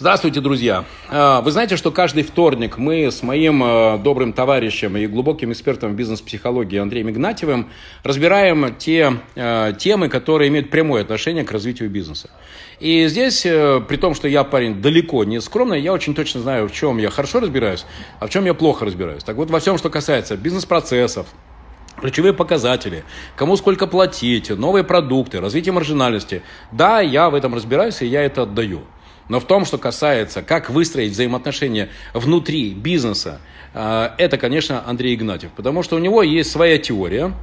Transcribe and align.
Здравствуйте, 0.00 0.40
друзья! 0.40 0.84
А, 1.10 1.40
вы 1.40 1.50
знаете, 1.50 1.76
что 1.76 1.90
каждый 1.90 2.22
вторник 2.22 2.78
мы 2.78 3.10
с 3.10 3.24
моим 3.24 3.60
а, 3.64 3.98
добрым 3.98 4.32
товарищем 4.32 4.96
и 4.96 5.08
глубоким 5.08 5.50
экспертом 5.50 5.90
в 5.90 5.96
бизнес-психологии 5.96 6.78
Андреем 6.78 7.10
Игнатьевым 7.10 7.68
разбираем 8.04 8.76
те 8.76 9.14
а, 9.34 9.72
темы, 9.72 10.08
которые 10.08 10.50
имеют 10.50 10.70
прямое 10.70 11.02
отношение 11.02 11.42
к 11.42 11.50
развитию 11.50 11.90
бизнеса. 11.90 12.30
И 12.78 13.08
здесь, 13.08 13.44
э, 13.44 13.80
при 13.88 13.96
том, 13.96 14.14
что 14.14 14.28
я 14.28 14.44
парень 14.44 14.80
далеко 14.80 15.24
не 15.24 15.40
скромный, 15.40 15.80
я 15.80 15.92
очень 15.92 16.14
точно 16.14 16.42
знаю, 16.42 16.68
в 16.68 16.72
чем 16.72 16.98
я 16.98 17.10
хорошо 17.10 17.40
разбираюсь, 17.40 17.84
а 18.20 18.28
в 18.28 18.30
чем 18.30 18.44
я 18.44 18.54
плохо 18.54 18.84
разбираюсь. 18.84 19.24
Так 19.24 19.34
вот, 19.34 19.50
во 19.50 19.58
всем, 19.58 19.78
что 19.78 19.90
касается 19.90 20.36
бизнес-процессов, 20.36 21.26
Ключевые 22.00 22.32
показатели, 22.32 23.02
кому 23.34 23.56
сколько 23.56 23.88
платить, 23.88 24.50
новые 24.50 24.84
продукты, 24.84 25.40
развитие 25.40 25.72
маржинальности. 25.72 26.42
Да, 26.70 27.00
я 27.00 27.28
в 27.28 27.34
этом 27.34 27.54
разбираюсь, 27.54 28.02
и 28.02 28.06
я 28.06 28.22
это 28.22 28.42
отдаю. 28.42 28.82
Но 29.28 29.40
в 29.40 29.44
том, 29.44 29.64
что 29.64 29.78
касается, 29.78 30.42
как 30.42 30.70
выстроить 30.70 31.12
взаимоотношения 31.12 31.90
внутри 32.14 32.72
бизнеса, 32.72 33.40
э, 33.74 34.10
это, 34.18 34.38
конечно, 34.38 34.82
Андрей 34.86 35.14
Игнатьев. 35.14 35.50
Потому 35.52 35.82
что 35.82 35.96
у 35.96 35.98
него 35.98 36.22
есть 36.22 36.50
своя 36.50 36.78
теория, 36.78 37.34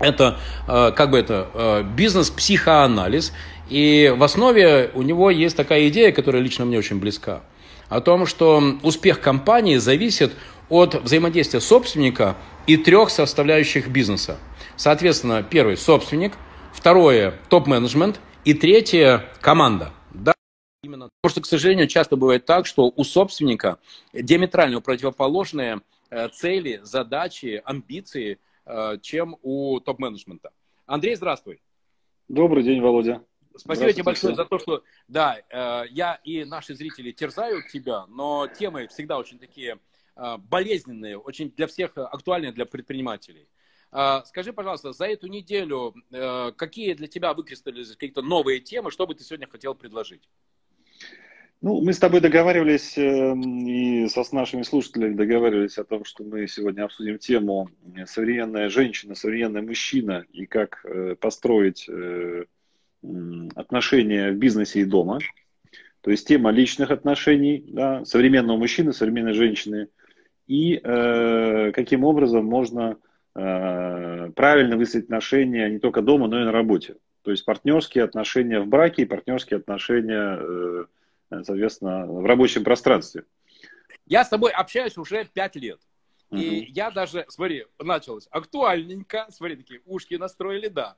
это, 0.00 0.38
э, 0.66 0.92
как 0.96 1.10
бы 1.10 1.18
это, 1.18 1.48
э, 1.54 1.82
бизнес-психоанализ. 1.94 3.32
И 3.68 4.12
в 4.16 4.22
основе 4.24 4.90
у 4.94 5.02
него 5.02 5.30
есть 5.30 5.56
такая 5.56 5.88
идея, 5.88 6.10
которая 6.10 6.42
лично 6.42 6.64
мне 6.64 6.78
очень 6.78 6.98
близка. 6.98 7.42
О 7.88 8.00
том, 8.00 8.26
что 8.26 8.62
успех 8.82 9.20
компании 9.20 9.76
зависит 9.76 10.32
от 10.68 10.94
взаимодействия 10.94 11.60
собственника 11.60 12.36
и 12.66 12.76
трех 12.76 13.10
составляющих 13.10 13.88
бизнеса. 13.88 14.38
Соответственно, 14.76 15.42
первый– 15.42 15.76
собственник, 15.76 16.32
второе– 16.72 17.34
топ-менеджмент 17.48 18.20
и 18.44 18.54
третье– 18.54 19.26
команда– 19.40 19.90
Именно. 20.90 21.10
Потому 21.20 21.30
что, 21.30 21.40
к 21.40 21.46
сожалению, 21.46 21.86
часто 21.86 22.16
бывает 22.16 22.46
так, 22.46 22.66
что 22.66 22.92
у 22.94 23.04
собственника 23.04 23.78
диаметрально 24.12 24.80
противоположные 24.80 25.82
э, 26.10 26.28
цели, 26.30 26.80
задачи, 26.82 27.62
амбиции, 27.64 28.40
э, 28.66 28.98
чем 29.00 29.36
у 29.42 29.78
топ-менеджмента. 29.78 30.50
Андрей, 30.86 31.14
здравствуй. 31.14 31.62
Добрый 32.28 32.64
день, 32.64 32.80
Володя. 32.80 33.22
Спасибо 33.56 33.92
тебе 33.92 34.02
большое 34.02 34.34
за 34.34 34.44
то, 34.44 34.58
что, 34.58 34.82
да, 35.06 35.38
э, 35.38 35.84
я 35.90 36.20
и 36.24 36.44
наши 36.44 36.74
зрители 36.74 37.12
терзают 37.12 37.68
тебя, 37.68 38.06
но 38.08 38.48
темы 38.48 38.88
всегда 38.88 39.18
очень 39.18 39.38
такие 39.38 39.78
болезненные, 40.50 41.16
очень 41.16 41.50
для 41.52 41.66
всех 41.66 41.96
актуальные 41.96 42.52
для 42.52 42.66
предпринимателей. 42.66 43.48
Скажи, 44.26 44.52
пожалуйста, 44.52 44.92
за 44.92 45.06
эту 45.06 45.28
неделю 45.28 45.94
какие 46.56 46.92
для 46.92 47.06
тебя 47.06 47.32
выкристаллизовались 47.32 47.96
какие-то 47.96 48.20
новые 48.20 48.60
темы, 48.60 48.90
что 48.90 49.06
бы 49.06 49.14
ты 49.14 49.24
сегодня 49.24 49.46
хотел 49.48 49.74
предложить? 49.74 50.28
Ну, 51.62 51.82
мы 51.82 51.92
с 51.92 51.98
тобой 51.98 52.22
договаривались 52.22 52.96
э, 52.96 53.34
и 53.36 54.08
со, 54.08 54.24
с 54.24 54.32
нашими 54.32 54.62
слушателями 54.62 55.14
договаривались 55.14 55.76
о 55.76 55.84
том, 55.84 56.06
что 56.06 56.24
мы 56.24 56.46
сегодня 56.46 56.84
обсудим 56.84 57.18
тему 57.18 57.68
современная 58.06 58.70
женщина, 58.70 59.14
современный 59.14 59.60
мужчина 59.60 60.24
и 60.32 60.46
как 60.46 60.80
э, 60.84 61.16
построить 61.16 61.86
э, 61.86 62.44
отношения 63.54 64.30
в 64.30 64.36
бизнесе 64.36 64.80
и 64.80 64.84
дома. 64.84 65.18
То 66.00 66.10
есть 66.10 66.26
тема 66.26 66.50
личных 66.50 66.90
отношений 66.90 67.62
да, 67.68 68.06
современного 68.06 68.56
мужчины, 68.56 68.94
современной 68.94 69.34
женщины 69.34 69.88
и 70.46 70.80
э, 70.82 71.72
каким 71.72 72.04
образом 72.04 72.46
можно 72.46 72.96
э, 73.34 74.30
правильно 74.34 74.78
выстроить 74.78 75.04
отношения 75.04 75.68
не 75.68 75.78
только 75.78 76.00
дома, 76.00 76.26
но 76.26 76.40
и 76.40 76.44
на 76.44 76.52
работе. 76.52 76.96
То 77.22 77.30
есть 77.30 77.44
партнерские 77.44 78.04
отношения 78.04 78.60
в 78.60 78.66
браке 78.66 79.02
и 79.02 79.06
партнерские 79.06 79.58
отношения 79.58 80.38
э, 80.40 80.84
соответственно, 81.30 82.06
в 82.06 82.24
рабочем 82.24 82.64
пространстве. 82.64 83.24
Я 84.06 84.24
с 84.24 84.28
тобой 84.28 84.50
общаюсь 84.50 84.98
уже 84.98 85.24
пять 85.24 85.56
лет. 85.56 85.80
И 86.30 86.36
угу. 86.36 86.66
я 86.68 86.90
даже, 86.90 87.24
смотри, 87.28 87.66
началось 87.78 88.28
актуальненько, 88.30 89.26
смотри, 89.30 89.56
такие 89.56 89.80
ушки 89.84 90.14
настроили, 90.14 90.68
да. 90.68 90.96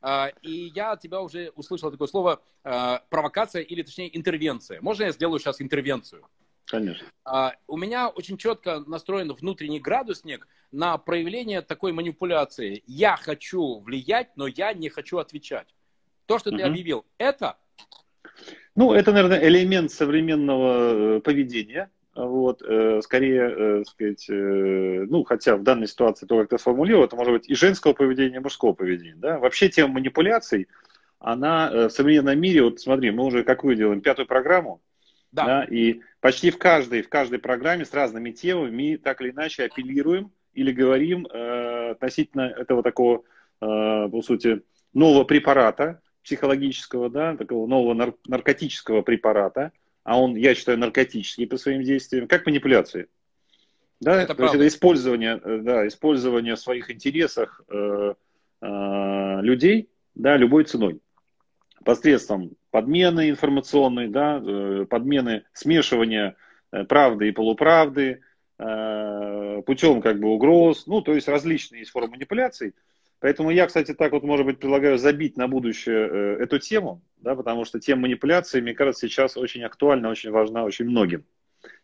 А, 0.00 0.30
и 0.42 0.72
я 0.74 0.92
от 0.92 1.00
тебя 1.00 1.20
уже 1.20 1.52
услышал 1.54 1.90
такое 1.90 2.08
слово 2.08 2.42
а, 2.64 3.02
провокация 3.08 3.62
или, 3.62 3.82
точнее, 3.82 4.16
интервенция. 4.16 4.80
Можно 4.80 5.04
я 5.04 5.12
сделаю 5.12 5.38
сейчас 5.38 5.60
интервенцию? 5.60 6.26
Конечно. 6.66 7.06
А, 7.24 7.54
у 7.66 7.76
меня 7.76 8.08
очень 8.08 8.36
четко 8.38 8.80
настроен 8.80 9.32
внутренний 9.32 9.80
градусник 9.80 10.46
на 10.70 10.98
проявление 10.98 11.62
такой 11.62 11.92
манипуляции. 11.92 12.82
Я 12.86 13.16
хочу 13.16 13.80
влиять, 13.80 14.36
но 14.36 14.46
я 14.46 14.72
не 14.72 14.88
хочу 14.88 15.18
отвечать. 15.18 15.74
То, 16.26 16.38
что 16.38 16.50
угу. 16.50 16.58
ты 16.58 16.62
объявил, 16.64 17.04
это 17.18 17.56
ну, 18.74 18.92
это, 18.92 19.12
наверное, 19.12 19.42
элемент 19.46 19.90
современного 19.90 21.16
э, 21.16 21.20
поведения. 21.20 21.90
Вот, 22.14 22.62
э, 22.62 23.00
скорее, 23.02 23.54
э, 23.56 23.84
сказать, 23.86 24.26
ну, 24.28 25.24
хотя 25.24 25.56
в 25.56 25.62
данной 25.62 25.88
ситуации 25.88 26.26
то, 26.26 26.38
как 26.38 26.50
ты 26.50 26.58
сформулировал, 26.58 27.04
это 27.04 27.16
может 27.16 27.32
быть 27.32 27.48
и 27.48 27.54
женского 27.54 27.94
поведения, 27.94 28.36
и 28.36 28.40
мужского 28.40 28.72
поведения. 28.72 29.16
Да? 29.16 29.38
Вообще 29.38 29.68
тема 29.68 29.94
манипуляций, 29.94 30.68
она 31.18 31.70
в 31.70 31.90
современном 31.90 32.38
мире, 32.40 32.62
вот 32.62 32.80
смотри, 32.80 33.10
мы 33.12 33.24
уже 33.24 33.44
какую 33.44 33.76
делаем, 33.76 34.00
пятую 34.00 34.26
программу, 34.26 34.82
да. 35.32 35.46
Да, 35.46 35.64
и 35.64 36.00
почти 36.20 36.50
в 36.50 36.58
каждой, 36.58 37.02
в 37.02 37.08
каждой 37.08 37.38
программе 37.38 37.86
с 37.86 37.94
разными 37.94 38.30
темами 38.30 38.96
так 39.02 39.22
или 39.22 39.30
иначе 39.30 39.64
апеллируем 39.64 40.30
или 40.52 40.72
говорим 40.72 41.26
э, 41.26 41.92
относительно 41.92 42.42
этого 42.42 42.82
такого, 42.82 43.22
э, 43.60 44.08
по 44.10 44.22
сути, 44.22 44.62
нового 44.92 45.24
препарата, 45.24 46.02
психологического, 46.22 47.10
да, 47.10 47.36
такого 47.36 47.66
нового 47.66 47.94
нар- 47.94 48.14
наркотического 48.26 49.02
препарата, 49.02 49.72
а 50.04 50.20
он, 50.20 50.36
я 50.36 50.54
считаю, 50.54 50.78
наркотический 50.78 51.46
по 51.46 51.56
своим 51.56 51.82
действиям, 51.82 52.26
как 52.26 52.46
манипуляции. 52.46 53.08
Да, 54.00 54.16
это 54.16 54.28
то 54.28 54.34
правда. 54.34 54.44
есть 54.44 54.54
это 54.54 54.76
использование, 54.76 55.40
э, 55.42 55.58
да, 55.62 55.86
использование 55.86 56.56
в 56.56 56.58
своих 56.58 56.90
интересах 56.90 57.60
э, 57.68 58.14
э, 58.60 59.38
людей, 59.42 59.88
да, 60.14 60.36
любой 60.36 60.64
ценой. 60.64 61.00
Посредством 61.84 62.50
подмены 62.72 63.30
информационной, 63.30 64.08
да, 64.08 64.42
э, 64.44 64.86
подмены 64.90 65.44
смешивания 65.52 66.36
э, 66.72 66.84
правды 66.84 67.28
и 67.28 67.32
полуправды, 67.32 68.22
э, 68.58 69.62
путем 69.66 70.00
как 70.02 70.18
бы 70.18 70.28
угроз, 70.28 70.86
ну, 70.86 71.00
то 71.00 71.14
есть 71.14 71.28
различные 71.28 71.80
есть 71.80 71.92
формы 71.92 72.12
манипуляций. 72.12 72.74
Поэтому 73.22 73.50
я, 73.50 73.68
кстати, 73.68 73.94
так 73.94 74.10
вот, 74.10 74.24
может 74.24 74.44
быть, 74.44 74.58
предлагаю 74.58 74.98
забить 74.98 75.36
на 75.36 75.46
будущее 75.46 76.08
э, 76.10 76.42
эту 76.42 76.58
тему, 76.58 77.02
да, 77.18 77.36
потому 77.36 77.64
что 77.64 77.78
тема 77.78 78.02
манипуляции, 78.02 78.60
мне 78.60 78.74
кажется, 78.74 79.06
сейчас 79.06 79.36
очень 79.36 79.62
актуальна, 79.62 80.10
очень 80.10 80.32
важна 80.32 80.64
очень 80.64 80.86
многим. 80.86 81.24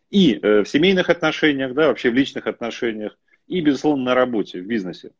И 0.09 0.33
э, 0.33 0.63
в 0.63 0.65
семейных 0.67 1.09
отношениях, 1.09 1.73
да, 1.73 1.87
вообще 1.87 2.09
в 2.09 2.13
личных 2.13 2.45
отношениях, 2.45 3.17
и, 3.47 3.61
безусловно, 3.61 4.03
на 4.03 4.15
работе, 4.15 4.59
в 4.59 4.65
бизнесе. 4.65 5.11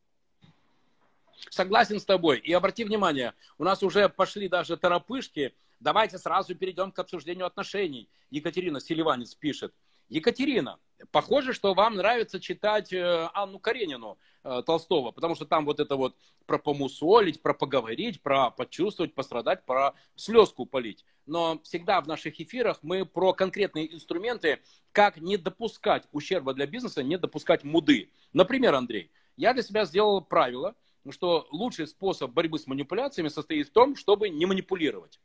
Согласен 1.50 2.02
с 2.02 2.06
тобой. 2.06 2.40
И 2.40 2.52
обрати 2.52 2.84
внимание, 2.84 3.34
у 3.58 3.64
нас 3.64 3.82
уже 3.82 4.10
пошли 4.10 4.50
даже 4.50 4.76
торопышки. 4.76 5.54
Давайте 5.80 6.18
сразу 6.18 6.54
перейдем 6.54 6.92
к 6.92 7.00
обсуждению 7.00 7.46
отношений. 7.46 8.10
Екатерина 8.30 8.82
Селиванец 8.82 9.36
пишет. 9.36 9.74
Екатерина, 10.10 10.80
похоже, 11.12 11.54
что 11.54 11.74
вам 11.74 11.96
нравится 11.96 12.40
читать 12.40 12.92
э, 12.92 13.30
Анну 13.34 13.60
Каренину 13.60 14.18
э, 14.44 14.64
Толстого, 14.66 15.12
потому 15.12 15.36
что 15.36 15.46
там 15.46 15.66
вот 15.66 15.80
это 15.80 15.96
вот 15.96 16.16
про 16.48 16.58
помусолить, 16.58 17.42
про 17.42 17.54
поговорить, 17.54 18.22
про 18.22 18.50
почувствовать, 18.50 19.14
пострадать, 19.14 19.66
про 19.66 19.94
слезку 20.16 20.66
полить. 20.66 21.06
Но 21.28 21.60
всегда 21.64 22.02
в 22.02 22.08
наших 22.08 22.40
эфирах 22.42 22.80
мы 22.82 23.06
про 23.06 23.34
конкретные 23.34 23.94
инструменты, 23.94 24.60
как 24.92 25.18
не 25.18 25.38
допускать 25.38 26.08
ущерба 26.12 26.54
для 26.54 26.66
бизнеса, 26.66 27.04
не 27.04 27.18
допускать 27.18 27.64
муды. 27.64 28.10
Например, 28.34 28.74
Андрей, 28.74 29.12
я 29.38 29.54
для 29.54 29.64
себя 29.64 29.86
сделал 29.86 30.22
правило, 30.22 30.76
что 31.12 31.48
лучший 31.52 31.88
способ 31.88 32.32
борьбы 32.32 32.60
с 32.60 32.68
манипуляциями 32.68 33.30
состоит 33.30 33.68
в 33.68 33.72
том, 33.72 33.96
чтобы 33.96 34.30
не 34.30 34.46
манипулировать. 34.46 35.20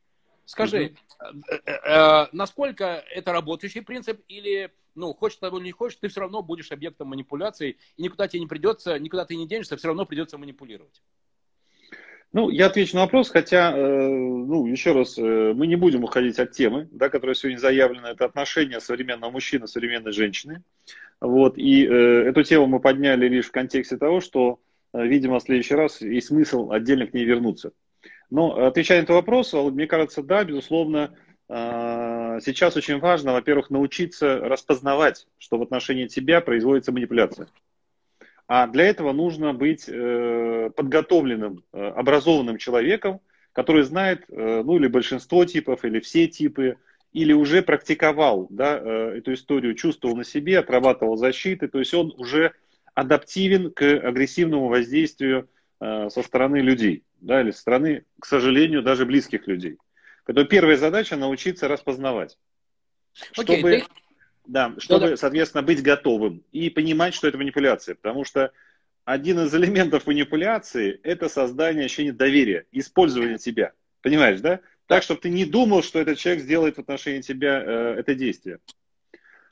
Скажи, 0.46 0.94
угу. 1.20 1.42
э, 1.66 1.72
э, 1.72 2.26
насколько 2.32 3.04
это 3.10 3.32
работающий 3.32 3.82
принцип 3.82 4.20
или, 4.28 4.70
ну, 4.94 5.14
хочешь 5.14 5.38
того 5.38 5.58
или 5.58 5.66
не 5.66 5.72
хочешь, 5.72 5.98
ты 6.00 6.08
все 6.08 6.20
равно 6.20 6.42
будешь 6.42 6.70
объектом 6.70 7.08
манипуляции, 7.08 7.78
и 7.96 8.02
никуда 8.02 8.28
тебе 8.28 8.40
не 8.40 8.46
придется, 8.46 8.98
никуда 8.98 9.24
ты 9.24 9.36
не 9.36 9.46
денешься, 9.46 9.76
все 9.76 9.88
равно 9.88 10.04
придется 10.04 10.38
манипулировать? 10.38 11.02
Ну, 12.34 12.50
я 12.50 12.66
отвечу 12.66 12.96
на 12.96 13.02
вопрос, 13.02 13.30
хотя, 13.30 13.70
э, 13.70 14.08
ну, 14.08 14.66
еще 14.66 14.90
раз, 14.90 15.16
э, 15.16 15.52
мы 15.54 15.68
не 15.68 15.76
будем 15.76 16.02
уходить 16.02 16.40
от 16.40 16.50
темы, 16.50 16.88
да, 16.90 17.08
которая 17.08 17.36
сегодня 17.36 17.58
заявлена, 17.58 18.10
это 18.10 18.24
отношения 18.24 18.80
современного 18.80 19.30
мужчины, 19.30 19.68
современной 19.68 20.10
женщины. 20.10 20.64
Вот, 21.20 21.56
и 21.56 21.86
э, 21.86 21.90
эту 22.28 22.42
тему 22.42 22.66
мы 22.66 22.80
подняли 22.80 23.28
лишь 23.28 23.46
в 23.46 23.52
контексте 23.52 23.96
того, 23.98 24.20
что, 24.20 24.58
э, 24.92 25.06
видимо, 25.06 25.38
в 25.38 25.44
следующий 25.44 25.76
раз 25.76 26.00
есть 26.00 26.26
смысл 26.26 26.72
отдельно 26.72 27.06
к 27.06 27.14
ней 27.14 27.24
вернуться. 27.24 27.70
Но 28.30 28.66
отвечая 28.66 28.98
на 28.98 29.02
этот 29.04 29.14
вопрос, 29.14 29.52
мне 29.52 29.86
кажется, 29.86 30.22
да, 30.22 30.44
безусловно, 30.44 31.14
а, 31.48 32.40
сейчас 32.40 32.76
очень 32.76 32.98
важно, 32.98 33.32
во-первых, 33.32 33.70
научиться 33.70 34.38
распознавать, 34.38 35.26
что 35.38 35.58
в 35.58 35.62
отношении 35.62 36.06
тебя 36.06 36.40
производится 36.40 36.92
манипуляция. 36.92 37.48
А 38.46 38.66
для 38.66 38.84
этого 38.84 39.12
нужно 39.12 39.54
быть 39.54 39.84
э, 39.88 40.70
подготовленным, 40.76 41.64
э, 41.72 41.86
образованным 41.88 42.58
человеком, 42.58 43.20
который 43.52 43.84
знает, 43.84 44.24
э, 44.28 44.62
ну 44.64 44.76
или 44.76 44.86
большинство 44.86 45.44
типов, 45.44 45.84
или 45.84 45.98
все 46.00 46.26
типы, 46.26 46.76
или 47.12 47.32
уже 47.32 47.62
практиковал 47.62 48.48
да, 48.50 48.76
эту 48.76 49.34
историю, 49.34 49.74
чувствовал 49.74 50.16
на 50.16 50.24
себе, 50.24 50.58
отрабатывал 50.58 51.16
защиты, 51.16 51.68
то 51.68 51.78
есть 51.78 51.94
он 51.94 52.12
уже 52.18 52.52
адаптивен 52.94 53.70
к 53.70 53.82
агрессивному 53.82 54.66
воздействию 54.66 55.48
со 55.80 56.22
стороны 56.22 56.58
людей, 56.58 57.04
да, 57.20 57.40
или 57.40 57.50
со 57.50 57.60
стороны, 57.60 58.04
к 58.20 58.26
сожалению, 58.26 58.82
даже 58.82 59.04
близких 59.06 59.46
людей. 59.46 59.78
Поэтому 60.24 60.46
первая 60.46 60.76
задача 60.76 61.16
научиться 61.16 61.68
распознавать. 61.68 62.38
Чтобы, 63.32 63.62
ты... 63.62 63.84
да, 64.46 64.74
чтобы, 64.78 65.10
да, 65.10 65.16
соответственно, 65.16 65.62
быть 65.62 65.82
готовым 65.82 66.42
и 66.52 66.70
понимать, 66.70 67.14
что 67.14 67.28
это 67.28 67.38
манипуляция. 67.38 67.94
Потому 67.94 68.24
что 68.24 68.52
один 69.04 69.40
из 69.40 69.54
элементов 69.54 70.06
манипуляции– 70.06 70.98
это 71.02 71.28
создание 71.28 71.86
ощущения 71.86 72.12
доверия, 72.12 72.66
использование 72.72 73.38
тебя. 73.38 73.72
Понимаешь, 74.00 74.40
да? 74.40 74.60
Так, 74.86 75.02
чтобы 75.02 75.20
ты 75.20 75.30
не 75.30 75.44
думал, 75.44 75.82
что 75.82 76.00
этот 76.00 76.18
человек 76.18 76.42
сделает 76.42 76.76
в 76.76 76.80
отношении 76.80 77.20
тебя 77.20 77.62
э, 77.62 77.94
это 77.98 78.14
действие. 78.14 78.58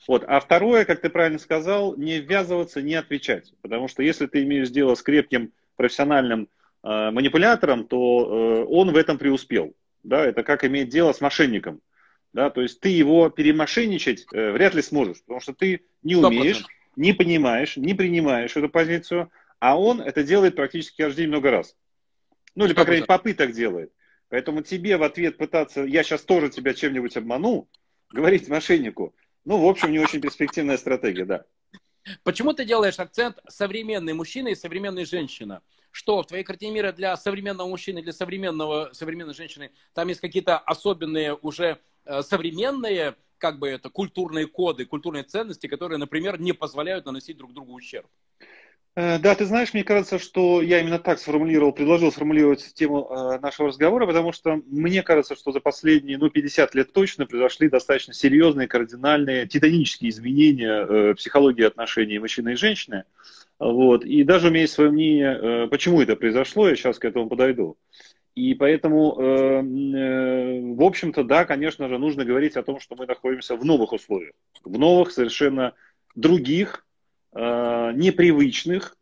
Вот. 0.07 0.23
А 0.27 0.39
второе, 0.39 0.85
как 0.85 1.01
ты 1.01 1.09
правильно 1.09 1.39
сказал, 1.39 1.95
не 1.95 2.19
ввязываться, 2.19 2.81
не 2.81 2.95
отвечать. 2.95 3.53
Потому 3.61 3.87
что 3.87 4.03
если 4.03 4.27
ты 4.27 4.43
имеешь 4.43 4.69
дело 4.69 4.95
с 4.95 5.01
крепким 5.01 5.53
профессиональным 5.75 6.49
э, 6.83 7.11
манипулятором, 7.11 7.87
то 7.87 7.97
э, 7.97 8.65
он 8.69 8.91
в 8.91 8.97
этом 8.97 9.17
преуспел. 9.17 9.75
Да? 10.03 10.25
Это 10.25 10.43
как 10.43 10.63
иметь 10.65 10.89
дело 10.89 11.13
с 11.13 11.21
мошенником. 11.21 11.81
Да? 12.33 12.49
То 12.49 12.61
есть 12.61 12.79
ты 12.79 12.89
его 12.89 13.29
перемошенничать 13.29 14.25
э, 14.33 14.51
вряд 14.51 14.73
ли 14.73 14.81
сможешь, 14.81 15.21
потому 15.21 15.39
что 15.39 15.53
ты 15.53 15.81
не 16.03 16.15
100%. 16.15 16.25
умеешь, 16.27 16.65
не 16.95 17.13
понимаешь, 17.13 17.77
не 17.77 17.93
принимаешь 17.93 18.55
эту 18.55 18.69
позицию, 18.69 19.31
а 19.59 19.79
он 19.79 20.01
это 20.01 20.23
делает 20.23 20.55
практически 20.55 21.01
каждый 21.01 21.21
день 21.21 21.29
много 21.29 21.51
раз. 21.51 21.75
Ну 22.55 22.65
или, 22.65 22.73
по 22.73 22.83
крайней 22.83 23.01
мере, 23.01 23.07
попыток 23.07 23.51
делает. 23.53 23.91
Поэтому 24.29 24.61
тебе 24.61 24.97
в 24.97 25.03
ответ 25.03 25.37
пытаться, 25.37 25.83
я 25.83 26.03
сейчас 26.03 26.21
тоже 26.21 26.49
тебя 26.49 26.73
чем-нибудь 26.73 27.15
обману, 27.17 27.69
говорить 28.11 28.47
мошеннику, 28.47 29.15
ну, 29.45 29.57
в 29.57 29.67
общем, 29.67 29.91
не 29.91 29.99
очень 29.99 30.21
перспективная 30.21 30.77
стратегия, 30.77 31.25
да. 31.25 31.45
Почему 32.23 32.53
ты 32.53 32.65
делаешь 32.65 32.99
акцент 32.99 33.39
современный 33.47 34.13
мужчина 34.13 34.49
и 34.49 34.55
современная 34.55 35.05
женщина? 35.05 35.61
Что 35.91 36.21
в 36.23 36.27
твоей 36.27 36.43
картине 36.43 36.71
мира 36.73 36.91
для 36.91 37.15
современного 37.17 37.67
мужчины, 37.67 38.01
для 38.01 38.13
современного, 38.13 38.89
современной 38.93 39.33
женщины, 39.33 39.71
там 39.93 40.07
есть 40.07 40.21
какие-то 40.21 40.57
особенные 40.57 41.35
уже 41.35 41.79
э, 42.05 42.21
современные, 42.23 43.15
как 43.37 43.59
бы 43.59 43.69
это, 43.69 43.89
культурные 43.89 44.47
коды, 44.47 44.85
культурные 44.85 45.23
ценности, 45.23 45.67
которые, 45.67 45.97
например, 45.97 46.39
не 46.39 46.53
позволяют 46.53 47.05
наносить 47.05 47.37
друг 47.37 47.53
другу 47.53 47.73
ущерб? 47.73 48.07
Э, 48.95 49.17
да, 49.17 49.33
ты 49.33 49.45
знаешь, 49.45 49.73
мне 49.73 49.83
кажется, 49.83 50.19
что 50.19 50.61
я 50.61 50.79
именно 50.79 50.99
так 50.99 51.17
сформулировал, 51.19 51.71
предложил 51.71 52.11
сформулировать 52.11 52.73
тему 52.75 53.07
э, 53.09 53.39
нашего 53.39 53.69
разговора, 53.69 54.05
потому 54.05 54.31
что 54.33 54.61
мне 54.67 55.01
кажется, 55.01 55.35
что 55.35 55.51
за 55.51 55.61
последние, 55.61 56.19
ну, 56.19 56.29
50 56.29 56.75
лет 56.75 56.93
точно 56.93 57.25
произошли 57.25 57.69
достаточно 57.69 58.13
серьезные, 58.13 58.67
кардинальные, 58.67 59.47
титанические 59.47 60.11
изменения 60.11 60.85
э, 60.87 61.15
психологии 61.15 61.63
отношений 61.63 62.19
мужчины 62.19 62.53
и 62.53 62.55
женщины. 62.55 63.05
Вот. 63.57 64.05
И 64.05 64.23
даже 64.23 64.47
у 64.47 64.51
меня 64.51 64.61
есть 64.61 64.73
свое 64.73 64.91
мнение, 64.91 65.67
почему 65.69 66.01
это 66.01 66.15
произошло, 66.15 66.67
я 66.67 66.75
сейчас 66.75 66.99
к 66.99 67.05
этому 67.05 67.29
подойду. 67.29 67.77
И 68.35 68.55
поэтому, 68.55 69.13
в 69.13 70.83
общем-то, 70.83 71.23
да, 71.23 71.45
конечно 71.45 71.87
же, 71.87 71.99
нужно 71.99 72.25
говорить 72.25 72.57
о 72.57 72.63
том, 72.63 72.79
что 72.79 72.95
мы 72.95 73.05
находимся 73.05 73.55
в 73.55 73.63
новых 73.63 73.93
условиях, 73.93 74.33
в 74.65 74.77
новых, 74.77 75.11
совершенно 75.11 75.73
других, 76.15 76.83
непривычных 77.39 78.97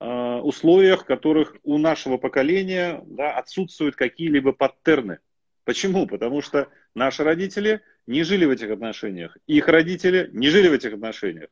э, 0.00 0.36
условиях, 0.42 1.02
в 1.02 1.06
которых 1.06 1.56
у 1.62 1.78
нашего 1.78 2.18
поколения 2.18 3.02
да, 3.06 3.36
отсутствуют 3.36 3.96
какие-либо 3.96 4.52
паттерны. 4.52 5.18
Почему? 5.64 6.06
Потому 6.06 6.42
что 6.42 6.68
наши 6.94 7.24
родители 7.24 7.80
не 8.06 8.22
жили 8.22 8.44
в 8.44 8.50
этих 8.50 8.70
отношениях, 8.70 9.36
их 9.46 9.68
родители 9.68 10.28
не 10.32 10.48
жили 10.50 10.68
в 10.68 10.72
этих 10.72 10.92
отношениях. 10.92 11.48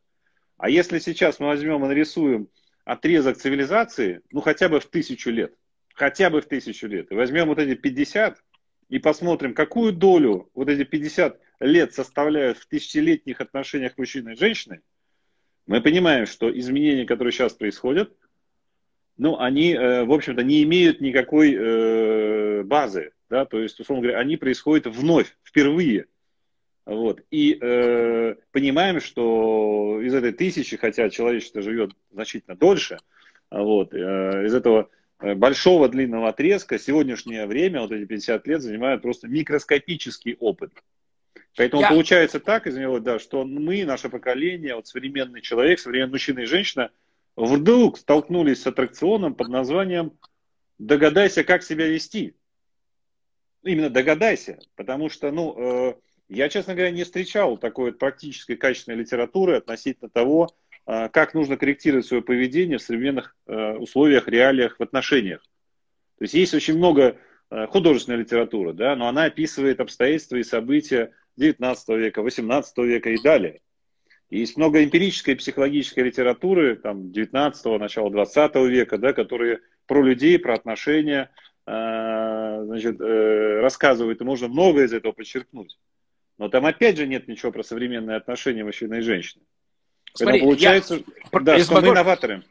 А 0.58 0.69
если 0.69 0.98
сейчас 0.98 1.40
мы 1.40 1.46
возьмем 1.46 1.84
и 1.84 1.88
нарисуем 1.88 2.48
отрезок 2.84 3.38
цивилизации, 3.38 4.20
ну 4.30 4.40
хотя 4.40 4.69
бы 4.69 4.80
в 4.80 4.86
тысячу 4.86 5.30
лет, 5.30 5.54
хотя 5.94 6.30
бы 6.30 6.40
в 6.40 6.46
тысячу 6.46 6.86
лет, 6.86 7.10
и 7.10 7.14
возьмем 7.14 7.48
вот 7.48 7.58
эти 7.58 7.74
50 7.74 8.38
и 8.88 8.98
посмотрим, 8.98 9.54
какую 9.54 9.92
долю 9.92 10.50
вот 10.54 10.69
эти 10.69 10.84
50 10.84 11.40
лет 11.60 11.94
составляют 11.94 12.58
в 12.58 12.66
тысячелетних 12.66 13.40
отношениях 13.40 13.96
мужчины 13.96 14.32
и 14.32 14.36
женщины, 14.36 14.82
мы 15.66 15.80
понимаем, 15.80 16.26
что 16.26 16.56
изменения, 16.56 17.06
которые 17.06 17.32
сейчас 17.32 17.52
происходят, 17.52 18.12
ну, 19.16 19.38
они, 19.38 19.72
э, 19.72 20.04
в 20.04 20.12
общем-то, 20.12 20.42
не 20.42 20.62
имеют 20.64 21.00
никакой 21.00 21.54
э, 21.54 22.62
базы, 22.64 23.12
да, 23.30 23.44
то 23.44 23.60
есть, 23.60 23.78
условно 23.78 24.02
говоря, 24.02 24.18
они 24.18 24.36
происходят 24.36 24.86
вновь, 24.86 25.36
впервые. 25.44 26.06
Вот. 26.84 27.20
И 27.30 27.56
э, 27.60 28.34
понимаем, 28.50 29.00
что 29.00 30.00
из 30.02 30.12
этой 30.14 30.32
тысячи, 30.32 30.76
хотя 30.76 31.08
человечество 31.10 31.62
живет 31.62 31.92
значительно 32.10 32.56
дольше, 32.56 32.98
вот, 33.50 33.94
э, 33.94 34.46
из 34.46 34.54
этого 34.54 34.88
большого 35.20 35.88
длинного 35.88 36.30
отрезка 36.30 36.80
сегодняшнее 36.80 37.46
время, 37.46 37.82
вот 37.82 37.92
эти 37.92 38.04
50 38.06 38.46
лет, 38.48 38.62
занимают 38.62 39.02
просто 39.02 39.28
микроскопический 39.28 40.36
опыт. 40.40 40.72
Поэтому 41.56 41.82
Я... 41.82 41.88
получается 41.88 42.40
так, 42.40 42.66
извините, 42.66 43.00
да, 43.00 43.19
что 43.19 43.44
мы, 43.44 43.84
наше 43.84 44.08
поколение, 44.08 44.75
вот 44.75 44.87
современный 44.87 45.43
человек, 45.43 45.78
современный 45.81 46.12
мужчина 46.12 46.40
и 46.40 46.46
женщина, 46.46 46.90
вдруг 47.37 47.99
столкнулись 47.99 48.62
с 48.62 48.66
аттракционом 48.66 49.34
под 49.34 49.49
названием 49.49 50.12
«Догадайся, 50.78 51.44
как 51.44 51.62
себя 51.62 51.88
вести». 51.88 52.34
Именно 53.62 53.90
догадайся, 53.90 54.58
потому 54.75 55.08
что, 55.08 55.31
ну, 55.31 55.54
э, 55.56 55.94
я, 56.28 56.49
честно 56.49 56.75
говоря, 56.75 56.90
не 56.90 57.04
встречал 57.04 57.58
такой 57.58 57.90
вот 57.90 57.98
практической 57.98 58.56
качественной 58.56 58.98
литературы 58.98 59.56
относительно 59.56 60.08
того, 60.10 60.50
э, 60.87 61.08
как 61.10 61.34
нужно 61.34 61.56
корректировать 61.56 62.06
свое 62.06 62.22
поведение 62.22 62.78
в 62.78 62.82
современных 62.82 63.37
э, 63.46 63.75
условиях, 63.75 64.26
реалиях, 64.26 64.78
в 64.78 64.82
отношениях. 64.82 65.43
То 66.19 66.25
есть 66.25 66.34
есть 66.34 66.55
очень 66.55 66.76
много 66.76 67.19
э, 67.50 67.66
художественной 67.66 68.19
литературы, 68.19 68.72
да, 68.72 68.96
но 68.96 69.06
она 69.06 69.25
описывает 69.25 69.81
обстоятельства 69.81 70.37
и 70.37 70.43
события 70.43 71.12
19 71.37 71.88
века, 71.90 72.23
18 72.23 72.79
века 72.79 73.11
и 73.11 73.23
далее. 73.23 73.61
И 74.31 74.38
есть 74.38 74.56
много 74.56 74.82
эмпирической 74.82 75.37
психологической 75.37 76.05
литературы, 76.05 76.76
там, 76.76 77.12
19 77.12 77.79
начала 77.79 78.11
20 78.11 78.55
века, 78.69 78.99
да, 78.99 79.12
которые 79.12 79.61
про 79.87 80.02
людей, 80.02 80.38
про 80.38 80.55
отношения 80.55 81.31
э, 81.67 82.62
значит, 82.64 83.00
э, 83.00 83.61
рассказывают, 83.61 84.20
и 84.20 84.25
можно 84.25 84.49
многое 84.49 84.87
из 84.87 84.93
этого 84.93 85.12
подчеркнуть. 85.12 85.79
Но 86.38 86.49
там 86.49 86.67
опять 86.67 86.96
же 86.96 87.06
нет 87.06 87.29
ничего 87.29 87.52
про 87.52 87.62
современные 87.62 88.17
отношения 88.17 88.64
мужчины 88.64 88.99
и 88.99 89.02
женщины. 89.02 89.44
Смотри, 90.15 90.41
Поэтому 90.41 90.51
получается, 90.51 90.94
я, 90.96 91.41
да, 91.41 91.58
что 91.58 91.81
мы 91.81 91.93
новаторы. 91.93 92.43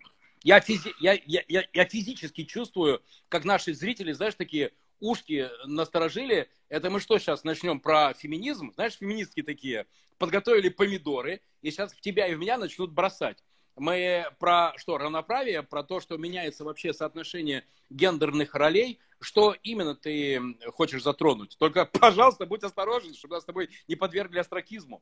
Я, 0.43 0.59
физи, 0.59 0.93
я, 0.99 1.13
я, 1.25 1.43
я, 1.47 1.63
я 1.71 1.85
физически 1.85 2.43
чувствую, 2.43 3.01
как 3.29 3.45
наши 3.45 3.73
зрители, 3.73 4.11
знаешь, 4.11 4.33
такие 4.35 4.71
ушки 5.01 5.49
насторожили. 5.65 6.49
Это 6.69 6.89
мы 6.89 7.01
что 7.01 7.17
сейчас 7.17 7.43
начнем 7.43 7.81
про 7.81 8.13
феминизм? 8.13 8.71
Знаешь, 8.73 8.93
феминистки 8.93 9.41
такие 9.41 9.87
подготовили 10.17 10.69
помидоры, 10.69 11.41
и 11.61 11.71
сейчас 11.71 11.93
в 11.93 11.99
тебя 11.99 12.27
и 12.27 12.35
в 12.35 12.39
меня 12.39 12.57
начнут 12.57 12.91
бросать. 12.91 13.43
Мы 13.75 14.25
про 14.39 14.73
что, 14.77 14.97
равноправие, 14.97 15.63
про 15.63 15.83
то, 15.83 15.99
что 15.99 16.17
меняется 16.17 16.63
вообще 16.63 16.93
соотношение 16.93 17.65
гендерных 17.89 18.53
ролей. 18.53 18.99
Что 19.19 19.55
именно 19.63 19.95
ты 19.95 20.39
хочешь 20.67 21.03
затронуть? 21.03 21.57
Только, 21.57 21.85
пожалуйста, 21.99 22.45
будь 22.45 22.63
осторожен, 22.63 23.13
чтобы 23.13 23.35
нас 23.35 23.43
с 23.43 23.47
тобой 23.47 23.69
не 23.87 23.95
подвергли 23.95 24.39
астракизму. 24.39 25.01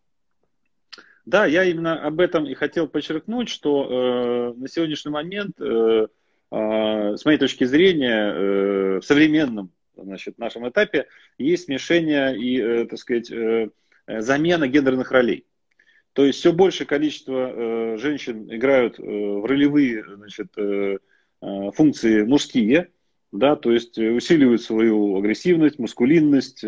Да, 1.25 1.45
я 1.45 1.63
именно 1.65 2.01
об 2.01 2.19
этом 2.19 2.45
и 2.45 2.53
хотел 2.53 2.87
подчеркнуть, 2.87 3.49
что 3.49 4.53
э, 4.55 4.59
на 4.59 4.67
сегодняшний 4.67 5.11
момент, 5.11 5.59
э, 5.59 6.07
э, 6.51 7.17
с 7.17 7.25
моей 7.25 7.37
точки 7.37 7.65
зрения, 7.65 8.33
э, 8.33 8.99
в 8.99 9.03
современном 9.03 9.71
значит, 10.03 10.37
нашем 10.37 10.67
этапе 10.67 11.07
есть 11.37 11.65
смешение 11.65 12.37
и, 12.37 12.59
э, 12.59 12.85
так 12.85 12.99
сказать, 12.99 13.31
э, 13.31 13.69
замена 14.07 14.67
гендерных 14.67 15.11
ролей. 15.11 15.45
То 16.13 16.25
есть 16.25 16.39
все 16.39 16.51
большее 16.51 16.87
количество 16.87 17.51
э, 17.51 17.97
женщин 17.97 18.53
играют 18.53 18.97
в 18.97 19.45
ролевые 19.45 20.03
значит, 20.15 20.53
функции 21.75 22.23
мужские, 22.23 22.89
да, 23.31 23.55
то 23.55 23.71
есть 23.71 23.97
усиливают 23.97 24.61
свою 24.61 25.17
агрессивность, 25.17 25.79
мускулинность, 25.79 26.63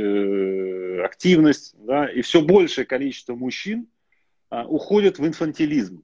активность, 1.03 1.75
да, 1.79 2.05
и 2.05 2.21
все 2.21 2.41
большее 2.41 2.85
количество 2.85 3.35
мужчин 3.35 3.87
уходит 4.49 5.19
в 5.19 5.27
инфантилизм, 5.27 6.03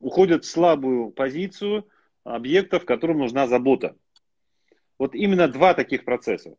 уходят 0.00 0.44
в 0.44 0.48
слабую 0.48 1.10
позицию 1.10 1.86
объектов, 2.24 2.84
которым 2.84 3.18
нужна 3.18 3.46
забота. 3.46 3.94
Вот 5.04 5.14
именно 5.14 5.48
два 5.48 5.74
таких 5.74 6.06
процесса. 6.06 6.54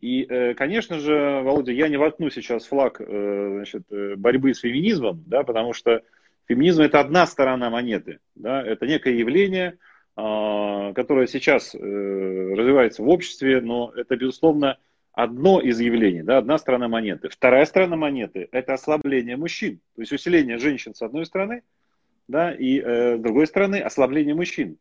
И, 0.00 0.22
э, 0.22 0.54
конечно 0.54 1.00
же, 1.00 1.42
Володя, 1.42 1.72
я 1.72 1.88
не 1.88 1.96
воткну 1.96 2.30
сейчас 2.30 2.64
флаг 2.64 3.00
э, 3.00 3.48
значит, 3.56 3.82
э, 3.90 4.14
борьбы 4.14 4.54
с 4.54 4.60
феминизмом, 4.60 5.24
да, 5.26 5.42
потому 5.42 5.72
что 5.72 6.00
феминизм 6.46 6.82
это 6.82 7.00
одна 7.00 7.26
сторона 7.26 7.70
монеты. 7.70 8.20
Да, 8.36 8.62
это 8.62 8.86
некое 8.86 9.14
явление, 9.14 9.78
а, 10.14 10.92
которое 10.92 11.26
сейчас 11.26 11.74
развивается 11.74 13.02
в 13.02 13.08
обществе, 13.08 13.60
но 13.60 13.92
это, 13.96 14.14
безусловно, 14.14 14.78
одно 15.12 15.60
из 15.60 15.80
явлений, 15.80 16.22
да, 16.22 16.38
одна 16.38 16.58
сторона 16.58 16.86
монеты. 16.86 17.30
Вторая 17.30 17.64
сторона 17.64 17.96
монеты– 17.96 18.48
это 18.52 18.74
ослабление 18.74 19.36
мужчин, 19.36 19.80
то 19.96 20.02
есть 20.02 20.12
усиление 20.12 20.58
женщин 20.58 20.94
с 20.94 21.02
одной 21.02 21.26
стороны, 21.26 21.64
да, 22.28 22.52
и 22.52 22.78
э, 22.78 23.16
с 23.16 23.20
другой 23.20 23.48
стороны 23.48 23.80
ослабление 23.80 24.36
мужчин. 24.36 24.78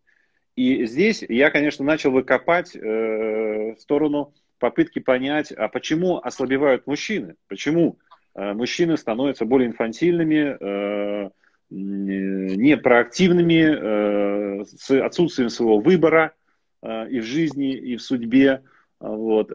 И 0.55 0.85
здесь 0.85 1.23
я, 1.27 1.49
конечно, 1.49 1.83
начал 1.85 2.11
выкопать 2.11 2.75
э, 2.75 3.75
в 3.75 3.79
сторону 3.79 4.33
попытки 4.59 4.99
понять, 4.99 5.51
а 5.51 5.67
почему 5.69 6.17
ослабевают 6.17 6.85
мужчины, 6.87 7.35
почему 7.47 7.99
э, 8.35 8.53
мужчины 8.53 8.97
становятся 8.97 9.45
более 9.45 9.69
инфантильными, 9.69 10.57
э, 10.59 11.29
непроактивными, 11.69 14.61
э, 14.61 14.65
с 14.65 14.91
отсутствием 14.91 15.49
своего 15.49 15.79
выбора 15.79 16.33
э, 16.81 17.09
и 17.09 17.21
в 17.21 17.23
жизни, 17.23 17.73
и 17.73 17.95
в 17.95 18.01
судьбе. 18.01 18.61
Вот, 18.99 19.51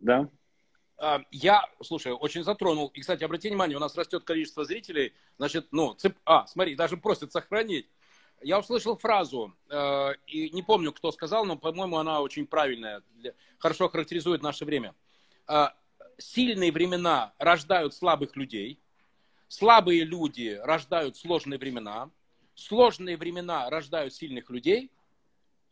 да. 0.00 0.28
А, 0.98 1.20
я, 1.30 1.64
слушай, 1.82 2.12
очень 2.12 2.42
затронул. 2.42 2.88
И, 2.88 3.00
кстати, 3.00 3.22
обрати 3.22 3.48
внимание, 3.48 3.76
у 3.76 3.80
нас 3.80 3.96
растет 3.96 4.24
количество 4.24 4.64
зрителей. 4.64 5.14
Значит, 5.36 5.68
ну, 5.70 5.94
цеп... 5.94 6.16
а, 6.24 6.46
смотри, 6.46 6.74
даже 6.74 6.96
просят 6.96 7.32
сохранить. 7.32 7.88
Я 8.42 8.58
услышал 8.58 8.96
фразу, 8.96 9.56
э, 9.68 10.12
и 10.26 10.50
не 10.50 10.62
помню, 10.62 10.92
кто 10.92 11.10
сказал, 11.10 11.44
но, 11.44 11.56
по-моему, 11.56 11.98
она 11.98 12.20
очень 12.20 12.46
правильная, 12.46 13.02
для... 13.16 13.34
хорошо 13.58 13.88
характеризует 13.88 14.42
наше 14.42 14.64
время. 14.64 14.94
Э, 15.48 15.68
сильные 16.18 16.70
времена 16.70 17.32
рождают 17.38 17.94
слабых 17.94 18.36
людей, 18.36 18.80
слабые 19.48 20.04
люди 20.04 20.60
рождают 20.62 21.16
сложные 21.16 21.58
времена, 21.58 22.10
сложные 22.54 23.16
времена 23.16 23.68
рождают 23.70 24.14
сильных 24.14 24.50
людей, 24.50 24.90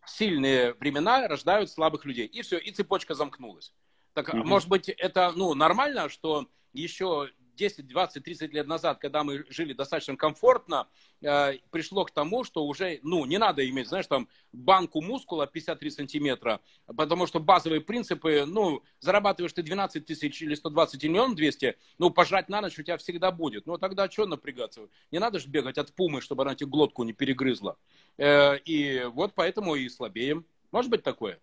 сильные 0.06 0.74
времена 0.74 1.28
рождают 1.28 1.70
слабых 1.70 2.04
людей. 2.04 2.26
И 2.26 2.42
все, 2.42 2.58
и 2.58 2.70
цепочка 2.70 3.14
замкнулась. 3.14 3.72
Так, 4.12 4.30
mm 4.30 4.44
может 4.44 4.68
быть, 4.68 4.88
это 4.88 5.32
ну, 5.36 5.54
нормально, 5.54 6.08
что 6.08 6.48
еще 6.72 7.30
10, 7.56 7.86
20, 7.86 8.22
30 8.22 8.52
лет 8.52 8.66
назад, 8.66 8.98
когда 8.98 9.24
мы 9.24 9.44
жили 9.48 9.72
достаточно 9.72 10.16
комфортно, 10.16 10.86
э, 11.22 11.58
пришло 11.70 12.04
к 12.04 12.10
тому, 12.10 12.44
что 12.44 12.64
уже, 12.66 13.00
ну, 13.02 13.24
не 13.24 13.38
надо 13.38 13.68
иметь, 13.68 13.88
знаешь, 13.88 14.06
там, 14.06 14.28
банку 14.52 15.00
мускула 15.00 15.46
53 15.46 15.90
сантиметра, 15.90 16.60
потому 16.86 17.26
что 17.26 17.40
базовые 17.40 17.80
принципы, 17.80 18.44
ну, 18.46 18.82
зарабатываешь 19.00 19.52
ты 19.52 19.62
12 19.62 20.06
тысяч 20.06 20.42
или 20.42 20.54
120 20.54 21.02
миллионов 21.04 21.36
200, 21.36 21.76
ну, 21.98 22.10
пожрать 22.10 22.48
на 22.48 22.60
ночь 22.60 22.78
у 22.78 22.82
тебя 22.82 22.96
всегда 22.96 23.30
будет. 23.30 23.66
Ну, 23.66 23.78
тогда 23.78 24.10
что 24.10 24.26
напрягаться? 24.26 24.88
Не 25.10 25.18
надо 25.18 25.38
же 25.38 25.48
бегать 25.48 25.78
от 25.78 25.92
пумы, 25.94 26.20
чтобы 26.20 26.42
она 26.42 26.54
тебе 26.54 26.70
глотку 26.70 27.02
не 27.04 27.12
перегрызла. 27.12 27.76
Э, 28.18 28.58
и 28.58 29.04
вот 29.12 29.32
поэтому 29.34 29.74
и 29.74 29.88
слабеем. 29.88 30.46
Может 30.70 30.90
быть 30.90 31.02
такое? 31.02 31.40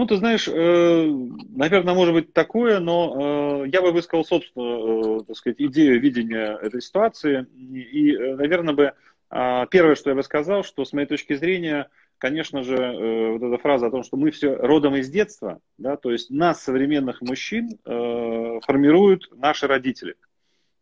Ну, 0.00 0.06
ты 0.06 0.16
знаешь, 0.16 0.48
э, 0.48 1.06
наверное, 1.50 1.92
может 1.92 2.14
быть 2.14 2.32
такое, 2.32 2.80
но 2.80 3.64
э, 3.66 3.68
я 3.68 3.82
бы 3.82 3.92
высказал 3.92 4.24
собственно, 4.24 5.18
э, 5.18 5.24
так 5.26 5.36
сказать, 5.36 5.60
идею 5.60 6.00
видения 6.00 6.56
этой 6.56 6.80
ситуации. 6.80 7.46
И, 7.52 8.16
наверное, 8.16 8.72
бы 8.72 8.94
а, 9.28 9.66
первое, 9.66 9.96
что 9.96 10.08
я 10.08 10.16
бы 10.16 10.22
сказал, 10.22 10.64
что 10.64 10.86
с 10.86 10.94
моей 10.94 11.06
точки 11.06 11.34
зрения, 11.34 11.90
конечно 12.16 12.62
же, 12.62 12.76
вот 12.76 13.42
эта 13.46 13.58
фраза 13.58 13.88
о 13.88 13.90
том, 13.90 14.02
что 14.02 14.16
мы 14.16 14.30
все 14.30 14.54
родом 14.54 14.96
из 14.96 15.10
детства, 15.10 15.60
да, 15.76 15.98
то 15.98 16.10
есть 16.10 16.30
нас, 16.30 16.62
современных 16.62 17.20
мужчин, 17.20 17.68
формируют 17.84 19.28
наши 19.36 19.66
родители. 19.66 20.14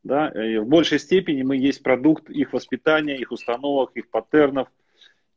Да, 0.04 0.28
и 0.28 0.58
в 0.58 0.68
большей 0.68 1.00
степени 1.00 1.42
мы 1.42 1.56
есть 1.56 1.82
продукт 1.82 2.30
их 2.30 2.52
воспитания, 2.52 3.16
их 3.16 3.32
установок, 3.32 3.90
их 3.94 4.10
паттернов– 4.10 4.68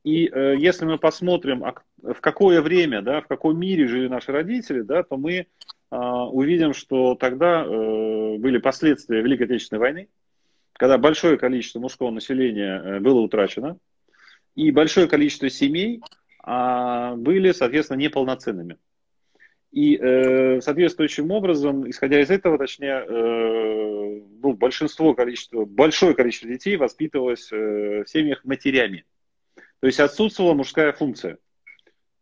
и 0.03 0.27
э, 0.27 0.55
если 0.57 0.85
мы 0.85 0.97
посмотрим, 0.97 1.63
а 1.63 1.75
в 2.01 2.21
какое 2.21 2.61
время, 2.61 3.01
да, 3.01 3.21
в 3.21 3.27
каком 3.27 3.59
мире 3.59 3.87
жили 3.87 4.07
наши 4.07 4.31
родители, 4.31 4.81
да, 4.81 5.03
то 5.03 5.17
мы 5.17 5.33
э, 5.33 5.95
увидим, 5.95 6.73
что 6.73 7.15
тогда 7.15 7.63
э, 7.63 8.37
были 8.37 8.57
последствия 8.57 9.21
Великой 9.21 9.43
Отечественной 9.43 9.79
войны, 9.79 10.07
когда 10.73 10.97
большое 10.97 11.37
количество 11.37 11.79
мужского 11.79 12.09
населения 12.09 12.81
э, 12.83 12.99
было 12.99 13.19
утрачено, 13.19 13.77
и 14.55 14.71
большое 14.71 15.07
количество 15.07 15.49
семей 15.49 16.01
э, 16.45 17.13
были, 17.15 17.51
соответственно, 17.51 17.99
неполноценными. 17.99 18.77
И 19.71 19.95
э, 19.95 20.59
соответствующим 20.61 21.31
образом, 21.31 21.89
исходя 21.89 22.19
из 22.19 22.29
этого, 22.31 22.57
точнее, 22.57 23.05
э, 23.07 24.21
ну, 24.41 24.53
большинство 24.53 25.13
количества, 25.13 25.63
большое 25.63 26.15
количество 26.15 26.49
детей 26.49 26.75
воспитывалось 26.75 27.49
э, 27.51 28.03
в 28.03 28.09
семьях 28.09 28.43
матерями. 28.43 29.05
То 29.81 29.87
есть 29.87 29.99
отсутствовала 29.99 30.53
мужская 30.53 30.93
функция. 30.93 31.37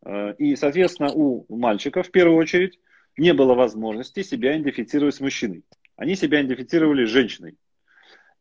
Э, 0.05 0.33
и, 0.37 0.55
соответственно, 0.55 1.11
у 1.13 1.45
мальчиков 1.55 2.07
в 2.07 2.11
первую 2.11 2.37
очередь 2.37 2.79
не 3.17 3.33
было 3.33 3.53
возможности 3.53 4.23
себя 4.23 4.53
идентифицировать 4.53 5.15
с 5.15 5.19
мужчиной. 5.19 5.63
Они 5.97 6.15
себя 6.15 6.41
идентифицировали 6.41 7.05
с 7.05 7.09
женщиной. 7.09 7.57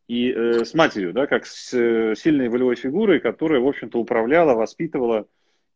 И 0.06 0.30
э, 0.30 0.64
с 0.64 0.72
матерью, 0.72 1.12
да, 1.12 1.26
как 1.26 1.46
с 1.46 1.74
э, 1.74 2.14
сильной 2.16 2.48
волевой 2.48 2.76
фигурой, 2.76 3.18
которая, 3.18 3.60
в 3.60 3.66
общем-то, 3.66 3.98
управляла, 3.98 4.54
воспитывала. 4.54 5.26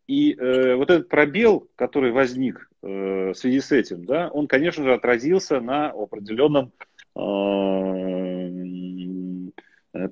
И 0.07 0.35
э, 0.35 0.77
вот 0.77 0.91
этот 0.91 1.09
пробел, 1.09 1.69
который 1.75 2.13
возник 2.13 2.71
э, 2.83 3.31
в 3.31 3.35
связи 3.35 3.61
с 3.61 3.73
этим, 3.73 4.05
да, 4.05 4.29
он, 4.29 4.47
конечно 4.47 4.85
же, 4.85 4.95
отразился 4.95 5.61
на 5.61 5.91
определенном 5.91 6.73
э, 7.17 8.33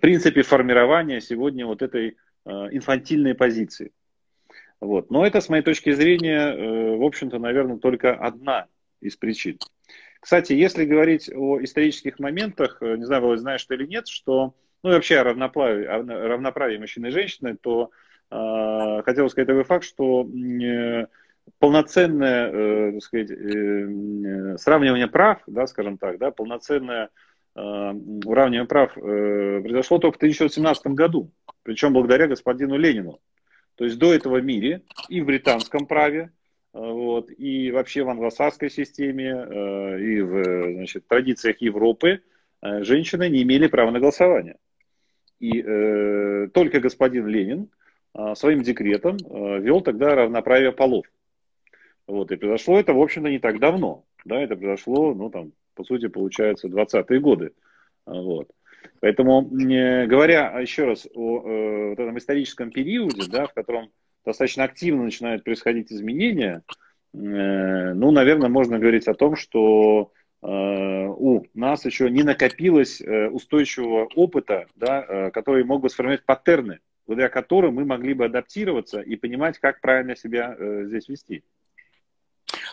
принципе 0.01 0.43
формирования 0.43 1.21
сегодня 1.21 1.67
вот 1.67 1.83
этой 1.83 2.17
инфантильные 2.47 3.35
позиции. 3.35 3.93
Вот. 4.81 5.11
Но 5.11 5.27
это, 5.27 5.41
с 5.41 5.49
моей 5.49 5.63
точки 5.63 5.93
зрения, 5.93 6.53
э, 6.53 6.97
в 6.97 7.05
общем-то, 7.05 7.39
наверное, 7.39 7.77
только 7.77 8.15
одна 8.15 8.67
из 9.01 9.17
причин. 9.17 9.59
Кстати, 10.21 10.55
если 10.55 10.85
говорить 10.85 11.31
о 11.35 11.63
исторических 11.63 12.19
моментах, 12.19 12.79
э, 12.81 12.97
не 12.97 13.05
знаю, 13.05 13.27
вы 13.27 13.37
знаешь 13.37 13.61
что 13.61 13.75
или 13.75 13.87
нет, 13.87 14.09
что, 14.09 14.55
ну 14.83 14.91
и 14.91 14.95
вообще 14.95 15.19
о 15.19 15.25
равноправии, 15.25 15.85
о 15.85 16.29
равноправии 16.29 16.79
мужчины 16.79 17.09
и 17.09 17.11
женщины, 17.11 17.57
то 17.61 17.91
э, 18.31 19.03
хотел 19.05 19.29
сказать 19.29 19.49
такой 19.49 19.65
факт, 19.65 19.85
что 19.85 20.27
э, 20.27 21.07
полноценное, 21.59 22.51
э, 22.51 22.93
так 22.93 23.03
сказать, 23.03 23.31
э, 23.31 24.57
сравнивание 24.57 25.09
прав, 25.09 25.43
да, 25.47 25.67
скажем 25.67 25.99
так, 25.99 26.19
да, 26.19 26.31
полноценное 26.31 27.11
э, 27.55 27.61
уравнивание 27.61 28.65
прав 28.65 28.97
э, 28.97 29.61
произошло 29.61 29.99
только 29.99 30.15
в 30.15 30.21
1917 30.21 30.87
году 30.89 31.31
причем 31.63 31.93
благодаря 31.93 32.27
господину 32.27 32.77
Ленину. 32.77 33.21
То 33.77 33.85
есть 33.85 33.99
до 33.99 34.13
этого 34.13 34.39
в 34.39 34.45
мире 34.45 34.83
и 35.09 35.21
в 35.21 35.27
британском 35.27 35.87
праве, 35.87 36.33
э, 36.75 36.79
вот, 36.79 37.31
и 37.31 37.71
вообще 37.71 38.03
в 38.03 38.11
англосакской 38.11 38.71
системе, 38.71 39.31
э, 39.31 40.01
и 40.01 40.21
в 40.21 40.75
значит, 40.75 41.07
традициях 41.07 41.61
Европы 41.61 42.21
э, 42.63 42.83
женщины 42.83 43.29
не 43.29 43.43
имели 43.43 43.69
права 43.69 43.91
на 43.91 44.01
голосование. 44.01 44.57
И 45.39 45.63
э, 45.63 46.49
только 46.53 46.81
господин 46.81 47.27
Ленин 47.27 47.71
своим 48.35 48.65
декретом 48.65 49.19
вел 49.63 49.83
тогда 49.83 50.17
равноправие 50.17 50.73
полов. 50.73 51.07
Вот, 52.09 52.33
и 52.33 52.37
произошло 52.37 52.81
это, 52.81 52.93
в 52.93 53.01
общем-то, 53.01 53.31
не 53.31 53.39
так 53.39 53.61
давно. 53.61 54.05
Да, 54.25 54.41
это 54.41 54.57
произошло, 54.57 55.15
ну, 55.15 55.31
там, 55.31 55.53
по 55.75 55.85
сути, 55.85 56.09
получается, 56.09 56.67
20-е 56.67 57.21
годы. 57.21 57.53
Вот. 58.05 58.49
Поэтому, 59.01 59.43
говоря 59.43 60.59
еще 60.61 60.85
раз 60.85 61.09
о 61.15 61.43
э, 61.43 61.89
вот 61.91 61.99
этом 61.99 62.19
историческом 62.19 62.71
периоде, 62.71 63.23
да, 63.31 63.47
в 63.47 63.55
котором 63.55 63.91
достаточно 64.25 64.65
активно 64.65 65.05
начинают 65.05 65.43
происходить 65.43 65.91
изменения, 65.91 66.63
э, 67.15 67.17
ну, 67.95 68.11
наверное, 68.11 68.51
можно 68.51 68.79
говорить 68.79 69.09
о 69.09 69.15
том, 69.15 69.37
что 69.37 70.13
э, 70.43 70.47
у 70.47 71.47
нас 71.55 71.87
еще 71.87 72.11
не 72.11 72.23
накопилось 72.23 73.01
устойчивого 73.01 74.09
опыта, 74.15 74.67
да, 74.77 75.31
который 75.31 75.65
мог 75.65 75.83
бы 75.83 75.89
сформировать 75.89 76.27
паттерны, 76.27 76.81
благодаря 77.07 77.31
которым 77.31 77.75
мы 77.75 77.87
могли 77.87 78.13
бы 78.13 78.27
адаптироваться 78.27 79.01
и 79.01 79.17
понимать, 79.17 79.59
как 79.59 79.81
правильно 79.81 80.15
себя 80.15 80.57
здесь 80.85 81.09
вести. 81.09 81.43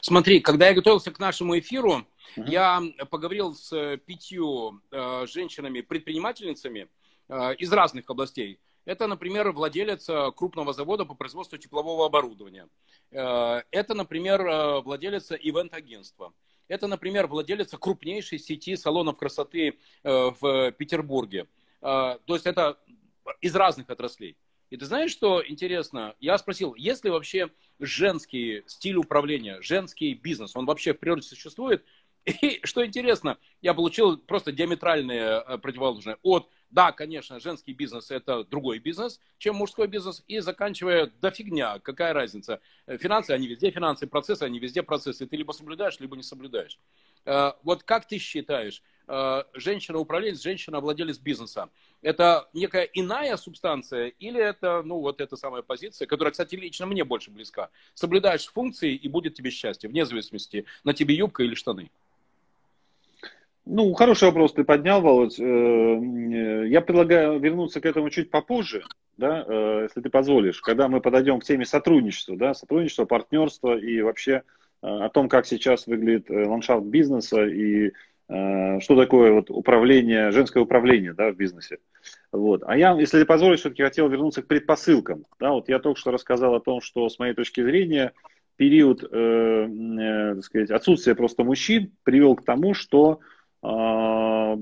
Смотри, 0.02 0.40
когда 0.40 0.68
я 0.68 0.74
готовился 0.74 1.12
к 1.12 1.20
нашему 1.20 1.58
эфиру, 1.60 2.06
uh-huh. 2.36 2.50
я 2.50 2.82
поговорил 3.10 3.54
с 3.54 3.98
пятью 4.06 4.82
э, 4.92 5.26
женщинами-предпринимательницами 5.28 6.88
э, 7.30 7.56
из 7.56 7.72
разных 7.72 8.10
областей. 8.10 8.60
Это, 8.88 9.06
например, 9.08 9.52
владелец 9.52 10.08
э, 10.08 10.32
крупного 10.32 10.72
завода 10.72 11.04
по 11.04 11.14
производству 11.14 11.58
теплового 11.58 12.06
оборудования. 12.06 12.70
Э, 13.12 13.64
это, 13.70 13.94
например, 13.94 14.40
э, 14.48 14.80
владелец 14.80 15.30
ивент-агентства. 15.32 16.32
Это, 16.70 16.88
например, 16.88 17.28
владелец 17.28 17.72
крупнейшей 17.78 18.40
сети 18.40 18.78
салонов 18.78 19.18
красоты 19.18 19.80
в 20.04 20.72
Петербурге. 20.74 21.48
То 21.80 22.20
есть 22.28 22.46
это 22.46 22.78
из 23.40 23.56
разных 23.56 23.90
отраслей. 23.90 24.36
И 24.70 24.78
ты 24.78 24.86
знаешь, 24.86 25.12
что 25.12 25.44
интересно? 25.46 26.16
Я 26.20 26.38
спросил, 26.38 26.76
есть 26.76 27.04
ли 27.04 27.10
вообще 27.10 27.50
женский 27.80 28.64
стиль 28.68 28.98
управления, 28.98 29.62
женский 29.62 30.14
бизнес, 30.14 30.56
он 30.56 30.66
вообще 30.66 30.94
в 30.94 31.00
природе 31.00 31.22
существует? 31.22 31.86
И 32.26 32.60
что 32.64 32.86
интересно, 32.86 33.38
я 33.62 33.74
получил 33.74 34.18
просто 34.18 34.52
диаметральные 34.52 35.44
э, 35.48 35.58
противоположные 35.58 36.18
от 36.22 36.50
да, 36.70 36.92
конечно, 36.92 37.40
женский 37.40 37.74
бизнес 37.74 38.12
это 38.12 38.44
другой 38.44 38.80
бизнес, 38.80 39.22
чем 39.38 39.56
мужской 39.56 39.88
бизнес, 39.88 40.24
и 40.28 40.40
заканчивая 40.40 41.08
до 41.22 41.32
фигня, 41.32 41.80
какая 41.80 42.14
разница. 42.14 42.60
Финансы, 42.88 43.32
они 43.32 43.48
везде 43.48 43.72
финансы, 43.72 44.06
процессы, 44.06 44.44
они 44.44 44.60
везде 44.60 44.84
процессы. 44.84 45.26
Ты 45.26 45.38
либо 45.38 45.54
соблюдаешь, 45.54 46.00
либо 46.00 46.18
не 46.18 46.24
соблюдаешь. 46.24 46.78
Э, 47.26 47.54
вот 47.64 47.84
как 47.84 48.06
ты 48.08 48.18
считаешь, 48.18 48.82
э, 48.82 48.97
женщина-управленец, 49.54 50.42
женщина-владелец 50.42 51.18
бизнеса, 51.18 51.70
это 52.02 52.48
некая 52.54 52.84
иная 52.94 53.38
субстанция 53.38 54.08
или 54.20 54.42
это, 54.42 54.82
ну, 54.84 55.00
вот 55.00 55.22
эта 55.22 55.38
самая 55.38 55.62
позиция, 55.62 56.08
которая, 56.08 56.32
кстати, 56.32 56.56
лично 56.56 56.86
мне 56.86 57.04
больше 57.04 57.32
близка. 57.32 57.70
Соблюдаешь 57.94 58.48
функции 58.48 58.94
и 58.94 59.08
будет 59.08 59.34
тебе 59.34 59.50
счастье, 59.50 59.90
вне 59.90 60.06
зависимости, 60.06 60.66
на 60.84 60.94
тебе 60.94 61.16
юбка 61.16 61.44
или 61.44 61.56
штаны. 61.56 61.90
Ну, 63.70 63.94
хороший 63.94 64.26
вопрос 64.26 64.54
ты 64.54 64.64
поднял, 64.64 65.02
Володь. 65.02 65.38
Э, 65.40 65.44
э, 65.44 66.68
я 66.70 66.80
предлагаю 66.80 67.38
вернуться 67.38 67.82
к 67.82 67.86
этому 67.86 68.10
чуть 68.10 68.32
попозже, 68.32 68.84
да, 69.18 69.44
э, 69.46 69.82
если 69.84 70.00
ты 70.00 70.10
позволишь, 70.10 70.62
когда 70.62 70.88
мы 70.88 71.02
подойдем 71.02 71.40
к 71.40 71.44
теме 71.44 71.66
сотрудничества, 71.66 72.38
да, 72.38 72.54
сотрудничества, 72.54 73.04
партнерства 73.04 73.78
и 73.78 74.02
вообще 74.02 74.44
о 74.80 75.10
том, 75.10 75.28
как 75.28 75.48
сейчас 75.48 75.88
выглядит 75.88 76.30
ландшафт 76.30 76.86
бизнеса 76.86 77.46
и 77.46 77.92
что 78.30 78.96
такое 78.98 79.32
вот 79.32 79.50
управление, 79.50 80.32
женское 80.32 80.60
управление 80.60 81.14
да, 81.14 81.32
в 81.32 81.38
бизнесе. 81.38 81.78
Вот. 82.32 82.62
А 82.66 82.76
я, 82.76 82.92
если 83.00 83.20
ты 83.20 83.26
позволишь, 83.26 83.62
все-таки 83.62 83.84
хотел 83.84 84.10
вернуться 84.10 84.42
к 84.42 84.48
предпосылкам. 84.48 85.26
Да, 85.40 85.52
вот 85.52 85.70
я 85.70 85.80
только 85.80 86.00
что 86.00 86.12
рассказал 86.12 86.54
о 86.56 86.60
том, 86.60 86.82
что 86.82 87.08
с 87.08 87.20
моей 87.20 87.34
точки 87.34 87.64
зрения 87.64 88.12
период 88.58 89.04
э, 89.04 89.08
э, 89.10 90.42
сказать, 90.42 90.72
отсутствия 90.72 91.16
просто 91.16 91.46
мужчин 91.46 91.92
привел 92.04 92.36
к 92.36 92.44
тому, 92.44 92.74
что 92.74 93.22
а, 93.62 94.58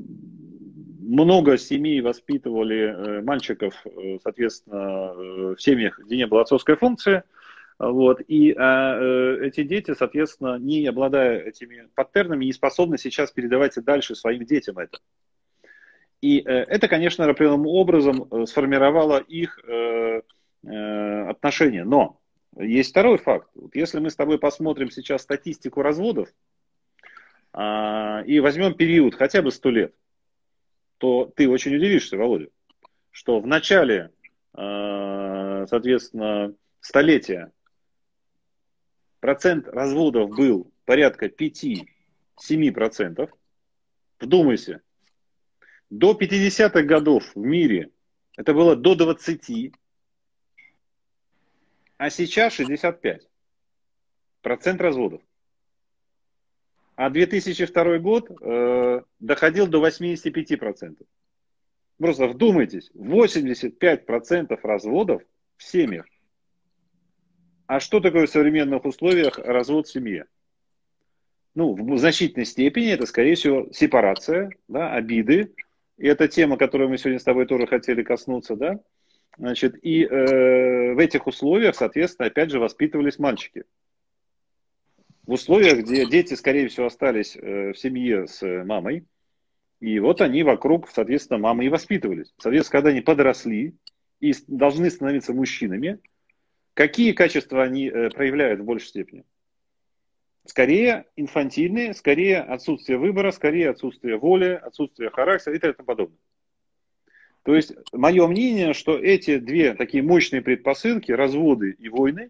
много 1.05 1.57
семей 1.57 2.01
воспитывали 2.01 2.77
э, 2.77 3.21
мальчиков, 3.21 3.75
э, 3.85 4.17
соответственно, 4.23 5.13
э, 5.15 5.55
в 5.55 5.61
семьях, 5.61 5.99
где 5.99 6.17
не 6.17 6.27
было 6.27 6.41
отцовской 6.41 6.75
функции. 6.75 7.23
Вот, 7.77 8.21
и 8.27 8.53
а, 8.53 9.37
эти 9.41 9.63
дети, 9.63 9.93
соответственно, 9.93 10.57
не 10.57 10.87
обладая 10.87 11.39
этими 11.39 11.89
паттернами, 11.93 12.45
не 12.45 12.53
способны 12.53 12.97
сейчас 12.97 13.31
передавать 13.31 13.75
дальше 13.83 14.15
своим 14.15 14.45
детям 14.45 14.77
это. 14.77 14.99
И 16.21 16.39
это, 16.39 16.87
конечно, 16.87 17.25
определенным 17.25 17.67
образом 17.67 18.47
сформировало 18.47 19.19
их 19.19 19.59
отношения. 20.63 21.83
Но 21.83 22.21
есть 22.57 22.91
второй 22.91 23.17
факт. 23.17 23.49
Вот 23.53 23.75
если 23.75 23.99
мы 23.99 24.09
с 24.09 24.15
тобой 24.15 24.39
посмотрим 24.39 24.89
сейчас 24.89 25.23
статистику 25.23 25.81
разводов, 25.81 26.29
а, 27.57 28.21
и 28.25 28.39
возьмем 28.39 28.73
период 28.73 29.15
хотя 29.15 29.41
бы 29.41 29.51
100 29.51 29.69
лет, 29.69 29.95
то 30.97 31.31
ты 31.35 31.49
очень 31.49 31.75
удивишься, 31.75 32.17
Володя, 32.17 32.47
что 33.11 33.39
в 33.39 33.47
начале, 33.47 34.11
соответственно, 34.53 36.53
столетия 36.79 37.51
процент 39.25 39.67
разводов 39.67 40.29
был 40.29 40.71
порядка 40.85 41.25
5-7%. 41.25 43.27
Вдумайся, 44.19 44.83
до 45.89 46.11
50-х 46.11 46.83
годов 46.83 47.23
в 47.33 47.39
мире 47.39 47.89
это 48.37 48.53
было 48.53 48.75
до 48.75 48.93
20, 48.93 49.73
а 51.97 52.09
сейчас 52.11 52.53
65 52.53 53.27
процент 54.43 54.79
разводов. 54.79 55.23
А 56.95 57.09
2002 57.09 57.97
год 57.97 58.29
э, 58.29 59.01
доходил 59.19 59.65
до 59.65 59.83
85%. 59.83 61.03
Просто 61.97 62.27
вдумайтесь, 62.27 62.91
85% 62.93 64.59
разводов 64.61 65.23
в 65.57 65.63
семьях. 65.63 66.05
А 67.67 67.79
что 67.79 67.99
такое 67.99 68.27
в 68.27 68.29
современных 68.29 68.85
условиях 68.85 69.39
развод 69.39 69.87
в 69.87 69.91
семье? 69.91 70.25
Ну, 71.55 71.73
в 71.73 71.97
значительной 71.97 72.45
степени 72.45 72.91
это, 72.91 73.05
скорее 73.05 73.35
всего, 73.35 73.67
сепарация, 73.71 74.51
да, 74.67 74.93
обиды. 74.93 75.53
И 75.97 76.05
это 76.07 76.27
тема, 76.27 76.57
которую 76.57 76.89
мы 76.89 76.97
сегодня 76.97 77.19
с 77.19 77.23
тобой 77.23 77.45
тоже 77.45 77.65
хотели 77.65 78.03
коснуться, 78.03 78.55
да. 78.55 78.79
Значит, 79.37 79.77
и 79.81 80.03
э, 80.03 80.93
в 80.93 80.99
этих 80.99 81.27
условиях, 81.27 81.75
соответственно, 81.75 82.27
опять 82.27 82.51
же 82.51 82.59
воспитывались 82.59 83.19
мальчики 83.19 83.63
в 85.25 85.33
условиях, 85.33 85.79
где 85.79 86.05
дети, 86.05 86.33
скорее 86.35 86.67
всего, 86.67 86.85
остались 86.85 87.35
э, 87.35 87.73
в 87.73 87.77
семье 87.77 88.27
с 88.27 88.45
мамой, 88.63 89.05
и 89.79 89.99
вот 89.99 90.21
они 90.21 90.43
вокруг, 90.43 90.89
соответственно, 90.89 91.39
мамы 91.39 91.65
и 91.65 91.69
воспитывались. 91.69 92.33
Соответственно, 92.37 92.79
когда 92.79 92.89
они 92.91 93.01
подросли 93.01 93.75
и 94.19 94.33
должны 94.47 94.89
становиться 94.89 95.33
мужчинами, 95.33 95.99
какие 96.75 97.13
качества 97.13 97.63
они 97.63 97.87
э, 97.87 98.11
проявляют 98.11 98.59
в 98.61 98.65
большей 98.65 98.89
степени? 98.89 99.23
Скорее 100.45 101.05
инфантильные, 101.15 101.95
скорее 101.95 102.41
отсутствие 102.41 102.99
выбора, 102.99 103.31
скорее 103.31 103.71
отсутствие 103.71 104.17
воли, 104.17 104.59
отсутствие 104.61 105.09
характера 105.09 105.55
и 105.55 105.59
тому 105.59 105.73
подобное. 105.83 106.19
То 107.41 107.55
есть, 107.55 107.73
мое 107.91 108.27
мнение, 108.27 108.73
что 108.73 108.97
эти 108.97 109.37
две 109.39 109.73
такие 109.73 110.03
мощные 110.03 110.41
предпосылки, 110.41 111.11
разводы 111.11 111.71
и 111.71 111.89
войны, 111.89 112.29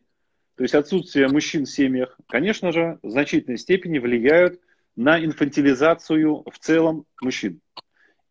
то 0.55 0.63
есть 0.63 0.75
отсутствие 0.75 1.27
мужчин 1.27 1.65
в 1.65 1.69
семьях, 1.69 2.17
конечно 2.27 2.71
же, 2.71 2.99
в 3.01 3.09
значительной 3.09 3.57
степени 3.57 3.99
влияют 3.99 4.61
на 4.95 5.23
инфантилизацию 5.23 6.43
в 6.49 6.59
целом 6.59 7.05
мужчин. 7.21 7.59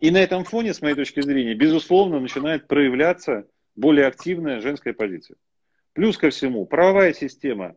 И 0.00 0.10
на 0.10 0.18
этом 0.18 0.44
фоне, 0.44 0.72
с 0.72 0.80
моей 0.80 0.94
точки 0.94 1.20
зрения, 1.20 1.54
безусловно, 1.54 2.20
начинает 2.20 2.66
проявляться 2.66 3.46
более 3.76 4.06
активная 4.06 4.60
женская 4.60 4.92
позиция. 4.92 5.36
Плюс 5.94 6.18
ко 6.18 6.30
всему, 6.30 6.66
правовая 6.66 7.12
система 7.12 7.76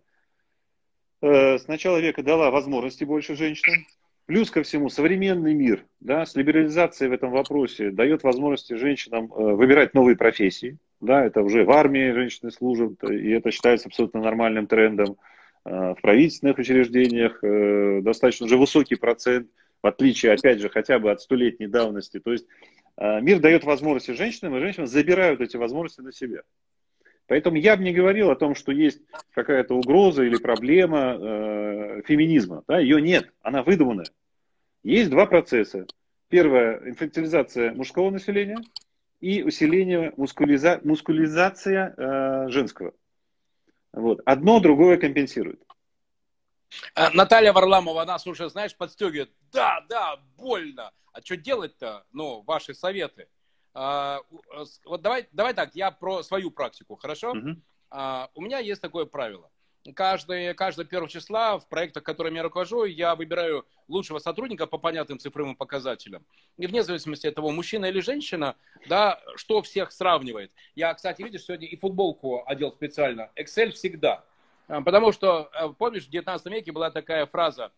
э, 1.21 1.57
с 1.57 1.67
начала 1.67 1.99
века 1.99 2.23
дала 2.23 2.51
возможности 2.51 3.03
больше 3.03 3.35
женщинам. 3.35 3.85
Плюс 4.25 4.51
ко 4.51 4.61
всему, 4.63 4.89
современный 4.89 5.53
мир 5.53 5.85
да, 6.01 6.25
с 6.25 6.35
либерализацией 6.35 7.09
в 7.09 7.13
этом 7.13 7.31
вопросе 7.31 7.91
дает 7.91 8.23
возможности 8.23 8.73
женщинам 8.73 9.31
э, 9.31 9.53
выбирать 9.53 9.93
новые 9.93 10.17
профессии. 10.17 10.77
Да, 10.99 11.23
это 11.23 11.43
уже 11.43 11.63
в 11.63 11.71
армии 11.71 12.11
женщины 12.11 12.51
служат, 12.51 13.03
и 13.03 13.29
это 13.29 13.51
считается 13.51 13.87
абсолютно 13.87 14.19
нормальным 14.21 14.65
трендом. 14.65 15.17
Э, 15.63 15.93
в 15.93 16.01
правительственных 16.01 16.57
учреждениях 16.57 17.43
э, 17.43 18.01
достаточно 18.01 18.47
уже 18.47 18.57
высокий 18.57 18.95
процент, 18.95 19.47
в 19.83 19.87
отличие, 19.87 20.33
опять 20.33 20.59
же, 20.59 20.69
хотя 20.69 20.97
бы 20.97 21.11
от 21.11 21.21
столетней 21.21 21.67
давности. 21.67 22.19
То 22.19 22.31
есть 22.31 22.47
э, 22.97 23.21
мир 23.21 23.39
дает 23.39 23.63
возможности 23.63 24.11
женщинам, 24.11 24.57
и 24.57 24.59
женщины 24.59 24.87
забирают 24.87 25.39
эти 25.39 25.55
возможности 25.55 26.01
на 26.01 26.11
себя. 26.11 26.41
Поэтому 27.27 27.57
я 27.57 27.77
бы 27.77 27.83
не 27.83 27.93
говорил 27.93 28.31
о 28.31 28.35
том, 28.35 28.55
что 28.55 28.71
есть 28.71 29.01
какая-то 29.33 29.75
угроза 29.75 30.23
или 30.23 30.37
проблема 30.37 31.17
э, 31.19 32.01
феминизма. 32.05 32.63
Да? 32.67 32.79
Ее 32.79 33.01
нет, 33.01 33.31
она 33.41 33.63
выдуманная. 33.63 34.07
Есть 34.83 35.09
два 35.09 35.25
процесса. 35.25 35.85
Первое– 36.29 36.81
инфантилизация 36.85 37.73
мужского 37.73 38.09
населения– 38.09 38.57
и 39.19 39.43
усиление 39.43 40.13
мускулиза, 40.17 40.79
мускулизация 40.83 41.93
э, 41.97 42.49
женского. 42.49 42.93
Вот. 43.93 44.19
Одно 44.25 44.59
другое 44.59 44.97
компенсирует. 44.97 45.61
А, 46.93 47.09
Наталья 47.11 47.53
Варламова 47.53 48.05
нас 48.05 48.27
уже, 48.27 48.49
знаешь, 48.49 48.75
подстегивает. 48.75 49.31
Да, 49.51 49.83
да, 49.89 50.17
больно. 50.35 50.91
А 51.13 51.21
что 51.21 51.35
делать-то? 51.35 52.05
Ну, 52.11 52.43
ваши 52.43 52.73
советы. 52.73 53.27
А, 53.79 54.21
вот 54.85 55.01
давай, 55.01 55.27
давай 55.31 55.53
так, 55.53 55.75
я 55.75 55.91
про 55.91 56.23
свою 56.23 56.49
практику, 56.49 56.95
хорошо? 56.95 57.31
Угу. 57.31 57.57
У 58.35 58.41
меня 58.41 58.59
есть 58.59 58.81
такое 58.81 59.05
правило 59.05 59.51
каждое, 59.93 60.53
каждое 60.53 60.85
первого 60.85 61.09
числа 61.09 61.57
в 61.57 61.67
проектах, 61.67 62.03
которыми 62.03 62.37
я 62.37 62.43
руковожу, 62.43 62.85
я 62.85 63.15
выбираю 63.15 63.65
лучшего 63.87 64.19
сотрудника 64.19 64.67
по 64.67 64.77
понятным 64.77 65.19
цифровым 65.19 65.55
показателям. 65.55 66.25
И 66.57 66.67
вне 66.67 66.83
зависимости 66.83 67.27
от 67.27 67.35
того, 67.35 67.51
мужчина 67.51 67.85
или 67.85 67.99
женщина, 67.99 68.55
да, 68.87 69.19
что 69.35 69.61
всех 69.61 69.91
сравнивает. 69.91 70.51
Я, 70.75 70.93
кстати, 70.93 71.21
видишь, 71.21 71.43
сегодня 71.43 71.67
и 71.67 71.75
футболку 71.75 72.43
одел 72.45 72.71
специально. 72.71 73.29
Excel 73.35 73.71
всегда. 73.71 74.23
А, 74.67 74.81
потому 74.81 75.11
что, 75.11 75.49
э, 75.53 75.69
помнишь, 75.77 76.05
в 76.05 76.09
19 76.09 76.47
веке 76.47 76.71
была 76.71 76.91
такая 76.91 77.25
фраза, 77.25 77.71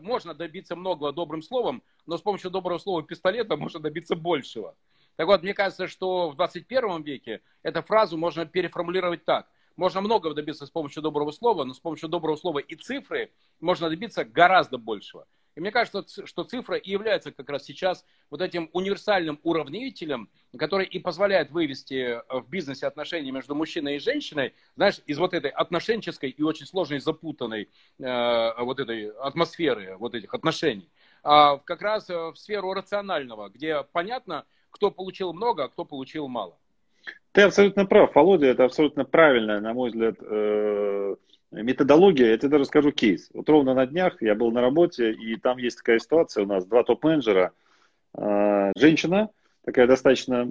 можно 0.00 0.34
добиться 0.34 0.76
многого 0.76 1.12
добрым 1.12 1.42
словом, 1.42 1.82
но 2.06 2.18
с 2.18 2.22
помощью 2.22 2.50
доброго 2.50 2.78
слова 2.78 3.02
пистолета 3.02 3.56
можно 3.56 3.80
добиться 3.80 4.16
большего. 4.16 4.74
Так 5.16 5.26
вот, 5.26 5.42
мне 5.42 5.54
кажется, 5.54 5.86
что 5.86 6.30
в 6.30 6.36
21 6.36 7.02
веке 7.02 7.42
эту 7.62 7.82
фразу 7.82 8.16
можно 8.16 8.46
переформулировать 8.46 9.24
так– 9.24 9.48
можно 9.80 10.02
многого 10.02 10.34
добиться 10.34 10.66
с 10.66 10.70
помощью 10.70 11.02
доброго 11.02 11.30
слова, 11.30 11.64
но 11.64 11.72
с 11.72 11.80
помощью 11.80 12.10
доброго 12.10 12.36
слова 12.36 12.58
и 12.58 12.74
цифры 12.74 13.32
можно 13.60 13.88
добиться 13.88 14.24
гораздо 14.26 14.76
большего. 14.76 15.26
И 15.54 15.60
мне 15.60 15.70
кажется, 15.70 16.04
что 16.26 16.44
цифра 16.44 16.76
и 16.76 16.90
является 16.90 17.32
как 17.32 17.48
раз 17.50 17.64
сейчас 17.64 18.04
вот 18.30 18.40
этим 18.40 18.70
универсальным 18.72 19.40
уравнителем, 19.42 20.28
который 20.56 20.86
и 20.86 20.98
позволяет 20.98 21.50
вывести 21.50 22.20
в 22.28 22.48
бизнесе 22.48 22.86
отношения 22.86 23.30
между 23.32 23.54
мужчиной 23.54 23.96
и 23.96 23.98
женщиной, 23.98 24.54
знаешь, 24.76 25.00
из 25.06 25.18
вот 25.18 25.34
этой 25.34 25.50
отношенческой 25.50 26.30
и 26.30 26.42
очень 26.42 26.66
сложной, 26.66 27.00
запутанной 27.00 27.68
э, 27.98 28.62
вот 28.62 28.80
этой 28.80 29.10
атмосферы, 29.10 29.96
вот 29.96 30.14
этих 30.14 30.32
отношений, 30.34 30.88
а 31.22 31.58
как 31.58 31.82
раз 31.82 32.08
в 32.08 32.34
сферу 32.36 32.72
рационального, 32.72 33.48
где 33.48 33.82
понятно, 33.92 34.44
кто 34.70 34.90
получил 34.90 35.32
много, 35.32 35.64
а 35.64 35.68
кто 35.68 35.84
получил 35.84 36.28
мало. 36.28 36.56
Ты 37.32 37.42
абсолютно 37.42 37.86
прав, 37.86 38.14
Володя, 38.14 38.46
это 38.46 38.64
абсолютно 38.64 39.04
правильная, 39.04 39.60
на 39.60 39.72
мой 39.72 39.90
взгляд, 39.90 40.16
э, 40.20 41.16
методология. 41.50 42.30
Я 42.30 42.38
тебе 42.38 42.48
даже 42.48 42.64
скажу 42.64 42.92
кейс. 42.92 43.28
Вот 43.32 43.48
ровно 43.48 43.74
на 43.74 43.86
днях 43.86 44.22
я 44.22 44.34
был 44.34 44.52
на 44.52 44.60
работе, 44.60 45.12
и 45.12 45.36
там 45.36 45.58
есть 45.58 45.78
такая 45.78 45.98
ситуация, 45.98 46.44
у 46.44 46.46
нас 46.46 46.64
два 46.66 46.82
топ-менеджера, 46.84 47.52
э, 48.14 48.72
женщина, 48.76 49.30
такая 49.64 49.86
достаточно 49.86 50.46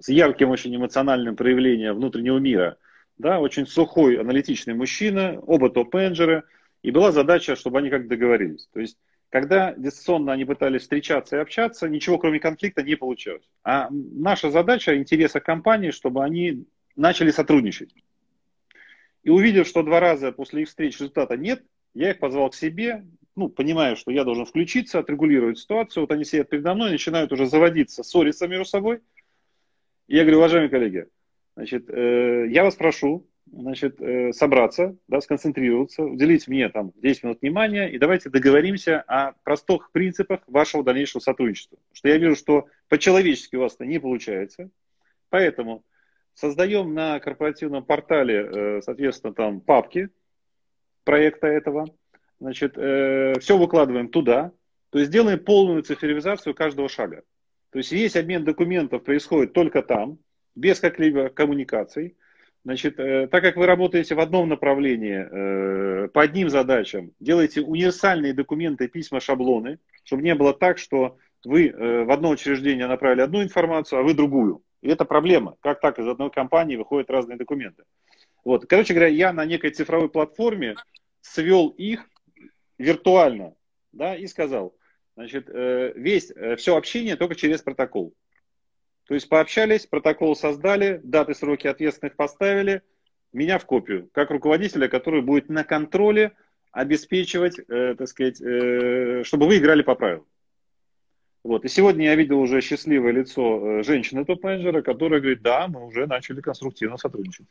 с 0.00 0.08
ярким 0.08 0.50
очень 0.50 0.74
эмоциональным 0.74 1.36
проявлением 1.36 1.96
внутреннего 1.96 2.38
мира, 2.38 2.76
да, 3.18 3.40
очень 3.40 3.66
сухой, 3.66 4.16
аналитичный 4.18 4.74
мужчина, 4.74 5.38
оба 5.46 5.70
топ-менеджеры, 5.70 6.44
и 6.82 6.90
была 6.90 7.12
задача, 7.12 7.54
чтобы 7.54 7.78
они 7.78 7.90
как 7.90 8.08
договорились. 8.08 8.68
То 8.72 8.80
есть 8.80 8.98
когда 9.32 9.72
дистанционно 9.72 10.32
они 10.32 10.44
пытались 10.44 10.82
встречаться 10.82 11.36
и 11.36 11.38
общаться, 11.38 11.88
ничего 11.88 12.18
кроме 12.18 12.38
конфликта 12.38 12.82
не 12.82 12.96
получалось. 12.96 13.48
А 13.64 13.88
наша 13.90 14.50
задача, 14.50 14.94
интереса 14.94 15.40
компании, 15.40 15.90
чтобы 15.90 16.22
они 16.22 16.66
начали 16.96 17.30
сотрудничать. 17.30 17.94
И 19.22 19.30
увидев, 19.30 19.66
что 19.66 19.82
два 19.82 20.00
раза 20.00 20.32
после 20.32 20.62
их 20.62 20.68
встреч 20.68 20.98
результата 20.98 21.36
нет, 21.36 21.64
я 21.94 22.10
их 22.10 22.18
позвал 22.18 22.50
к 22.50 22.54
себе, 22.54 23.04
ну, 23.36 23.48
понимаю, 23.48 23.96
что 23.96 24.10
я 24.10 24.24
должен 24.24 24.44
включиться, 24.44 24.98
отрегулировать 24.98 25.58
ситуацию. 25.58 26.02
Вот 26.02 26.12
они 26.12 26.24
сидят 26.24 26.50
передо 26.50 26.74
мной, 26.74 26.90
начинают 26.90 27.32
уже 27.32 27.46
заводиться, 27.46 28.02
ссориться 28.02 28.46
между 28.48 28.64
собой. 28.64 29.00
И 30.08 30.16
я 30.16 30.22
говорю, 30.22 30.38
уважаемые 30.38 30.68
коллеги, 30.68 31.06
значит, 31.56 31.88
э, 31.88 32.48
я 32.50 32.64
вас 32.64 32.74
прошу, 32.74 33.26
значит, 33.50 34.00
э, 34.00 34.32
собраться, 34.32 34.96
да, 35.08 35.20
сконцентрироваться, 35.20 36.02
уделить 36.02 36.48
мне 36.48 36.68
там 36.68 36.92
10 36.96 37.22
минут 37.22 37.42
внимания 37.42 37.90
и 37.90 37.98
давайте 37.98 38.28
договоримся 38.28 39.00
о 39.02 39.32
простых 39.44 39.90
принципах 39.92 40.40
вашего 40.46 40.84
дальнейшего 40.84 41.20
сотрудничества. 41.20 41.76
Потому 41.76 41.96
что 41.96 42.08
я 42.08 42.18
вижу, 42.18 42.36
что 42.36 42.66
по-человечески 42.88 43.56
у 43.56 43.60
вас 43.60 43.74
это 43.74 43.86
не 43.86 43.98
получается. 43.98 44.70
Поэтому 45.30 45.84
создаем 46.34 46.94
на 46.94 47.20
корпоративном 47.20 47.84
портале, 47.84 48.36
э, 48.36 48.80
соответственно, 48.82 49.34
там 49.34 49.60
папки 49.60 50.08
проекта 51.04 51.46
этого. 51.46 51.86
Значит, 52.40 52.74
э, 52.76 53.34
все 53.40 53.56
выкладываем 53.58 54.08
туда. 54.08 54.52
То 54.90 54.98
есть 54.98 55.10
делаем 55.10 55.38
полную 55.38 55.82
цифровизацию 55.82 56.54
каждого 56.54 56.88
шага. 56.88 57.22
То 57.70 57.78
есть 57.78 57.92
весь 57.92 58.16
обмен 58.16 58.44
документов 58.44 59.04
происходит 59.04 59.52
только 59.52 59.82
там, 59.82 60.18
без 60.54 60.80
каких-либо 60.80 61.30
коммуникаций. 61.30 62.16
Значит, 62.64 62.98
э, 62.98 63.26
так 63.28 63.42
как 63.42 63.56
вы 63.56 63.66
работаете 63.66 64.14
в 64.14 64.20
одном 64.20 64.48
направлении, 64.48 66.08
по 66.08 66.22
одним 66.22 66.50
задачам, 66.50 67.12
делаете 67.20 67.62
универсальные 67.62 68.34
документы, 68.34 68.88
письма, 68.88 69.20
шаблоны, 69.20 69.78
чтобы 70.04 70.22
не 70.22 70.34
было 70.34 70.52
так, 70.52 70.78
что 70.78 71.16
вы 71.44 71.70
в 71.70 72.12
одно 72.12 72.30
учреждение 72.30 72.86
направили 72.86 73.20
одну 73.20 73.42
информацию, 73.42 74.00
а 74.00 74.02
вы 74.02 74.14
другую. 74.14 74.62
И 74.82 74.88
это 74.88 75.04
проблема. 75.04 75.56
Как 75.60 75.80
так 75.80 75.98
из 75.98 76.06
одной 76.06 76.30
компании 76.30 76.76
выходят 76.76 77.10
разные 77.10 77.38
документы? 77.38 77.84
Вот. 78.44 78.66
Короче 78.66 78.94
говоря, 78.94 79.10
я 79.10 79.32
на 79.32 79.44
некой 79.44 79.70
цифровой 79.70 80.08
платформе 80.08 80.76
свел 81.20 81.68
их 81.68 82.04
виртуально 82.78 83.54
да, 83.92 84.16
и 84.16 84.26
сказал, 84.26 84.74
значит, 85.14 85.48
весь, 85.48 86.32
все 86.56 86.76
общение 86.76 87.16
только 87.16 87.36
через 87.36 87.62
протокол. 87.62 88.14
То 89.06 89.14
есть 89.14 89.28
пообщались, 89.28 89.86
протокол 89.86 90.34
создали, 90.36 91.00
даты, 91.02 91.34
сроки 91.34 91.66
ответственных 91.66 92.16
поставили, 92.16 92.82
меня 93.32 93.58
в 93.58 93.66
копию, 93.66 94.08
как 94.12 94.30
руководителя, 94.30 94.88
который 94.88 95.22
будет 95.22 95.48
на 95.48 95.64
контроле 95.64 96.32
обеспечивать, 96.70 97.58
э, 97.58 97.94
так 97.96 98.08
сказать, 98.08 98.40
э, 98.40 99.22
чтобы 99.24 99.46
вы 99.46 99.58
играли 99.58 99.82
по 99.82 99.94
правилам. 99.94 100.26
Вот. 101.44 101.64
И 101.64 101.68
сегодня 101.68 102.06
я 102.06 102.14
видел 102.14 102.38
уже 102.38 102.60
счастливое 102.60 103.12
лицо 103.12 103.80
э, 103.80 103.82
женщины 103.82 104.24
топ-менеджера, 104.24 104.82
которая 104.82 105.20
говорит, 105.20 105.42
да, 105.42 105.66
мы 105.66 105.84
уже 105.84 106.06
начали 106.06 106.40
конструктивно 106.40 106.96
сотрудничать. 106.96 107.46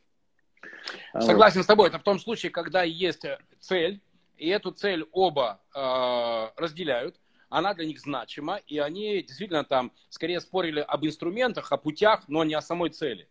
Согласен 1.20 1.58
вот. 1.58 1.64
с 1.64 1.68
тобой. 1.68 1.90
Это 1.90 2.00
в 2.00 2.04
том 2.04 2.20
случае, 2.20 2.52
когда 2.52 2.84
есть 2.84 3.26
цель, 3.60 4.02
и 4.38 4.48
эту 4.48 4.72
цель 4.72 5.06
оба 5.12 5.62
э, 5.76 6.62
разделяют, 6.62 7.20
она 7.50 7.74
для 7.74 7.86
них 7.86 8.00
значима, 8.00 8.62
и 8.66 8.80
они 8.80 9.22
действительно 9.22 9.66
там 9.66 9.92
скорее 10.10 10.40
спорили 10.40 10.80
об 10.80 11.06
инструментах, 11.06 11.72
о 11.74 11.78
путях, 11.78 12.24
но 12.30 12.46
не 12.46 12.54
о 12.54 12.62
самой 12.62 12.92
цели. 12.92 13.28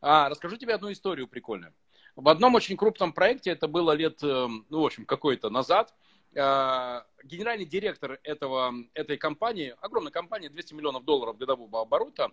А, 0.00 0.28
расскажу 0.28 0.56
тебе 0.56 0.74
одну 0.74 0.90
историю 0.90 1.28
прикольную. 1.28 1.72
В 2.16 2.28
одном 2.28 2.56
очень 2.56 2.76
крупном 2.76 3.12
проекте, 3.12 3.50
это 3.50 3.68
было 3.68 3.92
лет, 3.92 4.18
э, 4.22 4.48
ну, 4.68 4.80
в 4.82 4.84
общем, 4.84 5.06
какой-то 5.06 5.48
назад, 5.48 5.94
э, 5.94 6.11
генеральный 6.34 7.66
директор 7.66 8.18
этого, 8.22 8.72
этой 8.94 9.16
компании, 9.18 9.74
огромной 9.80 10.12
компании, 10.12 10.48
200 10.48 10.74
миллионов 10.74 11.04
долларов 11.04 11.36
годового 11.36 11.82
оборота, 11.82 12.32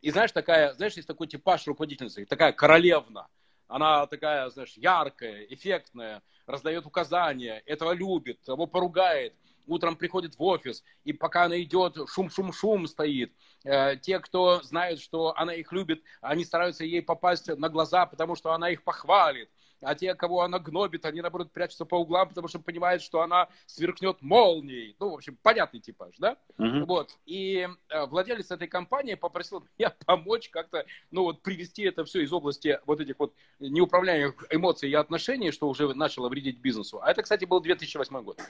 и 0.00 0.10
знаешь, 0.10 0.32
такая, 0.32 0.74
знаешь, 0.74 0.94
есть 0.94 1.08
такой 1.08 1.26
типаж 1.26 1.66
руководительницы, 1.66 2.24
такая 2.26 2.52
королевна, 2.52 3.28
она 3.66 4.06
такая, 4.06 4.48
знаешь, 4.50 4.74
яркая, 4.76 5.44
эффектная, 5.44 6.22
раздает 6.46 6.86
указания, 6.86 7.62
этого 7.66 7.92
любит, 7.92 8.46
его 8.46 8.66
поругает– 8.66 9.34
утром 9.68 9.96
приходит 9.96 10.36
в 10.36 10.42
офис, 10.42 10.82
и 11.04 11.12
пока 11.12 11.44
она 11.44 11.60
идет, 11.62 11.96
шум-шум-шум 12.08 12.86
стоит. 12.86 13.32
Э, 13.64 13.96
те, 13.96 14.18
кто 14.18 14.62
знают, 14.62 15.00
что 15.00 15.34
она 15.36 15.54
их 15.54 15.72
любит, 15.72 16.02
они 16.20 16.44
стараются 16.44 16.84
ей 16.84 17.02
попасть 17.02 17.48
на 17.48 17.68
глаза, 17.68 18.06
потому 18.06 18.34
что 18.34 18.52
она 18.52 18.70
их 18.70 18.82
похвалит. 18.82 19.50
А 19.80 19.94
те, 19.94 20.14
кого 20.14 20.42
она 20.42 20.58
гнобит, 20.58 21.04
они, 21.04 21.20
наоборот, 21.20 21.52
прячутся 21.52 21.84
по 21.84 21.96
углам, 21.96 22.28
потому 22.28 22.48
что 22.48 22.58
понимают, 22.58 23.02
что 23.02 23.20
она 23.20 23.48
сверкнет 23.66 24.20
молнией. 24.20 24.96
Ну, 24.98 25.10
в 25.10 25.14
общем, 25.14 25.38
понятный 25.42 25.80
типаж, 25.80 26.14
да? 26.18 26.36
Uh-huh. 26.58 26.84
Вот. 26.84 27.16
И 27.26 27.68
э, 27.88 28.06
владелец 28.06 28.50
этой 28.50 28.66
компании 28.66 29.14
попросил 29.14 29.64
меня 29.78 29.94
помочь 30.06 30.48
как-то, 30.48 30.84
ну, 31.10 31.22
вот, 31.22 31.42
привести 31.42 31.82
это 31.82 32.04
все 32.04 32.22
из 32.22 32.32
области 32.32 32.80
вот 32.86 33.00
этих 33.00 33.18
вот 33.18 33.34
неуправляемых 33.60 34.46
эмоций 34.50 34.90
и 34.90 34.94
отношений, 34.94 35.52
что 35.52 35.68
уже 35.68 35.94
начало 35.94 36.28
вредить 36.28 36.58
бизнесу. 36.58 37.00
А 37.02 37.10
это, 37.10 37.22
кстати, 37.22 37.44
был 37.44 37.60
2008 37.60 38.22
год. 38.22 38.40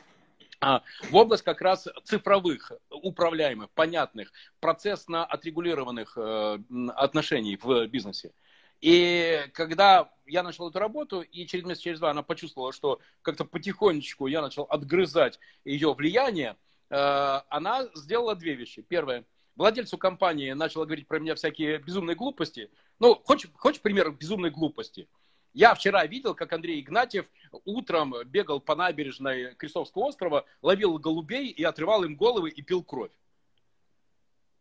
А, 0.61 0.83
в 1.11 1.15
область 1.15 1.45
как 1.45 1.61
раз 1.61 1.87
цифровых, 2.05 2.73
управляемых, 2.91 3.71
понятных, 3.71 4.33
процессно 4.61 5.25
отрегулированных 5.25 6.17
э, 6.17 6.59
отношений 6.97 7.57
в 7.63 7.87
бизнесе. 7.87 8.33
И 8.81 9.45
когда 9.55 10.11
я 10.27 10.43
начал 10.43 10.69
эту 10.69 10.79
работу, 10.79 11.21
и 11.23 11.47
через 11.47 11.65
месяц, 11.65 11.83
через 11.83 11.99
два 11.99 12.11
она 12.11 12.23
почувствовала, 12.23 12.73
что 12.73 13.01
как-то 13.23 13.45
потихонечку 13.45 14.27
я 14.27 14.41
начал 14.41 14.65
отгрызать 14.65 15.41
ее 15.65 15.93
влияние, 15.95 16.57
э, 16.91 17.41
она 17.49 17.89
сделала 17.95 18.37
две 18.37 18.55
вещи. 18.55 18.83
Первое. 18.83 19.25
Владельцу 19.57 19.99
компании 19.99 20.53
начала 20.53 20.85
говорить 20.85 21.09
про 21.09 21.19
меня 21.19 21.35
всякие 21.35 21.79
безумные 21.79 22.15
глупости. 22.15 22.71
Ну, 23.01 23.17
хочешь, 23.17 23.51
хочешь 23.57 23.83
пример 23.83 24.13
безумной 24.13 24.51
глупости? 24.51 25.09
Я 25.53 25.75
вчера 25.75 26.07
видел, 26.07 26.37
как 26.37 26.53
Андрей 26.53 26.81
Игнатьев 26.81 27.27
утром 27.65 28.15
бегал 28.27 28.61
по 28.61 28.77
набережной 28.77 29.57
Крестовского 29.57 30.05
острова, 30.05 30.45
ловил 30.63 30.99
голубей 30.99 31.49
и 31.49 31.65
отрывал 31.65 32.05
им 32.05 32.15
головы 32.15 32.51
и 32.51 32.63
пил 32.63 32.85
кровь. 32.85 33.11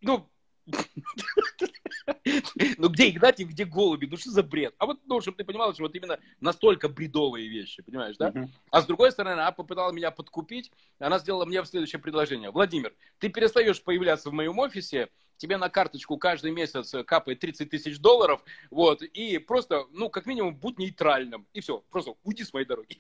Ну, 0.01 0.27
ну 2.77 2.89
где 2.89 3.10
Игнатьев, 3.10 3.49
где 3.49 3.65
голуби? 3.65 4.06
Ну 4.06 4.17
что 4.17 4.32
за 4.32 4.43
бред? 4.43 4.73
А 4.77 4.86
вот, 4.86 4.99
ну, 5.06 5.21
чтобы 5.21 5.38
ты 5.38 5.43
понимал, 5.43 5.73
что 5.73 5.84
вот 5.84 5.95
именно 5.95 6.19
настолько 6.39 6.89
бредовые 6.89 7.47
вещи, 7.47 7.82
понимаешь, 7.82 8.17
да? 8.17 8.34
А 8.71 8.82
с 8.82 8.86
другой 8.86 9.12
стороны, 9.12 9.34
она 9.34 9.51
попыталась 9.51 9.95
меня 9.95 10.12
подкупить, 10.12 10.71
она 10.99 11.19
сделала 11.19 11.45
мне 11.45 11.63
следующее 11.65 12.01
предложение. 12.01 12.51
Владимир, 12.51 12.93
ты 13.19 13.30
перестаешь 13.30 13.82
появляться 13.82 14.30
в 14.30 14.34
моем 14.34 14.60
офисе, 14.60 15.10
тебе 15.38 15.58
на 15.58 15.69
карточку 15.69 16.17
каждый 16.17 16.51
месяц 16.51 16.93
капает 17.06 17.39
30 17.39 17.69
тысяч 17.69 17.99
долларов, 17.99 18.43
вот, 18.71 19.01
и 19.01 19.38
просто, 19.38 19.86
ну, 19.91 20.10
как 20.10 20.25
минимум, 20.25 20.56
будь 20.56 20.80
нейтральным, 20.80 21.47
и 21.53 21.62
все, 21.62 21.84
просто 21.89 22.15
уйди 22.23 22.43
с 22.43 22.53
моей 22.53 22.65
дороги. 22.65 22.99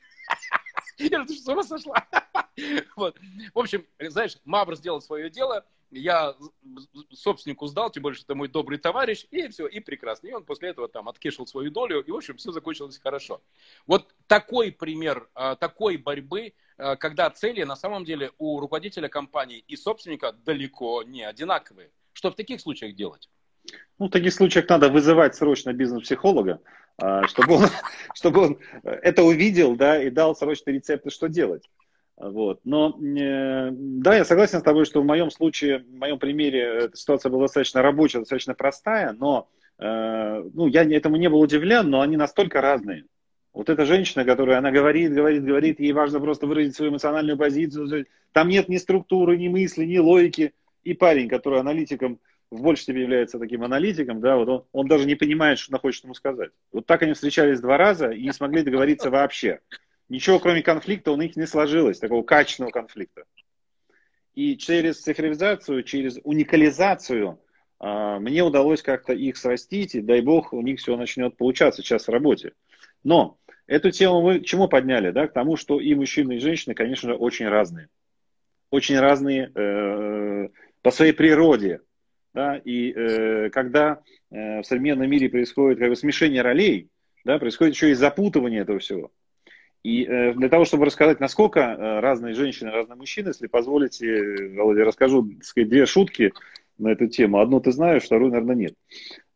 Я 0.97 1.21
же, 1.21 1.27
ты 1.27 1.35
с 1.35 1.47
ума 1.47 1.63
сошла? 1.63 2.05
Вот. 2.95 3.15
В 3.53 3.59
общем, 3.59 3.85
знаешь, 3.99 4.35
Мавр 4.43 4.75
сделал 4.75 4.99
свое 4.99 5.29
дело, 5.29 5.63
я 5.91 6.35
собственнику 7.13 7.67
сдал, 7.67 7.89
тем 7.89 8.03
более, 8.03 8.15
что 8.15 8.25
это 8.25 8.35
мой 8.35 8.47
добрый 8.47 8.77
товарищ, 8.77 9.25
и 9.31 9.47
все, 9.47 9.67
и 9.67 9.79
прекрасно. 9.79 10.27
И 10.27 10.33
он 10.33 10.43
после 10.43 10.69
этого 10.69 10.87
там 10.87 11.07
откешил 11.09 11.47
свою 11.47 11.71
долю, 11.71 12.01
и, 12.01 12.11
в 12.11 12.15
общем, 12.15 12.37
все 12.37 12.51
закончилось 12.51 12.99
хорошо. 12.99 13.41
Вот 13.85 14.13
такой 14.27 14.71
пример 14.71 15.29
а, 15.33 15.55
такой 15.55 15.97
борьбы, 15.97 16.53
а, 16.77 16.95
когда 16.95 17.29
цели 17.29 17.63
на 17.63 17.75
самом 17.75 18.05
деле 18.05 18.31
у 18.37 18.59
руководителя 18.59 19.07
компании 19.07 19.63
и 19.67 19.75
собственника 19.75 20.33
далеко 20.33 21.03
не 21.03 21.23
одинаковые. 21.23 21.91
Что 22.13 22.31
в 22.31 22.35
таких 22.35 22.61
случаях 22.61 22.95
делать? 22.95 23.29
Ну, 23.99 24.07
в 24.07 24.11
таких 24.11 24.33
случаях 24.33 24.67
надо 24.69 24.89
вызывать 24.89 25.35
срочно 25.35 25.73
бизнес-психолога, 25.73 26.61
а, 26.97 27.27
чтобы 27.27 27.55
он, 27.55 27.67
чтобы 28.13 28.41
он 28.41 28.59
это 28.83 29.23
увидел, 29.23 29.75
да, 29.75 30.01
и 30.01 30.09
дал 30.09 30.35
срочные 30.35 30.75
рецепты, 30.75 31.09
что 31.09 31.27
делать. 31.27 31.63
Вот. 32.17 32.61
Но 32.63 32.97
э, 32.99 33.69
да, 33.71 34.15
я 34.15 34.25
согласен 34.25 34.59
с 34.59 34.63
тобой, 34.63 34.85
что 34.85 35.01
в 35.01 35.05
моем 35.05 35.29
случае, 35.29 35.79
в 35.79 35.93
моем 35.93 36.17
примере 36.17 36.61
эта 36.85 36.97
ситуация 36.97 37.29
была 37.29 37.43
достаточно 37.43 37.83
рабочая, 37.83 38.19
достаточно 38.19 38.55
простая, 38.55 39.13
но 39.13 39.49
э, 39.77 40.43
ну, 40.53 40.65
я 40.67 40.83
этому 40.83 41.17
не 41.17 41.29
был 41.29 41.39
удивлен, 41.39 41.89
но 41.89 42.01
они 42.01 42.17
настолько 42.17 42.59
разные. 42.59 43.05
Вот 43.53 43.69
эта 43.69 43.85
женщина, 43.85 44.25
которая, 44.25 44.57
она 44.57 44.71
говорит, 44.71 45.13
говорит, 45.13 45.43
говорит, 45.43 45.79
ей 45.79 45.91
важно 45.91 46.19
просто 46.19 46.47
выразить 46.47 46.75
свою 46.75 46.91
эмоциональную 46.91 47.37
позицию, 47.37 48.07
там 48.31 48.49
нет 48.49 48.67
ни 48.67 48.77
структуры, 48.77 49.37
ни 49.37 49.47
мысли, 49.47 49.85
ни 49.85 49.97
логики. 49.97 50.53
И 50.83 50.93
парень, 50.93 51.27
который 51.27 51.59
аналитиком, 51.59 52.19
в 52.49 52.61
большей 52.61 52.83
степени 52.83 53.01
является 53.01 53.39
таким 53.39 53.63
аналитиком, 53.63 54.21
да, 54.21 54.37
вот 54.37 54.47
он, 54.47 54.63
он 54.71 54.87
даже 54.87 55.05
не 55.05 55.15
понимает, 55.15 55.59
что 55.59 55.71
она 55.71 55.79
хочет 55.79 56.03
ему 56.03 56.13
сказать. 56.13 56.51
Вот 56.71 56.85
так 56.85 57.01
они 57.03 57.13
встречались 57.13 57.59
два 57.59 57.77
раза 57.77 58.09
и 58.09 58.23
не 58.23 58.31
смогли 58.31 58.63
договориться 58.63 59.09
вообще. 59.09 59.59
Ничего, 60.09 60.39
кроме 60.39 60.61
конфликта, 60.61 61.11
у 61.11 61.17
них 61.17 61.35
не 61.35 61.45
сложилось, 61.45 61.99
такого 61.99 62.23
качественного 62.23 62.71
конфликта. 62.71 63.23
И 64.35 64.55
через 64.55 65.01
цифровизацию, 65.01 65.83
через 65.83 66.19
уникализацию 66.23 67.39
а, 67.79 68.19
мне 68.19 68.43
удалось 68.43 68.81
как-то 68.81 69.13
их 69.13 69.35
срастить, 69.35 69.95
и 69.95 70.01
дай 70.01 70.21
бог, 70.21 70.53
у 70.53 70.61
них 70.61 70.79
все 70.79 70.95
начнет 70.95 71.35
получаться 71.35 71.81
сейчас 71.81 72.07
в 72.07 72.11
работе. 72.11 72.53
Но 73.03 73.37
эту 73.65 73.91
тему 73.91 74.21
мы 74.21 74.41
чему 74.41 74.67
подняли? 74.67 75.11
Да? 75.11 75.27
К 75.27 75.33
тому, 75.33 75.57
что 75.57 75.79
и 75.79 75.93
мужчины, 75.93 76.37
и 76.37 76.39
женщины, 76.39 76.73
конечно 76.73 77.09
же, 77.09 77.15
очень 77.15 77.47
разные. 77.47 77.89
Очень 78.69 78.99
разные 78.99 79.51
э, 79.53 80.49
по 80.81 80.91
своей 80.91 81.13
природе. 81.13 81.81
Да? 82.33 82.57
И 82.57 82.93
э, 82.93 83.49
когда 83.49 84.01
э, 84.31 84.61
в 84.61 84.63
современном 84.63 85.09
мире 85.09 85.29
происходит 85.29 85.79
как 85.79 85.89
бы, 85.89 85.95
смешение 85.95 86.41
ролей, 86.41 86.89
да, 87.25 87.39
происходит 87.39 87.73
еще 87.73 87.91
и 87.91 87.93
запутывание 87.93 88.61
этого 88.61 88.79
всего. 88.79 89.11
И 89.83 90.03
э, 90.05 90.33
для 90.33 90.49
того, 90.49 90.65
чтобы 90.65 90.85
рассказать, 90.85 91.19
насколько 91.19 91.59
э, 91.59 91.99
разные 91.99 92.33
женщины, 92.33 92.71
разные 92.71 92.97
мужчины, 92.97 93.29
если 93.29 93.47
позволите, 93.47 94.49
Володя, 94.55 94.83
расскажу 94.85 95.29
так 95.29 95.43
сказать, 95.43 95.69
две 95.69 95.85
шутки 95.85 96.33
на 96.77 96.89
эту 96.89 97.07
тему. 97.07 97.39
Одну 97.39 97.59
ты 97.59 97.71
знаешь, 97.71 98.03
вторую, 98.03 98.31
наверное, 98.31 98.55
нет. 98.55 98.73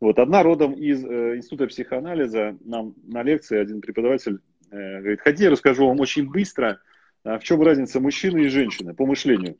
Вот 0.00 0.18
одна 0.18 0.42
родом 0.42 0.72
из 0.72 1.04
э, 1.04 1.36
Института 1.36 1.66
психоанализа. 1.68 2.56
Нам 2.64 2.94
на 3.04 3.22
лекции 3.22 3.58
один 3.58 3.80
преподаватель 3.80 4.40
э, 4.70 5.00
говорит, 5.00 5.20
хотите, 5.20 5.44
я 5.44 5.50
расскажу 5.50 5.86
вам 5.86 6.00
очень 6.00 6.28
быстро, 6.28 6.80
а 7.24 7.38
в 7.38 7.44
чем 7.44 7.62
разница 7.62 8.00
мужчины 8.00 8.44
и 8.44 8.48
женщины 8.48 8.94
по 8.94 9.06
мышлению. 9.06 9.56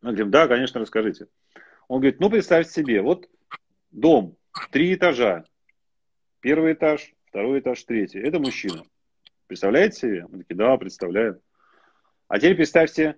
Мы 0.00 0.10
говорим, 0.10 0.30
да, 0.30 0.48
конечно, 0.48 0.80
расскажите. 0.80 1.26
Он 1.88 2.00
говорит, 2.00 2.20
ну, 2.20 2.30
представьте 2.30 2.72
себе, 2.72 3.02
вот 3.02 3.28
дом, 3.90 4.36
три 4.70 4.94
этажа. 4.94 5.44
Первый 6.40 6.72
этаж, 6.72 7.14
второй 7.26 7.60
этаж, 7.60 7.82
третий. 7.84 8.18
Это 8.18 8.38
мужчина. 8.40 8.82
Представляете 9.46 9.98
себе? 9.98 10.26
Мы 10.28 10.38
такие, 10.38 10.56
да, 10.56 10.76
представляем. 10.76 11.40
А 12.28 12.38
теперь 12.38 12.56
представьте 12.56 13.16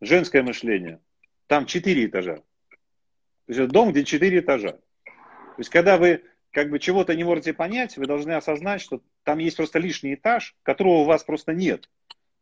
женское 0.00 0.42
мышление. 0.42 1.00
Там 1.46 1.66
четыре 1.66 2.06
этажа. 2.06 2.36
То 2.36 3.48
есть 3.48 3.60
это 3.60 3.72
дом, 3.72 3.92
где 3.92 4.04
четыре 4.04 4.40
этажа. 4.40 4.72
То 5.04 5.58
есть 5.58 5.70
когда 5.70 5.96
вы 5.96 6.22
как 6.50 6.70
бы 6.70 6.78
чего-то 6.78 7.14
не 7.14 7.24
можете 7.24 7.54
понять, 7.54 7.96
вы 7.96 8.06
должны 8.06 8.32
осознать, 8.32 8.80
что 8.80 9.02
там 9.24 9.38
есть 9.38 9.56
просто 9.56 9.78
лишний 9.78 10.14
этаж, 10.14 10.54
которого 10.62 10.98
у 10.98 11.04
вас 11.04 11.24
просто 11.24 11.54
нет. 11.54 11.88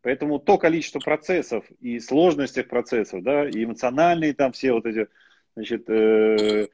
Поэтому 0.02 0.38
то 0.38 0.58
количество 0.58 0.98
процессов 0.98 1.64
и 1.78 2.00
сложностях 2.00 2.68
процессов, 2.68 3.22
да, 3.22 3.48
и 3.48 3.64
эмоциональные 3.64 4.34
там 4.34 4.52
все 4.52 4.72
вот 4.72 4.86
эти, 4.86 5.08
значит, 5.54 5.88
э, 5.88 6.68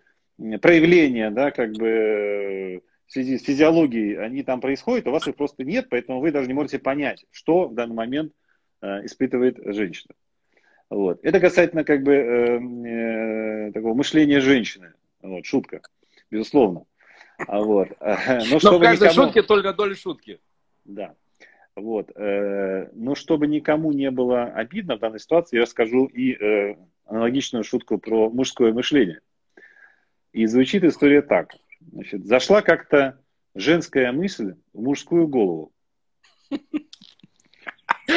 проявления, 0.63 1.31
да, 1.31 1.51
как 1.51 1.73
бы 1.73 2.83
в 3.07 3.13
связи 3.13 3.39
с 3.39 3.45
физиологией 3.45 4.19
они 4.19 4.43
там 4.43 4.61
происходят, 4.61 5.07
у 5.07 5.13
вас 5.13 5.27
их 5.29 5.37
просто 5.37 5.65
нет, 5.65 5.89
поэтому 5.89 6.21
вы 6.21 6.33
даже 6.33 6.49
не 6.49 6.55
можете 6.55 6.79
понять, 6.79 7.25
что 7.31 7.69
в 7.69 7.75
данный 7.75 7.95
момент 7.95 8.33
э, 8.83 9.05
испытывает 9.05 9.59
женщина. 9.65 10.15
Вот. 10.91 11.21
Это 11.23 11.41
касательно 11.41 11.85
как 11.85 12.03
бы 12.03 12.13
э, 12.13 13.69
э, 13.69 13.73
такого 13.73 13.95
мышления 13.95 14.41
женщины. 14.41 14.93
Вот, 15.23 15.45
шутка, 15.45 15.83
безусловно. 16.31 16.85
А 17.39 17.61
вот. 17.61 17.89
Но, 18.01 18.59
Но 18.63 18.79
в 18.79 18.83
каждой 18.83 19.09
никому... 19.09 19.27
шутке 19.27 19.43
только 19.43 19.73
доля 19.73 19.95
шутки. 19.95 20.41
Да. 20.85 21.15
Вот. 21.75 22.11
Э, 22.17 22.89
но 22.95 23.15
чтобы 23.15 23.47
никому 23.47 23.93
не 23.93 24.11
было 24.11 24.45
обидно 24.45 24.97
в 24.97 25.01
данной 25.01 25.21
ситуации, 25.21 25.57
я 25.57 25.63
расскажу 25.63 26.07
и 26.07 26.77
аналогичную 27.05 27.65
шутку 27.65 27.99
про 27.99 28.31
мужское 28.31 28.73
мышление. 28.73 29.21
И 30.33 30.47
звучит 30.47 30.85
история 30.85 31.23
так. 31.23 31.55
Значит, 31.97 32.27
зашла 32.27 32.61
как-то 32.61 33.19
женская 33.55 34.13
мысль 34.13 34.55
в 34.75 34.83
мужскую 34.83 35.27
голову. 35.29 35.73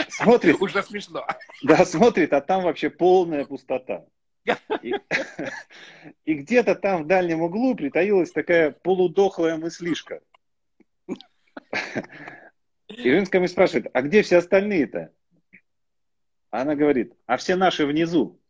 Смотрит. 0.09 0.61
Уже 0.61 0.83
смешно. 0.83 1.25
Да, 1.63 1.85
смотрит, 1.85 2.33
а 2.33 2.41
там 2.41 2.63
вообще 2.63 2.89
полная 2.89 3.45
пустота. 3.45 4.05
И, 4.81 4.93
и 6.25 6.33
где-то 6.33 6.75
там 6.75 7.03
в 7.03 7.07
дальнем 7.07 7.41
углу 7.41 7.73
притаилась 7.73 8.33
такая 8.33 8.71
полудохлая 8.71 9.55
мыслишка. 9.55 10.19
И 12.89 13.09
женская 13.09 13.39
мысль 13.39 13.53
спрашивает, 13.53 13.87
а 13.93 14.01
где 14.01 14.23
все 14.23 14.39
остальные-то? 14.39 15.13
Она 16.49 16.75
говорит, 16.75 17.13
а 17.27 17.37
все 17.37 17.55
наши 17.55 17.85
внизу. 17.85 18.41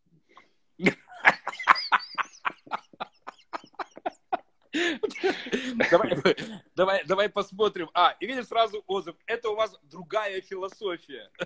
Давай, 5.92 6.36
давай, 6.76 7.06
давай 7.06 7.30
посмотрим. 7.30 7.90
А, 7.94 8.16
и 8.20 8.26
видишь 8.26 8.48
сразу 8.48 8.84
отзыв. 8.88 9.16
Это 9.26 9.50
у 9.50 9.56
вас 9.56 9.78
другая 9.84 10.42
философия. 10.42 11.30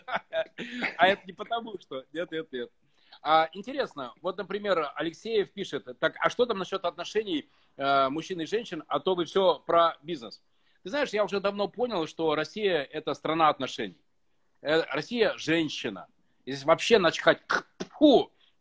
А 0.97 1.07
это 1.07 1.21
не 1.25 1.33
потому, 1.33 1.77
что... 1.79 2.05
Нет, 2.13 2.31
нет, 2.31 2.51
нет. 2.51 2.71
А, 3.21 3.49
интересно, 3.53 4.13
вот, 4.21 4.37
например, 4.37 4.91
Алексеев 4.95 5.51
пишет, 5.51 5.87
так, 5.99 6.15
а 6.19 6.29
что 6.29 6.45
там 6.45 6.57
насчет 6.57 6.83
отношений 6.83 7.49
э, 7.77 8.09
мужчин 8.09 8.41
и 8.41 8.45
женщин, 8.45 8.83
а 8.87 8.99
то 8.99 9.15
вы 9.15 9.25
все 9.25 9.59
про 9.59 9.97
бизнес. 10.01 10.41
Ты 10.83 10.89
знаешь, 10.89 11.09
я 11.09 11.23
уже 11.23 11.39
давно 11.39 11.67
понял, 11.67 12.07
что 12.07 12.35
Россия– 12.35 12.83
это 12.91 13.13
страна 13.13 13.49
отношений. 13.49 14.01
Э, 14.61 14.81
Россия– 14.91 15.33
женщина. 15.37 16.07
Здесь 16.45 16.63
вообще 16.65 16.97
начхать, 16.97 17.41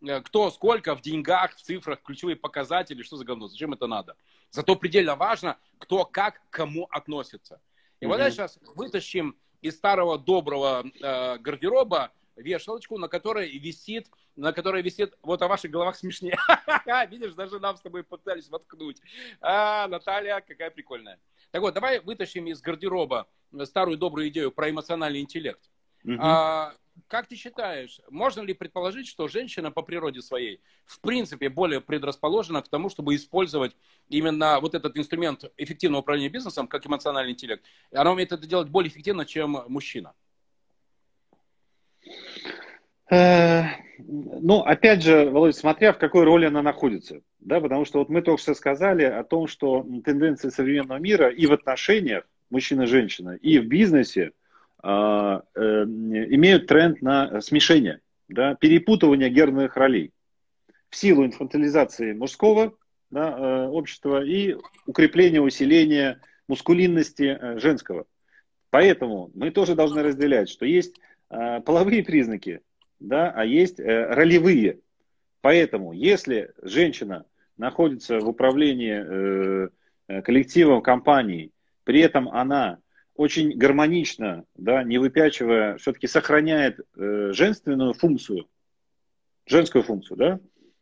Э, 0.03 0.21
кто 0.21 0.51
сколько 0.51 0.95
в 0.95 1.01
деньгах, 1.01 1.55
в 1.55 1.63
цифрах, 1.63 2.03
ключевые 2.03 2.37
показатели, 2.37 3.03
что 3.03 3.17
за 3.17 3.25
говно, 3.25 3.49
зачем 3.49 3.73
это 3.73 3.87
надо. 3.87 4.17
Зато 4.53 4.77
предельно 4.77 5.17
важно, 5.17 5.59
кто 5.79 6.05
как 6.05 6.35
к 6.35 6.51
кому 6.51 6.87
относится. 6.91 7.61
И 8.01 8.05
mm-hmm. 8.05 8.09
вот 8.09 8.21
сейчас 8.33 8.59
вытащим 8.75 9.37
из 9.63 9.77
старого 9.77 10.19
доброго 10.19 10.85
э, 10.85 11.39
гардероба 11.39 12.13
вешалочку, 12.37 12.99
на 12.99 13.09
которой 13.09 13.59
висит, 13.59 14.09
на 14.37 14.53
которой 14.53 14.83
висит, 14.83 15.15
вот 15.23 15.41
о 15.41 15.49
ваших 15.49 15.71
головах 15.71 15.97
смешнее. 15.97 16.37
Видишь, 17.11 17.35
даже 17.35 17.61
нам 17.61 17.77
с 17.77 17.81
тобой 17.81 18.05
пытались 18.05 18.49
воткнуть. 18.49 19.01
А, 19.41 19.89
Наталья, 19.89 20.41
какая 20.47 20.71
прикольная. 20.71 21.19
Так 21.51 21.63
вот, 21.63 21.75
давай 21.75 22.01
вытащим 22.01 22.47
из 22.47 22.61
гардероба 22.61 23.29
старую 23.65 23.97
добрую 23.97 24.29
идею 24.29 24.53
про 24.53 24.71
эмоциональный 24.71 25.21
интеллект. 25.21 25.63
Угу. 26.05 26.17
А, 26.21 26.75
как 27.09 27.27
ты 27.27 27.37
считаешь, 27.37 28.01
можно 28.11 28.43
ли 28.43 28.55
предположить, 28.55 29.07
что 29.07 29.29
женщина 29.29 29.71
по 29.71 29.83
природе 29.83 30.23
своей 30.23 30.61
в 30.85 31.01
принципе 31.01 31.49
более 31.49 31.81
предрасположена 31.81 32.63
к 32.63 32.69
тому, 32.69 32.89
чтобы 32.89 33.15
использовать 33.15 33.77
именно 34.09 34.61
вот 34.61 34.75
этот 34.75 34.97
инструмент 34.97 35.45
эффективного 35.57 36.03
управления 36.03 36.29
бизнесом, 36.29 36.67
как 36.67 36.87
эмоциональный 36.87 37.33
интеллект? 37.33 37.65
Она 37.93 38.13
умеет 38.13 38.33
это 38.33 38.47
делать 38.47 38.69
более 38.69 38.91
эффективно, 38.91 39.25
чем 39.25 39.59
мужчина? 39.69 40.15
Э, 43.11 43.65
ну, 43.99 44.61
опять 44.61 45.03
же, 45.03 45.31
Володя, 45.31 45.57
смотря 45.57 45.93
в 45.93 45.99
какой 45.99 46.25
роли 46.25 46.47
она 46.47 46.63
находится. 46.63 47.21
Да, 47.41 47.61
потому 47.61 47.85
что 47.85 47.99
вот 47.99 48.09
мы 48.09 48.23
только 48.23 48.41
что 48.41 48.55
сказали 48.55 49.05
о 49.05 49.25
том, 49.25 49.47
что 49.47 49.87
тенденции 50.05 50.49
современного 50.49 50.99
мира 50.99 51.29
и 51.29 51.47
в 51.47 51.53
отношениях 51.53 52.25
мужчина 52.51 52.87
женщина, 52.87 53.37
и 53.37 53.59
в 53.59 53.67
бизнесе– 53.67 54.33
имеют 54.85 56.67
тренд 56.67 57.03
на 57.03 57.41
смешение, 57.41 58.01
да, 58.29 58.57
перепутывание 58.57 59.31
герных 59.31 59.77
ролей 59.77 60.13
в 60.91 60.97
силу 60.97 61.25
инфантилизации 61.25 62.13
мужского 62.13 62.75
да, 63.11 63.31
э, 63.31 63.67
общества 63.69 64.25
и 64.25 64.57
укрепления, 64.87 65.41
усиления 65.41 66.21
мускулинности 66.49 67.39
э, 67.41 67.59
женского. 67.59 68.07
Поэтому 68.71 69.31
мы 69.35 69.51
тоже 69.51 69.75
должны 69.75 70.03
разделять, 70.03 70.49
что 70.49 70.65
есть 70.65 70.97
половые 71.29 72.03
признаки, 72.03 72.61
да, 73.01 73.31
а 73.31 73.45
есть 73.45 73.81
ролевые. 73.81 74.81
Поэтому, 75.41 75.93
если 75.93 76.53
женщина 76.63 77.25
находится 77.57 78.19
в 78.19 78.29
управлении 78.29 79.71
коллективом 80.23 80.83
компании, 80.83 81.53
при 81.85 82.01
этом 82.01 82.29
она 82.29 82.79
очень 83.15 83.57
гармонично, 83.57 84.45
да, 84.57 84.83
не 84.83 84.99
выпячивая, 84.99 85.77
все-таки 85.77 86.07
сохраняет 86.07 86.81
э, 86.97 87.31
женственную 87.33 87.95
функцию, 87.95 88.47
женскую 89.47 89.85
функцию, 89.85 90.17
да, 90.17 90.41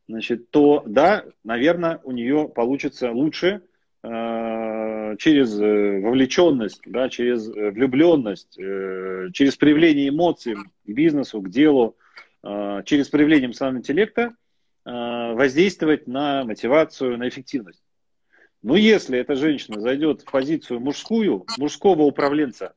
значит, 0.08 0.50
то 0.50 0.82
да, 0.86 1.24
наверное, 1.44 2.00
у 2.04 2.12
нее 2.12 2.48
получится 2.48 3.10
лучше 3.10 3.62
э, 4.02 5.00
э, 5.10 5.16
через 5.18 5.58
э, 5.58 6.00
вовлеченность, 6.00 6.82
да, 6.86 7.08
через 7.08 7.48
э, 7.48 7.70
влюбленность, 7.70 8.56
через 9.32 9.56
проявление 9.56 10.08
эмоций 10.08 10.54
к 10.54 10.88
бизнесу, 10.88 11.40
к 11.40 11.48
делу, 11.48 11.96
через 12.42 13.08
проявление 13.08 13.46
эмоционального 13.46 13.80
интеллекта 13.82 14.34
воздействовать 14.84 16.06
на 16.06 16.44
мотивацию, 16.44 17.18
на 17.18 17.28
эффективность. 17.28 17.82
Но 18.62 18.76
если 18.76 19.18
эта 19.18 19.36
женщина 19.36 19.80
зайдет 19.80 20.22
в 20.22 20.30
позицию 20.30 20.80
мужскую, 20.80 21.46
мужского 21.58 22.02
управленца, 22.02 22.74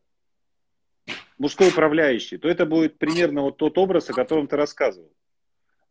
мужской 1.38 1.69
управляющий, 1.69 2.38
то 2.38 2.48
это 2.48 2.65
будет 2.65 2.98
примерно 2.98 3.41
вот 3.41 3.58
тот 3.58 3.78
образ, 3.78 4.10
о 4.10 4.13
котором 4.13 4.48
ты 4.48 4.56
рассказывал. 4.56 5.12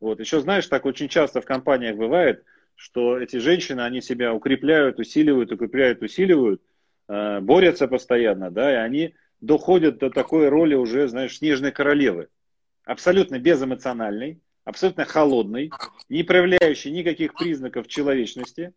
Вот. 0.01 0.19
Еще 0.19 0.41
знаешь, 0.41 0.67
так 0.67 0.87
очень 0.87 1.09
часто 1.09 1.41
в 1.41 1.45
компаниях 1.45 1.97
бывает, 1.97 2.45
что 2.75 3.19
эти 3.19 3.37
женщины, 3.37 3.83
они 3.83 4.01
себя 4.01 4.35
укрепляют, 4.35 4.99
усиливают, 4.99 5.53
укрепляют, 5.53 6.03
усиливают, 6.03 6.63
э, 7.09 7.41
борются 7.41 7.87
постоянно, 7.87 8.51
да, 8.51 8.73
и 8.73 8.77
они 8.77 9.15
доходят 9.41 9.99
до 9.99 10.11
такой 10.11 10.49
роли 10.49 10.75
уже, 10.75 11.07
знаешь, 11.09 11.39
снежной 11.39 11.71
королевы. 11.71 12.29
Абсолютно 12.85 13.39
безэмоциональной, 13.39 14.41
абсолютно 14.65 15.05
холодной, 15.05 15.71
не 16.09 16.23
проявляющей 16.23 16.91
никаких 16.91 17.35
признаков 17.35 17.87
человечности. 17.89 18.73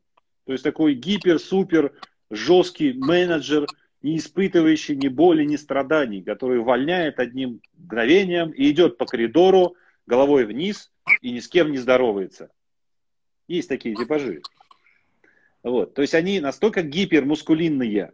То 0.45 0.51
есть 0.51 0.63
такой 0.63 0.93
гипер-супер 0.93 1.93
жесткий 2.29 2.93
менеджер, 2.93 3.67
не 4.01 4.17
испытывающий 4.17 4.95
ни 4.95 5.07
боли, 5.07 5.43
ни 5.43 5.55
страданий, 5.55 6.21
который 6.21 6.59
увольняет 6.59 7.19
одним 7.19 7.61
мгновением 7.73 8.51
и 8.51 8.69
идет 8.69 8.97
по 8.97 9.05
коридору 9.05 9.75
головой 10.05 10.45
вниз 10.45 10.91
и 11.21 11.31
ни 11.31 11.39
с 11.39 11.47
кем 11.47 11.71
не 11.71 11.77
здоровается. 11.77 12.51
Есть 13.47 13.69
такие 13.69 13.95
типажи. 13.95 14.41
Вот. 15.63 15.95
То 15.95 16.03
есть 16.03 16.13
они 16.13 16.39
настолько 16.39 16.83
гипермускулинные, 16.83 18.13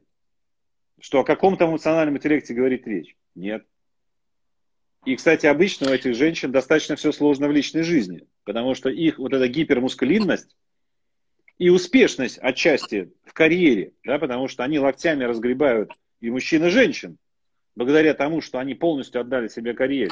что 1.00 1.20
о 1.20 1.26
каком-то 1.26 1.66
эмоциональном 1.66 2.16
интеллекте 2.16 2.54
говорит 2.54 2.88
речь. 2.88 3.18
Нет. 3.36 3.66
И, 5.04 5.16
кстати, 5.16 5.48
обычно 5.48 5.90
у 5.90 5.94
этих 5.94 6.16
женщин 6.16 6.52
достаточно 6.52 6.96
все 6.96 7.12
сложно 7.12 7.48
в 7.48 7.52
личной 7.52 7.84
жизни, 7.84 8.28
потому 8.44 8.76
что 8.76 8.90
их 8.90 9.18
вот 9.18 9.34
эта 9.34 9.48
гипермускулинность 9.48 10.56
и 11.62 11.70
успешность 11.70 12.40
отчасти 12.40 13.14
в 13.24 13.34
карьере, 13.34 13.94
да, 14.04 14.18
потому 14.18 14.48
что 14.48 14.64
они 14.64 14.80
локтями 14.80 15.26
разгребают 15.26 15.92
и 16.20 16.32
мужчин, 16.32 16.66
и 16.66 16.70
женщин, 16.70 17.20
благодаря 17.76 18.16
тому, 18.16 18.42
что 18.42 18.58
они 18.58 18.74
полностью 18.74 19.22
отдали 19.22 19.48
себе 19.48 19.76
карьере. 19.76 20.10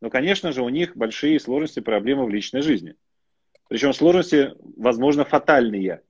Но, 0.00 0.08
конечно 0.08 0.52
же, 0.52 0.62
у 0.62 0.70
них 0.70 0.96
большие 0.96 1.38
сложности, 1.38 1.80
проблемы 1.80 2.24
в 2.24 2.30
личной 2.30 2.62
жизни. 2.62 2.94
Причем 3.68 3.92
сложности, 3.92 4.54
возможно, 4.78 5.26
фатальные. 5.26 6.00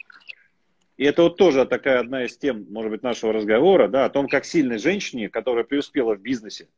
И 0.96 1.04
это 1.04 1.24
вот 1.24 1.36
тоже 1.36 1.66
такая 1.66 1.98
одна 1.98 2.24
из 2.24 2.38
тем, 2.38 2.64
может 2.70 2.92
быть, 2.92 3.02
нашего 3.02 3.32
разговора, 3.32 3.88
да, 3.88 4.04
о 4.04 4.10
том, 4.10 4.28
как 4.28 4.44
сильной 4.44 4.78
женщине, 4.78 5.28
которая 5.28 5.64
преуспела 5.64 6.14
в 6.14 6.20
бизнесе, 6.20 6.68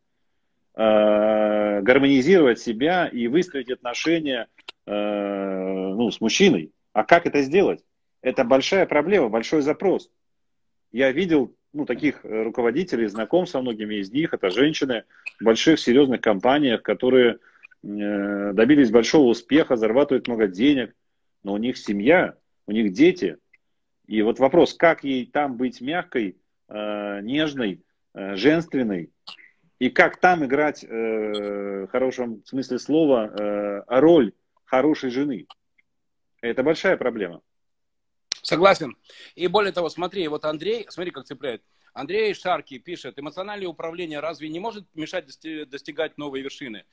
э, 0.77 1.83
гармонизировать 1.83 2.59
себя 2.59 3.07
и 3.07 3.27
выстроить 3.27 3.71
отношения 3.71 4.49
э, 4.87 4.93
ну, 4.95 6.11
с 6.11 6.23
мужчиной. 6.23 6.73
А 6.95 7.05
как 7.05 7.27
это 7.27 7.43
сделать? 7.43 7.85
Это 8.21 8.45
большая 8.45 8.87
проблема, 8.87 9.29
большой 9.29 9.63
запрос. 9.63 10.11
Я 10.93 11.13
видел 11.13 11.55
ну, 11.73 11.85
таких 11.85 12.25
руководителей, 12.25 13.07
знаком 13.07 13.47
со 13.47 13.61
многими 13.61 13.97
из 13.97 14.11
них, 14.11 14.33
это 14.33 14.51
женщины 14.51 15.05
в 15.41 15.45
больших 15.45 15.79
серьезных 15.79 16.21
компаниях, 16.21 16.83
которые 16.83 17.39
Э, 17.85 18.53
добились 18.53 18.91
большого 18.91 19.29
успеха, 19.29 19.77
зарабатывают 19.77 20.27
много 20.27 20.49
денег, 20.49 20.95
но 21.43 21.53
у 21.53 21.57
них 21.59 21.77
семья, 21.79 22.35
у 22.67 22.73
них 22.73 22.93
дети. 22.93 23.39
И 24.07 24.23
вот 24.23 24.39
вопрос, 24.39 24.75
как 24.75 25.05
ей 25.05 25.27
там 25.27 25.57
быть 25.57 25.81
мягкой, 25.81 26.39
э, 26.69 27.21
нежной, 27.23 27.83
э, 28.15 28.35
женственной, 28.37 29.13
и 29.79 29.91
как 29.91 30.19
там 30.19 30.45
играть 30.45 30.83
в 30.83 31.87
хорошем 31.93 32.45
смысле 32.45 32.81
слова 32.81 33.85
роль 33.87 34.33
хорошей 34.65 35.11
жены. 35.11 35.47
Это 36.41 36.65
большая 36.65 36.97
проблема. 36.97 37.43
Согласен. 38.49 38.97
И 39.35 39.47
более 39.47 39.73
того, 39.73 39.91
смотри, 39.91 40.27
вот 40.27 40.47
Андрей, 40.47 40.87
смотри, 40.89 41.11
как 41.11 41.27
цепляет. 41.27 41.63
Андрей 41.93 42.33
Шарки 42.33 42.79
пишет, 42.79 43.19
эмоциональное 43.19 43.69
управление 43.69 44.21
разве 44.21 44.49
не 44.49 44.59
может 44.59 44.87
мешать 44.95 45.27
достигать 45.69 46.17
новой 46.17 46.41
вершины? 46.41 46.87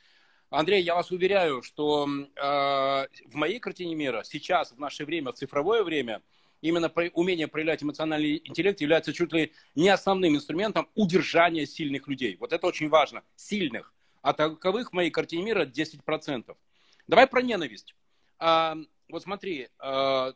Андрей, 0.50 0.84
я 0.84 0.96
вас 0.96 1.12
уверяю, 1.12 1.62
что 1.63 2.10
э, 2.10 2.41
в 2.41 3.36
моей 3.36 3.60
картине 3.60 3.96
мира 3.96 4.24
сейчас, 4.26 4.74
в 4.74 4.80
наше 4.80 5.06
время, 5.06 5.32
в 5.32 5.36
цифровое 5.36 5.84
время, 5.84 6.22
именно 6.60 6.89
про, 6.89 7.08
умение 7.13 7.48
проявлять 7.48 7.82
эмоциональный 7.82 8.41
интеллект 8.44 8.82
является 8.82 9.13
чуть 9.13 9.32
ли 9.32 9.54
не 9.76 9.88
основным 9.88 10.36
инструментом 10.36 10.89
удержания 10.94 11.65
сильных 11.65 12.10
людей. 12.10 12.36
Вот 12.38 12.52
это 12.52 12.68
очень 12.68 12.89
важно. 12.89 13.24
Сильных. 13.38 13.94
А 14.22 14.34
таковых 14.34 14.89
в 14.89 14.94
моей 14.94 15.10
картине 15.10 15.44
мира 15.44 15.65
10%. 15.65 16.54
Давай 17.08 17.28
про 17.28 17.41
ненависть. 17.41 17.96
А, 18.39 18.76
вот 19.08 19.24
смотри, 19.24 19.70
а, 19.80 20.34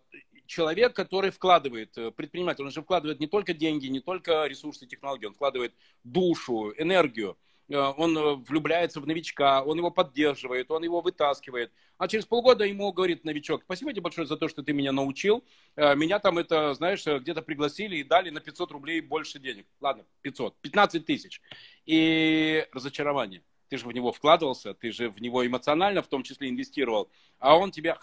человек, 0.50 0.96
который 0.96 1.30
вкладывает, 1.30 1.98
э, 1.98 2.12
предприниматель, 2.12 2.64
он 2.64 2.72
же 2.72 2.82
вкладывает 2.82 3.20
не 3.20 3.28
только 3.28 3.54
деньги, 3.54 3.86
не 3.88 4.00
только 4.02 4.46
ресурсы, 4.48 4.88
технологии, 4.88 5.28
он 5.28 5.36
вкладывает 5.36 5.74
душу, 6.04 6.74
энергию. 6.78 7.38
Э, 7.70 7.94
он 7.96 8.18
э, 8.18 8.36
влюбляется 8.48 9.00
в 9.00 9.06
новичка, 9.06 9.62
он 9.62 9.78
его 9.78 9.92
поддерживает, 9.92 10.72
он 10.72 10.84
его 10.84 11.02
вытаскивает. 11.02 11.72
А 12.00 12.08
через 12.08 12.26
полгода 12.26 12.66
ему 12.66 12.92
говорит 12.92 13.26
новичок, 13.26 13.62
спасибо 13.64 13.92
тебе 13.92 14.02
большое 14.02 14.26
за 14.26 14.38
то, 14.38 14.50
что 14.50 14.64
ты 14.64 14.74
меня 14.74 14.92
научил. 14.92 15.44
Меня 15.76 16.20
там 16.20 16.38
это, 16.38 16.74
знаешь, 16.74 17.06
где-то 17.06 17.42
пригласили 17.42 17.98
и 17.98 18.04
дали 18.04 18.30
на 18.30 18.40
500 18.40 18.72
рублей 18.72 19.02
больше 19.02 19.38
денег. 19.38 19.68
Ладно, 19.82 20.06
500, 20.22 20.56
15 20.62 21.06
тысяч. 21.06 21.42
И 21.86 22.66
разочарование. 22.72 23.44
Ты 23.70 23.78
же 23.78 23.88
в 23.88 23.92
него 23.92 24.12
вкладывался, 24.12 24.74
ты 24.74 24.92
же 24.92 25.10
в 25.10 25.22
него 25.22 25.46
эмоционально 25.46 26.02
в 26.02 26.08
том 26.08 26.24
числе 26.24 26.50
инвестировал, 26.50 27.10
а 27.40 27.58
он 27.58 27.72
тебя, 27.72 27.98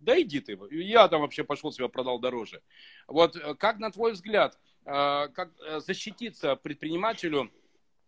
да 0.00 0.20
иди 0.20 0.40
ты, 0.40 0.58
я 0.70 1.08
там 1.08 1.20
вообще 1.20 1.44
пошел 1.44 1.72
себя 1.72 1.88
продал 1.88 2.18
дороже. 2.18 2.62
Вот 3.06 3.36
как 3.58 3.78
на 3.78 3.90
твой 3.90 4.12
взгляд, 4.12 4.58
как 4.84 5.50
защититься 5.78 6.56
предпринимателю 6.56 7.50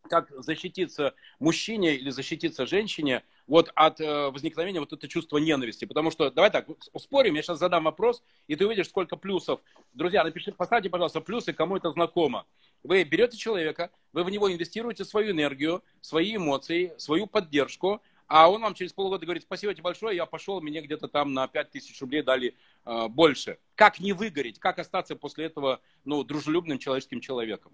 как 0.09 0.31
защититься 0.43 1.15
мужчине 1.39 1.95
или 1.95 2.11
защититься 2.11 2.67
женщине 2.67 3.23
вот 3.47 3.71
от 3.75 4.01
э, 4.01 4.31
возникновения 4.31 4.81
вот 4.81 4.93
этого 4.93 5.09
чувства 5.09 5.39
ненависти. 5.39 5.85
Потому 5.85 6.11
что, 6.11 6.31
давай 6.31 6.51
так, 6.51 6.67
спорим, 6.99 7.35
я 7.35 7.43
сейчас 7.43 7.59
задам 7.59 7.85
вопрос, 7.85 8.23
и 8.47 8.57
ты 8.57 8.67
увидишь, 8.67 8.89
сколько 8.89 9.17
плюсов. 9.17 9.61
Друзья, 9.93 10.25
напишите, 10.25 10.57
поставьте, 10.57 10.91
пожалуйста, 10.91 11.21
плюсы, 11.21 11.53
кому 11.53 11.77
это 11.77 11.91
знакомо. 11.91 12.47
Вы 12.83 13.05
берете 13.05 13.37
человека, 13.37 13.91
вы 14.13 14.25
в 14.25 14.31
него 14.31 14.53
инвестируете 14.53 15.05
свою 15.05 15.33
энергию, 15.33 15.83
свои 16.01 16.37
эмоции, 16.37 16.93
свою 16.97 17.27
поддержку, 17.27 18.03
а 18.27 18.51
он 18.51 18.63
вам 18.63 18.75
через 18.75 18.93
полгода 18.93 19.25
говорит, 19.25 19.43
спасибо 19.43 19.75
тебе 19.75 19.83
большое, 19.83 20.17
я 20.17 20.27
пошел, 20.27 20.61
мне 20.61 20.81
где-то 20.81 21.07
там 21.07 21.35
на 21.35 21.47
5000 21.47 22.01
рублей 22.01 22.23
дали 22.23 22.55
э, 22.85 23.09
больше. 23.09 23.59
Как 23.75 24.01
не 24.01 24.13
выгореть, 24.13 24.59
как 24.59 24.79
остаться 24.79 25.17
после 25.17 25.45
этого 25.45 25.81
ну, 26.05 26.25
дружелюбным 26.25 26.79
человеческим 26.79 27.21
человеком? 27.21 27.73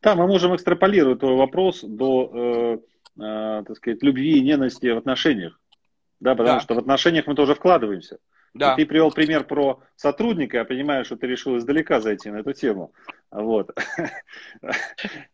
Да, 0.00 0.14
мы 0.14 0.26
можем 0.26 0.56
экстраполировать 0.56 1.20
твой 1.20 1.36
вопрос 1.36 1.82
до, 1.82 2.30
э, 2.32 3.22
э, 3.22 3.64
так 3.66 3.76
сказать, 3.76 4.02
любви 4.02 4.38
и 4.38 4.40
ненависти 4.40 4.86
в 4.86 4.96
отношениях. 4.96 5.60
Да, 6.20 6.34
потому 6.34 6.56
да. 6.56 6.60
что 6.60 6.74
в 6.74 6.78
отношениях 6.78 7.26
мы 7.26 7.34
тоже 7.34 7.54
вкладываемся. 7.54 8.18
Да. 8.54 8.74
ты 8.76 8.86
привел 8.86 9.10
пример 9.10 9.44
про 9.44 9.82
сотрудника, 9.96 10.58
я 10.58 10.64
понимаю, 10.64 11.04
что 11.04 11.16
ты 11.16 11.26
решил 11.26 11.56
издалека 11.58 12.00
зайти 12.00 12.30
на 12.30 12.38
эту 12.38 12.52
тему. 12.52 12.92
Вот. 13.30 13.70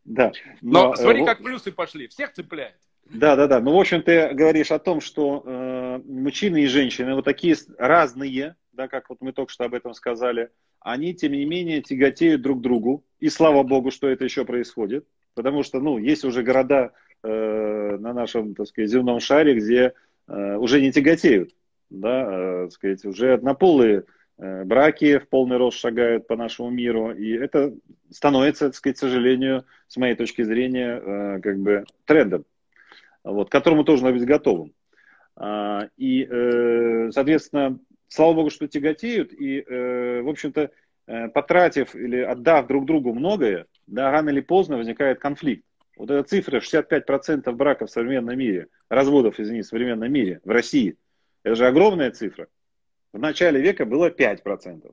Да. 0.05 0.33
Но, 0.61 0.89
Но 0.91 0.97
смотри, 0.97 1.23
э, 1.23 1.27
как 1.27 1.43
плюсы 1.43 1.73
пошли, 1.73 2.09
всех 2.09 2.33
цепляет. 2.33 2.77
Да, 3.07 3.37
да, 3.37 3.47
да. 3.47 3.61
Ну, 3.61 3.75
в 3.75 3.81
общем, 3.81 4.03
ты 4.03 4.33
говоришь 4.33 4.71
о 4.71 4.79
том, 4.79 5.01
что 5.01 5.43
э, 5.45 6.01
мужчины 6.05 6.63
и 6.63 6.67
женщины 6.67 7.15
вот 7.15 7.25
такие 7.25 7.57
разные, 7.79 8.57
да, 8.73 8.89
как 8.89 9.09
вот 9.11 9.21
мы 9.21 9.33
только 9.33 9.53
что 9.53 9.65
об 9.65 9.75
этом 9.75 9.95
сказали, 9.95 10.51
они, 10.81 11.15
тем 11.15 11.33
не 11.33 11.45
менее, 11.45 11.83
тяготеют 11.83 12.43
друг 12.43 12.59
к 12.59 12.63
другу. 12.63 13.05
И 13.21 13.29
слава 13.29 13.63
богу, 13.63 13.91
что 13.91 14.09
это 14.09 14.25
еще 14.25 14.45
происходит. 14.45 15.07
Потому 15.35 15.63
что, 15.63 15.81
ну, 15.81 15.99
есть 15.99 16.25
уже 16.25 16.43
города 16.43 16.93
э, 17.23 17.97
на 17.99 18.13
нашем, 18.13 18.55
так 18.55 18.69
сказать, 18.69 18.91
земном 18.91 19.21
шаре, 19.21 19.55
где 19.55 19.95
э, 20.29 20.57
уже 20.57 20.81
не 20.81 20.93
тяготеют. 20.93 21.51
Да, 21.95 22.65
э, 22.65 22.71
сказать, 22.71 23.05
уже 23.05 23.35
однополые 23.35 24.05
э, 24.39 24.65
браки 24.65 25.19
в 25.19 25.29
полный 25.29 25.59
рост 25.59 25.79
шагают 25.79 26.27
по 26.27 26.37
нашему 26.37 26.71
миру. 26.71 27.13
И 27.13 27.31
это 27.33 27.73
становится, 28.11 28.67
так 28.67 28.75
сказать, 28.75 28.97
к 28.97 29.01
сожалению, 29.01 29.65
с 29.87 29.97
моей 29.97 30.17
точки 30.17 30.43
зрения, 30.43 31.01
э, 31.01 31.41
как 31.41 31.59
бы 31.61 31.85
трендом, 32.05 32.45
вот, 33.23 33.49
к 33.49 33.53
которому 33.53 33.85
тоже 33.85 34.03
надо 34.03 34.19
быть 34.19 34.27
готовым. 34.27 34.73
А, 35.37 35.89
и, 35.97 36.27
э, 36.29 37.11
соответственно, 37.13 37.79
слава 38.09 38.35
богу, 38.35 38.51
что 38.51 38.67
тяготеют, 38.67 39.33
и, 39.33 39.65
в 39.69 40.29
общем-то, 40.29 40.71
потратив 41.35 41.95
или 41.95 42.19
отдав 42.19 42.67
друг 42.67 42.87
другу 42.87 43.13
многое, 43.13 43.67
да, 43.87 44.11
рано 44.11 44.31
или 44.31 44.41
поздно 44.41 44.77
возникает 44.77 45.19
конфликт. 45.19 45.65
Вот 45.97 46.11
эта 46.11 46.23
цифра 46.23 46.61
65% 46.61 47.53
браков 47.53 47.89
в 47.89 47.93
современном 47.93 48.39
мире, 48.39 48.69
разводов, 48.89 49.39
извини, 49.39 49.63
в 49.63 49.67
современном 49.67 50.13
мире, 50.13 50.41
в 50.45 50.51
России, 50.51 50.97
это 51.45 51.55
же 51.55 51.67
огромная 51.67 52.11
цифра. 52.11 52.49
В 53.13 53.19
начале 53.19 53.61
века 53.61 53.85
было 53.85 54.11
5%, 54.11 54.93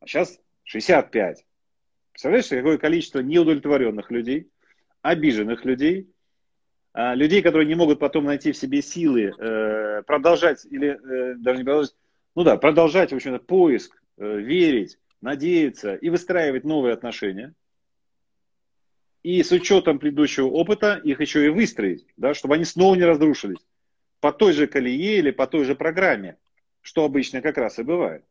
а 0.00 0.06
сейчас 0.06 0.40
65%. 0.74 1.36
Представляешь, 2.12 2.48
какое 2.48 2.78
количество 2.78 3.20
неудовлетворенных 3.20 4.10
людей, 4.10 4.50
обиженных 5.02 5.64
людей, 5.64 6.12
а, 6.92 7.14
людей, 7.14 7.40
которые 7.40 7.68
не 7.68 7.76
могут 7.76 8.00
потом 8.00 8.24
найти 8.24 8.50
в 8.50 8.56
себе 8.56 8.82
силы 8.82 9.32
э, 9.38 10.02
продолжать 10.02 10.64
или 10.64 10.88
э, 10.88 11.34
даже 11.36 11.58
не 11.58 11.64
продолжать, 11.64 11.94
ну 12.34 12.42
да, 12.42 12.56
продолжать, 12.56 13.12
в 13.12 13.14
общем-то, 13.14 13.38
поиск, 13.38 14.02
э, 14.16 14.38
верить, 14.38 14.98
надеяться 15.20 15.94
и 15.94 16.10
выстраивать 16.10 16.64
новые 16.64 16.94
отношения. 16.94 17.54
И 19.22 19.42
с 19.42 19.52
учетом 19.52 19.98
предыдущего 19.98 20.46
опыта 20.46 20.96
их 21.04 21.20
еще 21.20 21.46
и 21.46 21.50
выстроить, 21.50 22.06
да, 22.16 22.34
чтобы 22.34 22.54
они 22.54 22.64
снова 22.64 22.96
не 22.96 23.04
разрушились 23.04 23.60
по 24.20 24.32
той 24.32 24.52
же 24.52 24.66
колее 24.66 25.18
или 25.18 25.30
по 25.30 25.46
той 25.46 25.64
же 25.64 25.74
программе, 25.74 26.36
что 26.80 27.04
обычно 27.04 27.40
как 27.42 27.58
раз 27.58 27.78
и 27.78 27.82
бывает. 27.82 28.24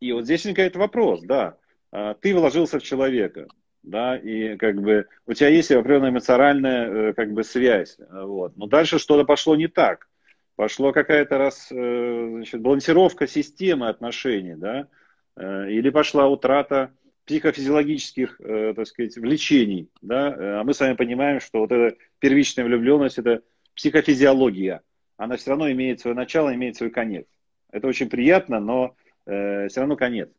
И 0.00 0.12
вот 0.12 0.24
здесь 0.24 0.44
возникает 0.44 0.76
вопрос, 0.76 1.22
да, 1.22 1.58
а, 1.90 2.14
ты 2.14 2.34
вложился 2.34 2.78
в 2.78 2.82
человека, 2.82 3.48
да, 3.82 4.16
и 4.16 4.56
как 4.56 4.80
бы 4.82 5.06
у 5.26 5.32
тебя 5.32 5.48
есть 5.48 5.70
определенная 5.70 6.10
эмоциональная 6.10 6.88
э, 6.88 7.12
как 7.14 7.32
бы 7.32 7.44
связь, 7.44 7.96
вот. 8.10 8.56
Но 8.56 8.66
дальше 8.66 8.98
что-то 8.98 9.24
пошло 9.24 9.56
не 9.56 9.68
так, 9.68 10.08
пошло 10.56 10.92
какая-то 10.92 11.38
раз, 11.38 11.68
э, 11.70 12.28
значит, 12.30 12.60
балансировка 12.60 13.26
системы 13.26 13.88
отношений, 13.88 14.54
да, 14.56 14.88
э, 15.36 15.70
или 15.70 15.90
пошла 15.90 16.26
утрата 16.28 16.92
психофизиологических, 17.26 18.40
так 18.76 18.86
сказать, 18.86 19.16
влечений, 19.16 19.90
да, 20.00 20.60
а 20.60 20.62
мы 20.62 20.72
с 20.72 20.78
вами 20.78 20.94
понимаем, 20.94 21.40
что 21.40 21.58
вот 21.58 21.72
эта 21.72 21.96
первичная 22.20 22.64
влюбленность, 22.64 23.18
это 23.18 23.42
психофизиология, 23.76 24.82
она 25.16 25.36
все 25.36 25.50
равно 25.50 25.70
имеет 25.70 26.00
свое 26.00 26.16
начало, 26.16 26.54
имеет 26.54 26.76
свой 26.76 26.90
конец. 26.90 27.26
Это 27.70 27.86
очень 27.86 28.08
приятно, 28.08 28.60
но 28.60 28.96
э, 29.26 29.68
все 29.68 29.80
равно 29.80 29.96
конец. 29.96 30.30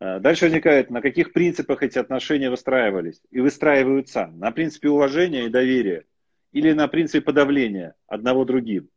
Э, 0.00 0.20
дальше 0.20 0.46
возникает, 0.46 0.90
на 0.90 1.00
каких 1.00 1.32
принципах 1.32 1.82
эти 1.82 1.98
отношения 1.98 2.50
выстраивались 2.50 3.20
и 3.30 3.40
выстраиваются. 3.40 4.26
На 4.34 4.50
принципе 4.50 4.88
уважения 4.88 5.46
и 5.46 5.50
доверия 5.50 6.04
или 6.52 6.72
на 6.72 6.88
принципе 6.88 7.20
подавления 7.20 7.94
одного 8.06 8.44
другим. 8.44 8.88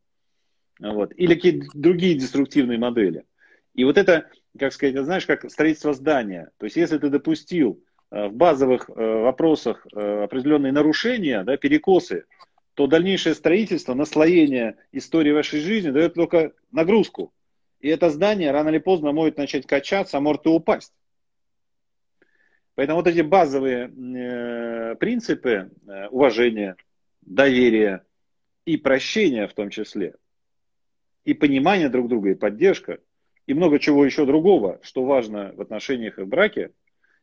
Вот. 0.80 1.12
Или 1.16 1.34
какие-то 1.36 1.68
другие 1.74 2.16
деструктивные 2.16 2.78
модели. 2.78 3.24
И 3.74 3.84
вот 3.84 3.98
это, 3.98 4.30
как 4.58 4.74
сказать, 4.74 4.96
знаешь, 5.04 5.26
как 5.26 5.50
строительство 5.50 5.94
здания. 5.94 6.52
То 6.58 6.66
есть 6.66 6.76
если 6.76 6.98
ты 6.98 7.10
допустил 7.10 7.84
э, 8.12 8.28
в 8.28 8.34
базовых 8.34 8.90
э, 8.90 8.94
вопросах 8.94 9.86
определенные 9.92 10.72
нарушения, 10.72 11.44
да, 11.44 11.58
перекосы, 11.58 12.26
то 12.78 12.86
дальнейшее 12.86 13.34
строительство, 13.34 13.96
наслоение 13.96 14.76
истории 14.92 15.32
вашей 15.32 15.62
жизни 15.62 15.90
дает 15.90 16.14
только 16.14 16.54
нагрузку. 16.72 17.34
И 17.80 17.88
это 17.88 18.12
здание 18.12 18.52
рано 18.52 18.70
или 18.70 18.78
поздно 18.78 19.12
может 19.14 19.38
начать 19.38 19.66
качаться, 19.66 20.18
а 20.18 20.22
может 20.22 20.46
и 20.46 20.50
упасть. 20.50 20.94
Поэтому 22.76 23.00
вот 23.00 23.08
эти 23.08 23.22
базовые 23.22 23.88
э, 23.88 24.96
принципы 24.98 25.72
э, 25.88 26.08
уважения, 26.10 26.76
доверия 27.22 28.06
и 28.66 28.78
прощения 28.78 29.48
в 29.48 29.56
том 29.56 29.72
числе, 29.72 30.14
и 31.26 31.34
понимание 31.34 31.90
друг 31.90 32.08
друга, 32.10 32.30
и 32.30 32.36
поддержка, 32.36 33.00
и 33.48 33.56
много 33.56 33.80
чего 33.80 34.06
еще 34.06 34.28
другого, 34.28 34.80
что 34.84 35.04
важно 35.04 35.52
в 35.56 35.62
отношениях 35.62 36.20
и 36.20 36.22
в 36.22 36.28
браке, 36.28 36.74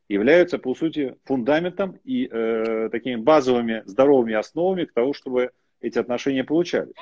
являются, 0.09 0.59
по 0.59 0.75
сути, 0.75 1.17
фундаментом 1.25 1.99
и 2.05 2.29
э, 2.31 2.89
такими 2.91 3.17
базовыми 3.17 3.83
здоровыми 3.87 4.35
основами 4.35 4.85
к 4.85 4.93
тому, 4.93 5.15
чтобы 5.15 5.53
эти 5.81 5.99
отношения 5.99 6.45
получались. 6.45 6.95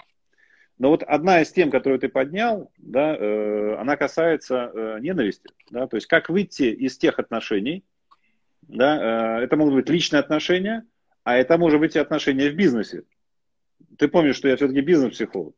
Но 0.79 0.91
вот 0.91 1.03
одна 1.03 1.43
из 1.43 1.53
тем, 1.53 1.71
которую 1.71 2.01
ты 2.01 2.09
поднял, 2.09 2.71
да, 2.79 3.17
э, 3.17 3.77
она 3.77 3.97
касается 3.97 4.71
э, 4.73 4.99
ненависти. 5.01 5.51
Да, 5.71 5.87
то 5.87 5.97
есть 5.97 6.07
как 6.07 6.29
выйти 6.29 6.65
из 6.65 6.97
тех 6.99 7.19
отношений, 7.19 7.85
да, 8.63 9.39
э, 9.41 9.45
это 9.45 9.57
могут 9.57 9.75
быть 9.75 9.89
личные 9.89 10.21
отношения, 10.21 10.85
а 11.25 11.37
это 11.37 11.59
может 11.59 11.79
быть 11.79 11.95
и 11.95 11.99
отношения 11.99 12.51
в 12.51 12.57
бизнесе. 12.57 13.03
Ты 13.99 14.09
помнишь, 14.09 14.37
что 14.37 14.49
я 14.49 14.57
все-таки 14.57 14.81
бизнес-психолог. 14.81 15.55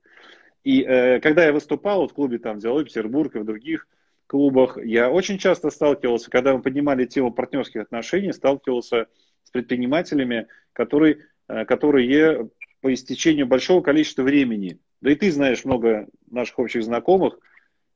И 0.65 0.83
э, 0.83 1.21
когда 1.21 1.45
я 1.45 1.53
выступал 1.53 2.01
вот 2.01 2.11
в 2.11 2.15
клубе 2.15 2.39
там 2.39 2.59
«Диалог 2.59 2.85
Петербург» 2.85 3.35
и 3.35 3.39
в 3.39 3.45
других 3.45 3.87
клубах, 4.27 4.79
я 4.83 5.11
очень 5.11 5.39
часто 5.39 5.71
сталкивался, 5.71 6.31
когда 6.31 6.55
мы 6.55 6.63
поднимали 6.63 7.05
тему 7.05 7.33
партнерских 7.33 7.83
отношений, 7.83 8.33
сталкивался 8.33 9.07
с 9.43 9.51
предпринимателями, 9.51 10.49
которые, 10.73 11.27
э, 11.49 11.65
которые 11.65 12.49
по 12.81 12.93
истечению 12.93 13.47
большого 13.47 13.83
количества 13.83 14.23
времени 14.23 14.79
да 15.05 15.11
и 15.11 15.17
ты 15.17 15.31
знаешь 15.31 15.67
много 15.67 16.09
наших 16.31 16.59
общих 16.59 16.83
знакомых, 16.83 17.39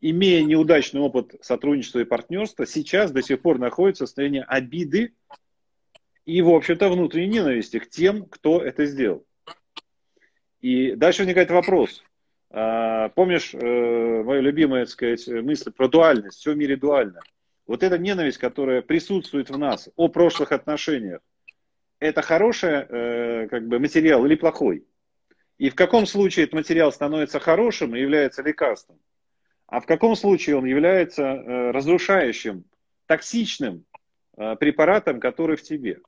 имея 0.03 0.45
неудачный 0.45 1.01
опыт 1.01 1.37
сотрудничества 1.41 2.01
и 2.01 2.05
партнерства, 2.05 2.67
сейчас 2.67 3.11
до 3.13 3.23
сих 3.23 3.41
пор 3.41 3.59
находятся 3.59 4.05
в 4.05 4.09
состоянии 4.09 4.45
обиды 4.47 5.15
и, 6.27 6.43
в 6.43 6.51
общем-то, 6.51 6.91
внутренней 6.91 7.29
ненависти 7.29 7.79
к 7.79 7.89
тем, 7.89 8.27
кто 8.27 8.63
это 8.63 8.85
сделал. 8.85 9.25
И 10.61 10.97
дальше 10.97 11.23
возникает 11.23 11.51
вопрос. 11.51 12.03
А, 12.51 13.11
помнишь 13.11 13.53
э, 13.53 14.23
мою 14.23 14.41
любимую, 14.41 14.87
так 14.87 14.93
сказать, 14.93 15.27
мысль 15.29 15.71
про 15.71 15.89
дуальность? 15.89 16.39
Все 16.39 16.53
в 16.53 16.57
мире 16.57 16.77
дуально. 16.77 17.21
Вот 17.67 17.83
эта 17.83 17.99
ненависть, 17.99 18.39
которая 18.39 18.81
присутствует 18.81 19.51
в 19.51 19.59
нас 19.59 19.91
о 19.97 20.09
прошлых 20.09 20.53
отношениях, 20.53 21.21
это 22.01 22.23
хороший 22.23 22.87
э, 22.89 23.49
как 23.49 23.69
бы, 23.69 23.79
материал 23.79 24.25
или 24.25 24.35
плохой? 24.35 24.87
И 25.59 25.69
в 25.69 25.75
каком 25.75 26.07
случае 26.07 26.45
этот 26.45 26.55
материал 26.55 26.91
становится 26.93 27.41
хорошим 27.41 27.95
и 27.95 28.01
является 28.01 28.43
лекарством, 28.43 28.99
а 29.67 29.81
в 29.81 29.87
каком 29.87 30.17
случае 30.17 30.57
он 30.57 30.65
является 30.65 31.23
э, 31.23 31.71
разрушающим, 31.73 32.65
токсичным 33.07 33.85
препаратом, 34.61 35.19
который 35.19 35.57
в 35.57 35.63
тебе. 35.63 36.01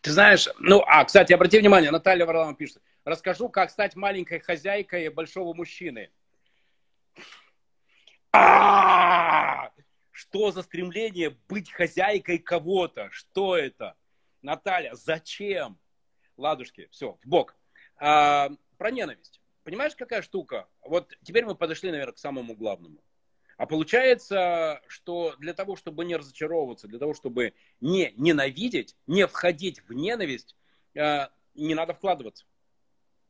Ты 0.00 0.10
знаешь, 0.10 0.48
ну, 0.58 0.82
а, 0.86 1.04
кстати, 1.04 1.32
обрати 1.32 1.58
внимание, 1.60 1.90
Наталья 1.90 2.26
Варламова 2.26 2.56
пишет, 2.56 2.82
расскажу, 3.04 3.48
как 3.48 3.70
стать 3.70 3.96
маленькой 3.96 4.40
хозяйкой 4.40 5.08
большого 5.10 5.54
мужчины. 5.54 6.10
Что 10.10 10.50
за 10.50 10.62
стремление 10.62 11.36
быть 11.48 11.70
хозяйкой 11.70 12.38
кого-то? 12.38 13.10
Что 13.10 13.56
это? 13.56 13.96
Наталья, 14.42 14.94
зачем? 14.94 15.78
ладушки, 16.36 16.88
все, 16.90 17.18
в 17.22 17.28
бок. 17.28 17.56
А, 17.96 18.50
про 18.78 18.90
ненависть. 18.90 19.40
Понимаешь, 19.62 19.94
какая 19.94 20.22
штука? 20.22 20.68
Вот 20.82 21.16
теперь 21.22 21.44
мы 21.44 21.54
подошли, 21.54 21.90
наверное, 21.90 22.12
к 22.12 22.18
самому 22.18 22.54
главному. 22.54 23.02
А 23.56 23.66
получается, 23.66 24.82
что 24.88 25.36
для 25.38 25.54
того, 25.54 25.76
чтобы 25.76 26.04
не 26.04 26.16
разочаровываться, 26.16 26.88
для 26.88 26.98
того, 26.98 27.14
чтобы 27.14 27.54
не 27.80 28.12
ненавидеть, 28.16 28.96
не 29.06 29.26
входить 29.26 29.80
в 29.88 29.92
ненависть, 29.92 30.56
не 30.94 31.74
надо 31.74 31.94
вкладываться. 31.94 32.46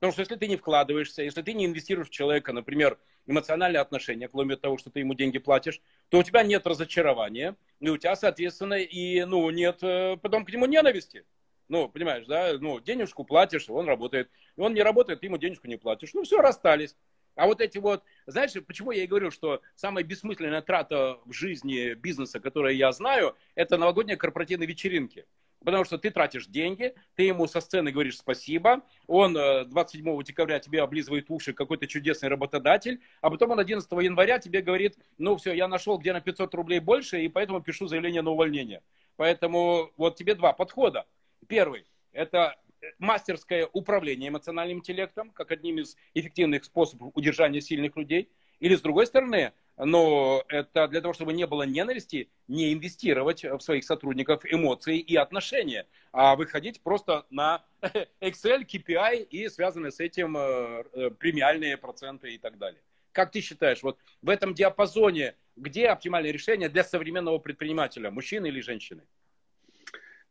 Потому 0.05 0.13
что 0.13 0.21
если 0.21 0.37
ты 0.37 0.49
не 0.49 0.57
вкладываешься, 0.59 1.23
если 1.23 1.41
ты 1.41 1.55
не 1.55 1.65
инвестируешь 1.65 2.09
в 2.09 2.11
человека, 2.11 2.53
например, 2.53 2.99
эмоциональные 3.25 3.81
отношения, 3.81 4.29
кроме 4.29 4.57
того, 4.57 4.77
что 4.77 4.91
ты 4.91 5.01
ему 5.01 5.15
деньги 5.15 5.39
платишь, 5.39 5.81
то 6.11 6.19
у 6.19 6.23
тебя 6.23 6.43
нет 6.43 6.67
разочарования, 6.67 7.57
и 7.81 7.89
у 7.89 7.97
тебя, 7.97 8.15
соответственно, 8.15 8.75
и 8.75 9.25
ну, 9.25 9.49
нет 9.49 9.79
э, 9.81 10.19
потом 10.21 10.45
к 10.45 10.53
нему 10.53 10.67
ненависти. 10.67 11.25
Ну, 11.69 11.89
понимаешь, 11.89 12.27
да, 12.27 12.53
ну, 12.61 12.81
денежку 12.81 13.25
платишь, 13.25 13.71
он 13.71 13.87
работает. 13.87 14.31
Он 14.59 14.75
не 14.75 14.83
работает, 14.83 15.21
ты 15.21 15.27
ему 15.29 15.39
денежку 15.39 15.69
не 15.69 15.79
платишь. 15.79 16.13
Ну, 16.13 16.25
все, 16.25 16.37
расстались. 16.43 16.95
А 17.35 17.47
вот 17.47 17.63
эти 17.63 17.79
вот, 17.79 18.05
знаешь, 18.27 18.53
почему 18.67 18.91
я 18.91 19.05
и 19.05 19.07
говорю, 19.07 19.31
что 19.31 19.63
самая 19.75 20.05
бессмысленная 20.05 20.61
трата 20.61 21.19
в 21.25 21.33
жизни 21.33 21.95
бизнеса, 21.95 22.41
которую 22.41 22.77
я 22.77 22.93
знаю, 22.93 23.37
это 23.55 23.79
новогодние 23.79 24.19
корпоративные 24.19 24.69
вечеринки. 24.69 25.25
Потому 25.65 25.85
что 25.85 25.99
ты 25.99 26.11
тратишь 26.11 26.47
деньги, 26.47 26.95
ты 27.15 27.25
ему 27.25 27.47
со 27.47 27.61
сцены 27.61 27.91
говоришь 27.91 28.19
спасибо, 28.19 28.83
он 29.07 29.35
27 29.35 30.09
э, 30.09 30.23
декабря 30.23 30.61
тебе 30.61 30.83
облизывает 30.83 31.27
уши 31.31 31.53
какой-то 31.53 31.87
чудесный 31.87 32.29
работодатель, 32.29 33.01
а 33.21 33.31
потом 33.31 33.53
он 33.53 33.61
11 33.61 33.91
января 33.93 34.39
тебе 34.39 34.61
говорит, 34.61 34.97
ну 35.19 35.37
все, 35.37 35.53
я 35.55 35.67
нашел 35.67 35.99
где 35.99 36.13
на 36.13 36.21
500 36.21 36.55
рублей 36.55 36.81
больше, 36.81 37.23
и 37.23 37.29
поэтому 37.29 37.63
пишу 37.63 37.87
заявление 37.87 38.23
на 38.23 38.31
увольнение. 38.31 38.83
Поэтому 39.17 39.91
вот 39.97 40.17
тебе 40.17 40.35
два 40.35 40.53
подхода. 40.53 41.07
Первый– 41.49 41.87
это 42.13 42.57
мастерское 42.99 43.69
управление 43.73 44.29
эмоциональным 44.29 44.79
интеллектом, 44.79 45.31
как 45.31 45.51
одним 45.51 45.79
из 45.79 45.97
эффективных 46.13 46.65
способов 46.65 47.11
удержания 47.15 47.61
сильных 47.61 47.97
людей. 47.97 48.29
Или 48.61 48.77
с 48.77 48.81
другой 48.81 49.07
стороны, 49.07 49.53
но 49.77 50.45
это 50.49 50.89
для 50.89 51.01
того, 51.01 51.15
чтобы 51.15 51.33
не 51.33 51.47
было 51.47 51.65
ненависти, 51.65 52.29
не 52.49 52.73
инвестировать 52.73 53.45
в 53.45 53.61
своих 53.61 53.85
сотрудников 53.85 54.43
эмоции 54.45 54.99
и 54.99 55.17
отношения, 55.17 55.87
а 56.13 56.37
выходить 56.37 56.81
просто 56.81 57.27
на 57.31 57.65
Excel, 58.21 58.65
KPI 58.65 59.25
и 59.25 59.49
связанные 59.49 59.91
с 59.91 60.01
этим 60.01 60.37
э, 60.37 60.85
э, 60.93 61.11
премиальные 61.11 61.77
проценты 61.77 62.35
и 62.35 62.39
так 62.39 62.59
далее. 62.59 62.81
Как 63.13 63.31
ты 63.31 63.41
считаешь, 63.41 63.83
вот 63.83 63.99
в 64.23 64.29
этом 64.29 64.55
диапазоне, 64.55 65.35
где 65.57 65.89
оптимальное 65.89 66.33
решение 66.33 66.69
для 66.69 66.85
современного 66.85 67.39
предпринимателя, 67.39 68.11
мужчины 68.11 68.49
или 68.49 68.61
женщины? 68.61 69.03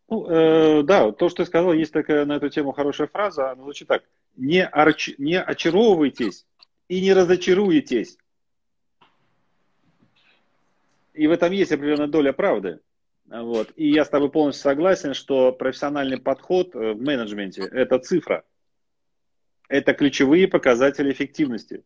Ну, 0.09 0.27
э, 0.27 0.83
да, 0.83 1.11
то, 1.11 1.29
что 1.29 1.43
ты 1.43 1.47
сказал, 1.47 1.73
есть 1.73 1.93
такая 1.93 2.25
на 2.25 2.33
эту 2.33 2.49
тему 2.49 2.71
хорошая 2.71 3.07
фраза, 3.07 3.51
она 3.51 3.63
звучит 3.63 3.87
так. 3.87 4.03
Не, 4.35 4.65
арч... 4.65 5.11
не 5.17 5.39
очаровывайтесь 5.39 6.45
и 6.87 7.01
не 7.01 7.13
разочаруетесь. 7.13 8.17
И 11.13 11.27
в 11.27 11.31
этом 11.31 11.51
есть 11.51 11.71
определенная 11.71 12.07
доля 12.07 12.33
правды. 12.33 12.79
Вот. 13.25 13.71
И 13.75 13.89
я 13.89 14.05
с 14.05 14.09
тобой 14.09 14.29
полностью 14.29 14.63
согласен, 14.63 15.13
что 15.13 15.51
профессиональный 15.51 16.17
подход 16.17 16.73
в 16.73 16.95
менеджменте– 16.95 17.61
это 17.71 17.99
цифра. 17.99 18.43
Это 19.69 19.93
ключевые 19.93 20.47
показатели 20.47 21.11
эффективности. 21.11 21.83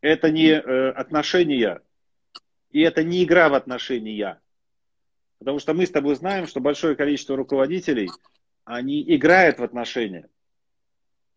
Это 0.00 0.30
не 0.30 0.50
э, 0.50 0.90
отношения, 0.90 1.80
и 2.70 2.80
это 2.80 3.02
не 3.02 3.24
игра 3.24 3.48
в 3.48 3.54
отношения. 3.54 4.40
Потому 5.38 5.58
что 5.58 5.74
мы 5.74 5.86
с 5.86 5.90
тобой 5.90 6.14
знаем, 6.16 6.46
что 6.46 6.60
большое 6.60 6.94
количество 6.94 7.36
руководителей, 7.36 8.10
они 8.64 9.02
играют 9.16 9.58
в 9.58 9.64
отношения. 9.64 10.28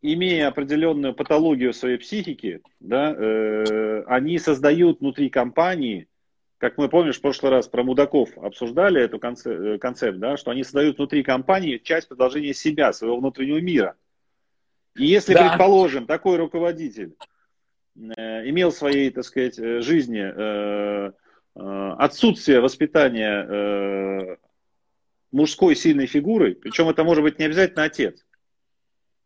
Имея 0.02 0.48
определенную 0.48 1.16
патологию 1.16 1.74
своей 1.74 1.98
психике, 1.98 2.62
да, 2.80 3.16
э, 3.18 4.04
они 4.08 4.38
создают 4.38 5.00
внутри 5.00 5.30
компании, 5.30 6.08
как 6.58 6.78
мы 6.78 6.88
помнишь, 6.90 7.18
в 7.18 7.22
прошлый 7.22 7.52
раз 7.52 7.68
про 7.68 7.84
мудаков 7.84 8.38
обсуждали 8.38 9.02
эту 9.02 9.20
концепт, 9.20 9.60
э, 9.60 9.78
концепт 9.78 10.20
да, 10.20 10.38
что 10.38 10.52
они 10.52 10.64
создают 10.64 10.98
внутри 10.98 11.24
компании 11.24 11.78
часть 11.78 12.08
продолжения 12.08 12.54
себя, 12.54 12.94
своего 12.94 13.18
внутреннего 13.18 13.60
мира. 13.60 13.96
И 14.96 15.06
если, 15.06 15.34
да. 15.34 15.50
предположим, 15.50 16.08
такой 16.08 16.38
руководитель 16.38 17.16
э, 17.96 18.50
имел 18.50 18.72
в 18.72 18.76
своей, 18.76 19.10
так 19.10 19.26
сказать, 19.26 19.60
э, 19.60 19.82
жизни 19.82 20.24
э, 20.24 21.12
отсутствие 21.54 22.60
воспитания 22.60 24.38
мужской 25.32 25.74
сильной 25.76 26.06
фигурой, 26.06 26.54
причем 26.56 26.90
это 26.90 27.06
может 27.06 27.24
быть 27.24 27.40
не 27.40 27.46
обязательно 27.46 27.84
отец, 27.84 28.26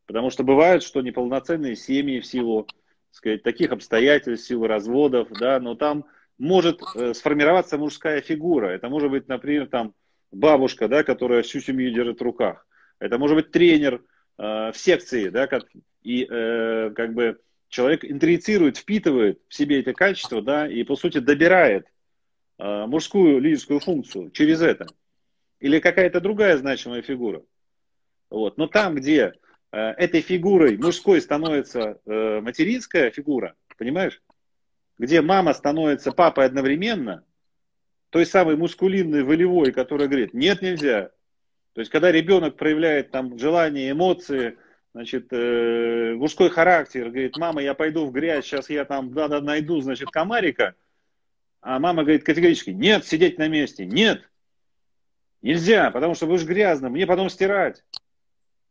потому 0.06 0.30
что 0.30 0.44
бывает, 0.44 0.84
что 0.84 1.02
неполноценные 1.02 1.76
семьи 1.76 2.20
в 2.20 2.26
силу 2.28 2.66
так 2.66 2.76
сказать, 3.12 3.42
таких 3.42 3.72
обстоятельств, 3.72 4.46
в 4.46 4.48
силу 4.48 4.68
разводов, 4.68 5.30
да, 5.40 5.60
но 5.60 5.74
там 5.74 6.06
может 6.40 6.82
сформироваться 7.14 7.78
мужская 7.78 8.22
фигура. 8.22 8.68
Это 8.68 8.90
может 8.90 9.12
быть, 9.12 9.28
например, 9.28 9.68
там 9.68 9.94
бабушка, 10.32 10.88
да, 10.88 11.04
которая 11.04 11.44
всю 11.44 11.60
семью 11.60 11.94
держит 11.94 12.20
в 12.20 12.24
руках. 12.24 12.66
Это 13.00 13.18
может 13.18 13.36
быть 13.36 13.52
тренер, 13.52 14.02
Э, 14.40 14.72
в 14.72 14.78
секции, 14.78 15.28
да, 15.28 15.48
как, 15.48 15.66
и 16.02 16.26
э, 16.30 16.92
как 16.96 17.14
бы 17.14 17.42
человек 17.68 18.06
интроицирует, 18.06 18.78
впитывает 18.78 19.42
в 19.50 19.54
себе 19.54 19.80
эти 19.80 19.92
качества, 19.92 20.42
да, 20.42 20.66
и 20.66 20.84
по 20.84 20.96
сути 20.96 21.18
добирает 21.18 21.86
э, 22.58 22.86
мужскую 22.86 23.40
лидерскую 23.40 23.82
функцию 23.82 24.32
через 24.32 24.62
это. 24.62 24.88
Или 25.60 25.82
какая-то 25.82 26.22
другая 26.22 26.58
значимая 26.58 27.02
фигура. 27.02 27.44
Вот. 28.30 28.58
Но 28.58 28.68
там, 28.68 28.96
где 28.96 29.34
э, 29.74 29.78
этой 29.78 30.22
фигурой 30.22 30.78
мужской 30.78 31.20
становится 31.20 32.00
э, 32.06 32.40
материнская 32.40 33.12
фигура, 33.12 33.56
понимаешь? 33.78 34.22
Где 35.00 35.22
мама 35.22 35.54
становится 35.54 36.12
папой 36.12 36.46
одновременно, 36.46 37.24
той 38.12 38.26
самой 38.26 38.58
мускулинной, 38.58 39.24
волевой, 39.24 39.72
которая 39.72 40.08
говорит, 40.08 40.34
нет, 40.34 40.62
нельзя, 40.62 41.12
то 41.74 41.82
есть, 41.82 41.92
когда 41.92 42.12
ребенок 42.12 42.58
проявляет 42.58 43.12
там 43.12 43.38
желание, 43.38 43.92
эмоции, 43.92 44.58
значит, 44.94 45.28
э, 45.32 46.14
мужской 46.16 46.50
характер, 46.50 47.10
говорит, 47.10 47.38
мама, 47.38 47.62
я 47.62 47.74
пойду 47.74 48.06
в 48.06 48.12
грязь, 48.12 48.46
сейчас 48.46 48.70
я 48.70 48.84
там 48.84 49.14
да, 49.14 49.40
найду, 49.40 49.80
значит, 49.80 50.10
комарика, 50.10 50.76
а 51.62 51.80
мама 51.80 52.04
говорит 52.04 52.26
категорически, 52.26 52.72
нет, 52.72 53.06
сидеть 53.06 53.38
на 53.38 53.48
месте, 53.48 53.86
нет, 53.86 54.24
нельзя, 55.42 55.92
потому 55.92 56.16
что 56.16 56.26
будешь 56.26 56.44
грязным, 56.44 56.92
мне 56.94 57.08
потом 57.08 57.30
стирать. 57.30 57.84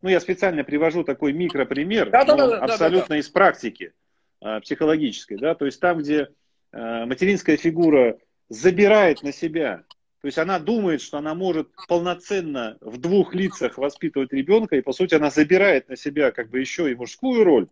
Ну, 0.03 0.11
я 0.11 0.21
специально 0.21 0.63
привожу 0.63 1.03
такой 1.03 1.33
микропример, 1.33 2.11
да, 2.11 2.25
да, 2.25 2.37
да, 2.37 2.59
абсолютно 2.59 3.01
да, 3.01 3.07
да, 3.09 3.15
да. 3.15 3.19
из 3.19 3.29
практики 3.29 3.95
психологической, 4.41 5.37
да, 5.39 5.55
то 5.55 5.67
есть 5.67 5.81
там, 5.81 5.99
где 5.99 6.29
э, 6.73 7.05
материнская 7.05 7.57
фигура 7.57 8.19
забирает 8.49 9.23
на 9.23 9.33
себя 9.33 9.85
то 10.21 10.27
есть 10.27 10.39
она 10.39 10.59
думает, 10.59 11.01
что 11.01 11.19
она 11.19 11.35
может 11.35 11.69
полноценно 11.87 12.77
в 12.81 12.99
двух 12.99 13.35
лицах 13.35 13.79
воспитывать 13.79 14.33
ребенка, 14.33 14.77
и 14.77 14.83
по 14.83 14.93
сути 14.93 15.15
она 15.15 15.31
забирает 15.31 15.89
на 15.89 15.97
себя 15.97 16.33
как 16.33 16.51
бы 16.51 16.59
еще 16.59 16.91
и 16.91 16.97
мужскую 16.97 17.45
роль 17.45 17.69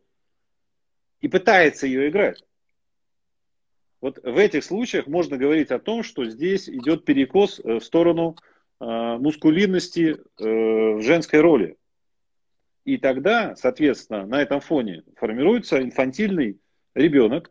и 1.21 1.29
пытается 1.29 1.87
ее 1.87 2.09
играть. 2.09 2.45
Вот 4.01 4.23
в 4.23 4.37
этих 4.37 4.63
случаях 4.63 5.09
можно 5.09 5.37
говорить 5.37 5.73
о 5.73 5.81
том, 5.81 6.05
что 6.05 6.25
здесь 6.27 6.69
идет 6.69 7.05
перекос 7.05 7.59
э, 7.59 7.81
в 7.81 7.85
сторону 7.85 8.37
э, 8.79 8.85
мускулинности 8.85 10.19
э, 10.39 10.45
в 10.45 11.03
женской 11.03 11.41
роли. 11.41 11.77
И 12.87 12.99
тогда, 12.99 13.57
соответственно, 13.57 14.27
на 14.27 14.41
этом 14.41 14.61
фоне 14.61 15.03
формируется 15.17 15.83
инфантильный 15.83 16.61
ребенок, 16.95 17.51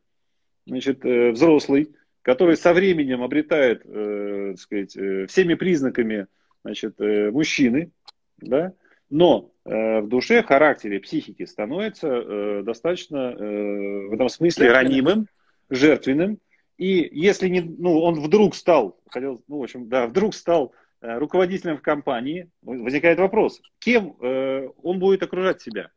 значит, 0.66 1.06
э, 1.06 1.32
взрослый, 1.32 1.94
который 2.22 2.56
со 2.56 2.74
временем 2.74 3.22
обретает, 3.22 3.82
э, 3.84 4.52
так 4.52 4.60
сказать, 4.60 4.96
э, 4.96 5.26
всеми 5.28 5.56
признаками 5.56 6.28
значит, 6.64 7.02
э, 7.02 7.32
мужчины, 7.32 7.92
да, 8.38 8.72
но 9.10 9.52
э, 9.66 10.00
в 10.00 10.08
душе, 10.08 10.42
характере, 10.42 11.02
психике 11.02 11.46
становится 11.46 12.08
э, 12.08 12.64
достаточно 12.64 13.36
э, 13.38 14.08
в 14.08 14.14
этом 14.14 14.30
смысле 14.30 14.72
ранимым, 14.72 15.28
жертвенным. 15.70 16.40
И 16.78 17.10
если 17.12 17.50
не, 17.50 17.60
ну, 17.60 18.00
он 18.00 18.22
вдруг 18.22 18.56
стал, 18.56 19.02
хотел, 19.10 19.44
ну, 19.50 19.60
в 19.60 19.64
общем, 19.64 19.90
да, 19.90 20.08
вдруг 20.08 20.34
стал 20.34 20.74
руководителем 21.02 21.78
в 21.78 21.82
компании, 21.82 22.50
возникает 22.62 23.20
вопрос, 23.20 23.62
кем 23.80 24.18
э, 24.22 24.68
он 24.82 25.00
будет 25.00 25.24
окружать 25.24 25.62
себя? 25.62 25.92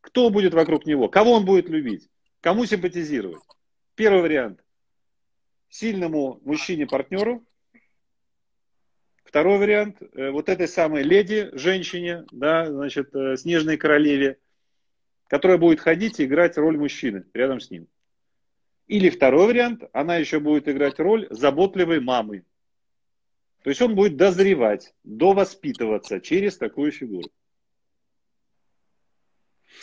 Кто 0.00 0.30
будет 0.30 0.54
вокруг 0.54 0.86
него? 0.86 1.08
Кого 1.08 1.32
он 1.32 1.44
будет 1.44 1.68
любить? 1.68 2.08
Кому 2.40 2.64
симпатизировать? 2.64 3.42
Первый 3.94 4.22
вариант 4.22 4.60
сильному 5.70 6.40
мужчине-партнеру. 6.44 7.46
Второй 9.24 9.58
вариант, 9.58 10.02
э, 10.02 10.30
вот 10.30 10.48
этой 10.48 10.66
самой 10.66 11.04
леди, 11.04 11.50
женщине, 11.52 12.24
да, 12.32 12.66
значит, 12.66 13.14
э, 13.14 13.36
снежной 13.36 13.76
королеве, 13.76 14.38
которая 15.28 15.56
будет 15.56 15.78
ходить 15.78 16.18
и 16.18 16.24
играть 16.24 16.58
роль 16.58 16.76
мужчины 16.76 17.24
рядом 17.32 17.60
с 17.60 17.70
ним. 17.70 17.86
Или 18.88 19.08
второй 19.08 19.46
вариант, 19.46 19.84
она 19.92 20.16
еще 20.16 20.40
будет 20.40 20.68
играть 20.68 20.98
роль 20.98 21.28
заботливой 21.30 22.00
мамы. 22.00 22.44
То 23.62 23.70
есть 23.70 23.82
он 23.82 23.94
будет 23.94 24.16
дозревать, 24.16 24.94
довоспитываться 25.04 26.20
через 26.20 26.56
такую 26.56 26.92
фигуру. 26.92 27.30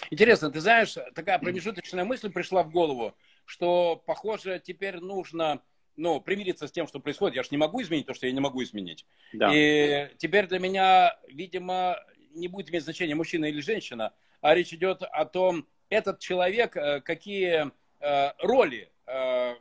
Интересно, 0.10 0.52
ты 0.52 0.60
знаешь, 0.60 0.96
такая 1.16 1.40
промежуточная 1.40 2.04
мысль 2.04 2.32
пришла 2.32 2.64
в 2.64 2.72
голову, 2.72 3.16
что, 3.46 4.02
похоже, 4.06 4.62
теперь 4.64 5.00
нужно 5.00 5.62
ну, 5.96 6.22
примириться 6.22 6.68
с 6.68 6.72
тем, 6.72 6.88
что 6.88 7.00
происходит. 7.00 7.36
Я 7.36 7.44
же 7.44 7.50
не 7.52 7.58
могу 7.58 7.82
изменить 7.82 8.06
то, 8.06 8.14
что 8.14 8.28
я 8.28 8.34
не 8.34 8.40
могу 8.40 8.64
изменить. 8.64 9.06
Да. 9.34 9.52
И 9.54 10.10
теперь 10.18 10.48
для 10.48 10.60
меня, 10.60 11.18
видимо, 11.28 11.98
не 12.32 12.48
будет 12.48 12.70
иметь 12.70 12.84
значения, 12.84 13.16
мужчина 13.16 13.46
или 13.46 13.62
женщина, 13.62 14.14
а 14.42 14.54
речь 14.54 14.74
идет 14.74 15.02
о 15.02 15.26
том, 15.26 15.68
этот 15.90 16.20
человек 16.20 16.76
э, 16.78 17.02
какие 17.02 17.72
э, 18.00 18.34
роли 18.40 18.92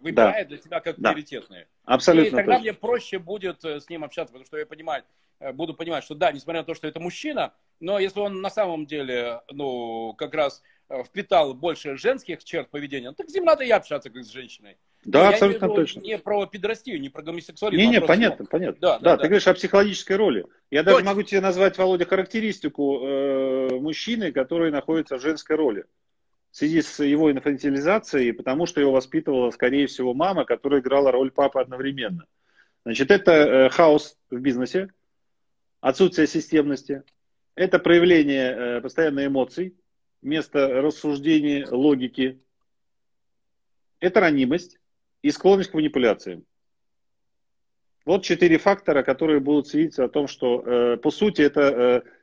выбирает 0.00 0.48
да. 0.48 0.54
для 0.54 0.58
себя 0.58 0.80
как 0.80 0.98
да. 0.98 1.12
приоритетные. 1.12 1.68
Абсолютно. 1.84 2.28
И 2.28 2.30
тогда 2.30 2.54
точно. 2.54 2.62
мне 2.62 2.72
проще 2.72 3.18
будет 3.18 3.64
с 3.64 3.88
ним 3.88 4.02
общаться, 4.04 4.32
потому 4.32 4.46
что 4.46 4.58
я 4.58 4.66
понимаю, 4.66 5.04
буду 5.52 5.74
понимать, 5.74 6.04
что 6.04 6.14
да, 6.14 6.32
несмотря 6.32 6.62
на 6.62 6.66
то, 6.66 6.74
что 6.74 6.88
это 6.88 6.98
мужчина, 6.98 7.54
но 7.78 7.98
если 7.98 8.20
он 8.20 8.40
на 8.40 8.50
самом 8.50 8.86
деле, 8.86 9.42
ну, 9.50 10.14
как 10.14 10.34
раз 10.34 10.62
впитал 11.04 11.54
больше 11.54 11.96
женских 11.96 12.42
черт 12.44 12.70
поведения, 12.70 13.12
так 13.12 13.28
с 13.28 13.34
ним 13.34 13.44
надо 13.44 13.64
и 13.64 13.70
общаться 13.70 14.10
как 14.10 14.24
с 14.24 14.30
женщиной. 14.30 14.78
Да, 15.04 15.22
я 15.22 15.28
абсолютно 15.28 15.68
точно. 15.68 16.00
Не 16.00 16.18
про 16.18 16.46
педерастию, 16.46 17.00
не 17.00 17.08
про 17.08 17.22
гомосексуализм. 17.22 17.80
Не, 17.80 17.88
не, 17.88 17.96
а 17.98 18.00
понятно, 18.00 18.44
ну, 18.44 18.48
понятно. 18.50 18.80
Да, 18.80 18.98
да, 18.98 18.98
да, 18.98 19.10
да, 19.10 19.22
ты 19.22 19.28
говоришь 19.28 19.46
о 19.46 19.54
психологической 19.54 20.16
роли. 20.16 20.46
Я 20.70 20.82
даже 20.82 21.04
могу 21.04 21.22
тебе 21.22 21.40
назвать, 21.40 21.78
Володя, 21.78 22.06
характеристику 22.06 23.06
э, 23.06 23.78
мужчины, 23.78 24.32
который 24.32 24.72
находится 24.72 25.16
в 25.16 25.20
женской 25.20 25.54
роли. 25.54 25.84
В 26.56 26.58
связи 26.58 26.80
с 26.80 27.04
его 27.04 27.30
инфантилизацией, 27.30 28.32
потому 28.32 28.64
что 28.64 28.80
его 28.80 28.90
воспитывала, 28.90 29.50
скорее 29.50 29.86
всего, 29.88 30.14
мама, 30.14 30.46
которая 30.46 30.80
играла 30.80 31.12
роль 31.12 31.30
папы 31.30 31.60
одновременно. 31.60 32.24
Значит, 32.82 33.10
это 33.10 33.32
э, 33.32 33.68
хаос 33.68 34.16
в 34.30 34.40
бизнесе, 34.40 34.88
отсутствие 35.82 36.26
системности, 36.26 37.02
это 37.56 37.78
проявление 37.78 38.56
э, 38.56 38.80
постоянной 38.80 39.26
эмоций, 39.26 39.76
вместо 40.22 40.80
рассуждений, 40.80 41.66
логики, 41.66 42.40
это 44.00 44.20
ранимость, 44.20 44.78
и 45.20 45.30
склонность 45.32 45.72
к 45.72 45.74
манипуляциям. 45.74 46.46
Вот 48.06 48.24
четыре 48.24 48.56
фактора, 48.56 49.02
которые 49.02 49.40
будут 49.40 49.68
свидетельствовать 49.68 50.10
о 50.10 50.14
том, 50.14 50.26
что 50.26 50.62
э, 50.64 50.96
по 50.96 51.10
сути 51.10 51.42
это 51.42 51.60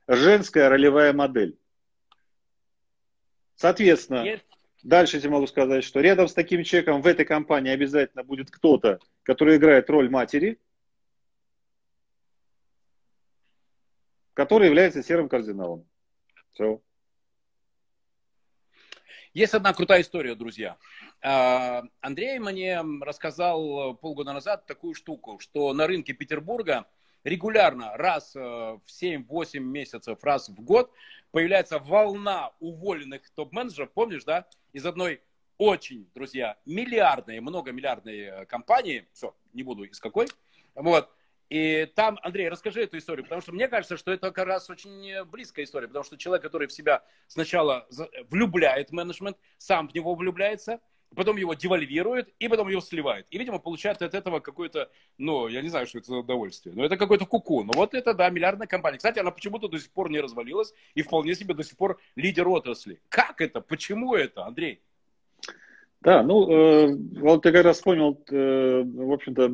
э, 0.07 0.15
женская 0.15 0.69
ролевая 0.69 1.13
модель. 1.13 1.55
Соответственно, 3.55 4.23
Нет. 4.23 4.45
дальше 4.83 5.17
я 5.17 5.29
могу 5.29 5.47
сказать, 5.47 5.83
что 5.83 5.99
рядом 6.01 6.27
с 6.27 6.33
таким 6.33 6.63
человеком 6.63 7.01
в 7.01 7.07
этой 7.07 7.25
компании 7.25 7.71
обязательно 7.71 8.23
будет 8.23 8.51
кто-то, 8.51 8.99
который 9.23 9.57
играет 9.57 9.89
роль 9.89 10.09
матери, 10.09 10.59
который 14.33 14.67
является 14.67 15.03
серым 15.03 15.29
кардиналом. 15.29 15.87
Все. 16.51 16.81
Есть 19.33 19.55
одна 19.55 19.73
крутая 19.73 20.01
история, 20.01 20.35
друзья. 20.35 20.77
А, 21.21 21.83
Андрей 22.01 22.37
мне 22.37 22.81
рассказал 23.01 23.95
полгода 23.95 24.31
назад 24.31 24.67
такую 24.67 24.93
штуку, 24.93 25.39
что 25.39 25.73
на 25.73 25.87
рынке 25.87 26.13
Петербурга 26.13 26.85
регулярно, 27.23 27.95
раз 27.95 28.35
в 28.35 28.81
7-8 28.87 29.59
месяцев, 29.59 30.23
раз 30.23 30.49
в 30.49 30.61
год 30.61 30.91
появляется 31.31 31.79
волна 31.79 32.51
уволенных 32.59 33.29
топ-менеджеров, 33.31 33.91
помнишь, 33.91 34.23
да, 34.23 34.47
из 34.71 34.85
одной 34.85 35.21
очень, 35.57 36.09
друзья, 36.13 36.57
миллиардной, 36.65 37.39
многомиллиардной 37.39 38.19
э, 38.19 38.45
компании, 38.45 39.07
все, 39.13 39.35
не 39.53 39.63
буду 39.63 39.83
из 39.83 39.99
какой, 39.99 40.27
вот, 40.75 41.09
и 41.49 41.85
там, 41.95 42.19
Андрей, 42.23 42.49
расскажи 42.49 42.81
эту 42.81 42.97
историю, 42.97 43.23
потому 43.23 43.41
что 43.41 43.51
мне 43.51 43.67
кажется, 43.67 43.97
что 43.97 44.11
это 44.11 44.31
как 44.31 44.47
раз 44.47 44.69
очень 44.69 45.23
близкая 45.25 45.65
история, 45.65 45.87
потому 45.87 46.03
что 46.03 46.17
человек, 46.17 46.43
который 46.43 46.67
в 46.67 46.73
себя 46.73 47.03
сначала 47.27 47.87
влюбляет 48.29 48.91
менеджмент, 48.91 49.37
сам 49.57 49.87
в 49.87 49.93
него 49.93 50.15
влюбляется, 50.15 50.79
потом 51.15 51.37
его 51.37 51.53
девальвирует, 51.53 52.29
и 52.39 52.47
потом 52.47 52.69
его 52.69 52.81
сливает. 52.81 53.25
И, 53.29 53.37
видимо, 53.37 53.59
получает 53.59 54.01
от 54.01 54.13
этого 54.13 54.39
какое-то, 54.39 54.89
ну, 55.17 55.47
я 55.47 55.61
не 55.61 55.69
знаю, 55.69 55.87
что 55.87 55.99
это 55.99 56.07
за 56.07 56.17
удовольствие, 56.17 56.75
но 56.75 56.85
это 56.85 56.97
какой-то 56.97 57.25
куку. 57.25 57.63
Но 57.63 57.73
вот 57.73 57.93
это, 57.93 58.13
да, 58.13 58.29
миллиардная 58.29 58.67
компания. 58.67 58.97
Кстати, 58.97 59.19
она 59.19 59.31
почему-то 59.31 59.67
до 59.67 59.79
сих 59.79 59.91
пор 59.91 60.09
не 60.09 60.19
развалилась 60.19 60.73
и 60.95 61.01
вполне 61.01 61.35
себе 61.35 61.53
до 61.53 61.63
сих 61.63 61.77
пор 61.77 61.99
лидер 62.15 62.47
отрасли. 62.47 62.99
Как 63.09 63.41
это? 63.41 63.61
Почему 63.61 64.15
это, 64.15 64.45
Андрей? 64.45 64.81
Да, 66.01 66.21
ну, 66.21 66.49
э, 66.49 66.95
вот 67.21 67.43
ты 67.43 67.53
как 67.53 67.63
раз 67.63 67.77
вспомнил, 67.77 68.21
э, 68.29 68.83
в 68.83 69.11
общем-то, 69.13 69.51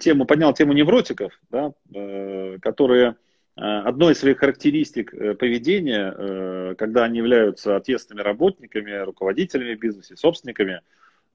тему, 0.00 0.24
поднял 0.26 0.52
тему 0.52 0.72
невротиков, 0.72 1.32
да, 1.48 1.72
э, 1.94 2.58
которые 2.60 3.16
одной 3.56 4.12
из 4.12 4.18
своих 4.18 4.38
характеристик 4.38 5.14
э, 5.14 5.34
поведения, 5.34 6.14
э, 6.16 6.74
когда 6.76 7.04
они 7.04 7.18
являются 7.18 7.76
ответственными 7.76 8.24
работниками, 8.24 8.92
руководителями 9.04 9.74
бизнеса, 9.74 10.16
собственниками, 10.16 10.82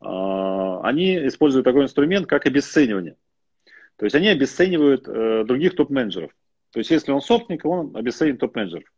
они 0.03 1.27
используют 1.27 1.63
такой 1.63 1.83
инструмент, 1.83 2.25
как 2.25 2.47
обесценивание. 2.47 3.17
То 3.97 4.05
есть 4.05 4.15
они 4.15 4.29
обесценивают 4.29 5.03
других 5.45 5.75
топ-менеджеров. 5.75 6.31
То 6.71 6.79
есть 6.79 6.89
если 6.89 7.11
он 7.11 7.21
собственник, 7.21 7.65
он 7.65 7.95
обесценит 7.95 8.39
топ-менеджеров. 8.39 8.91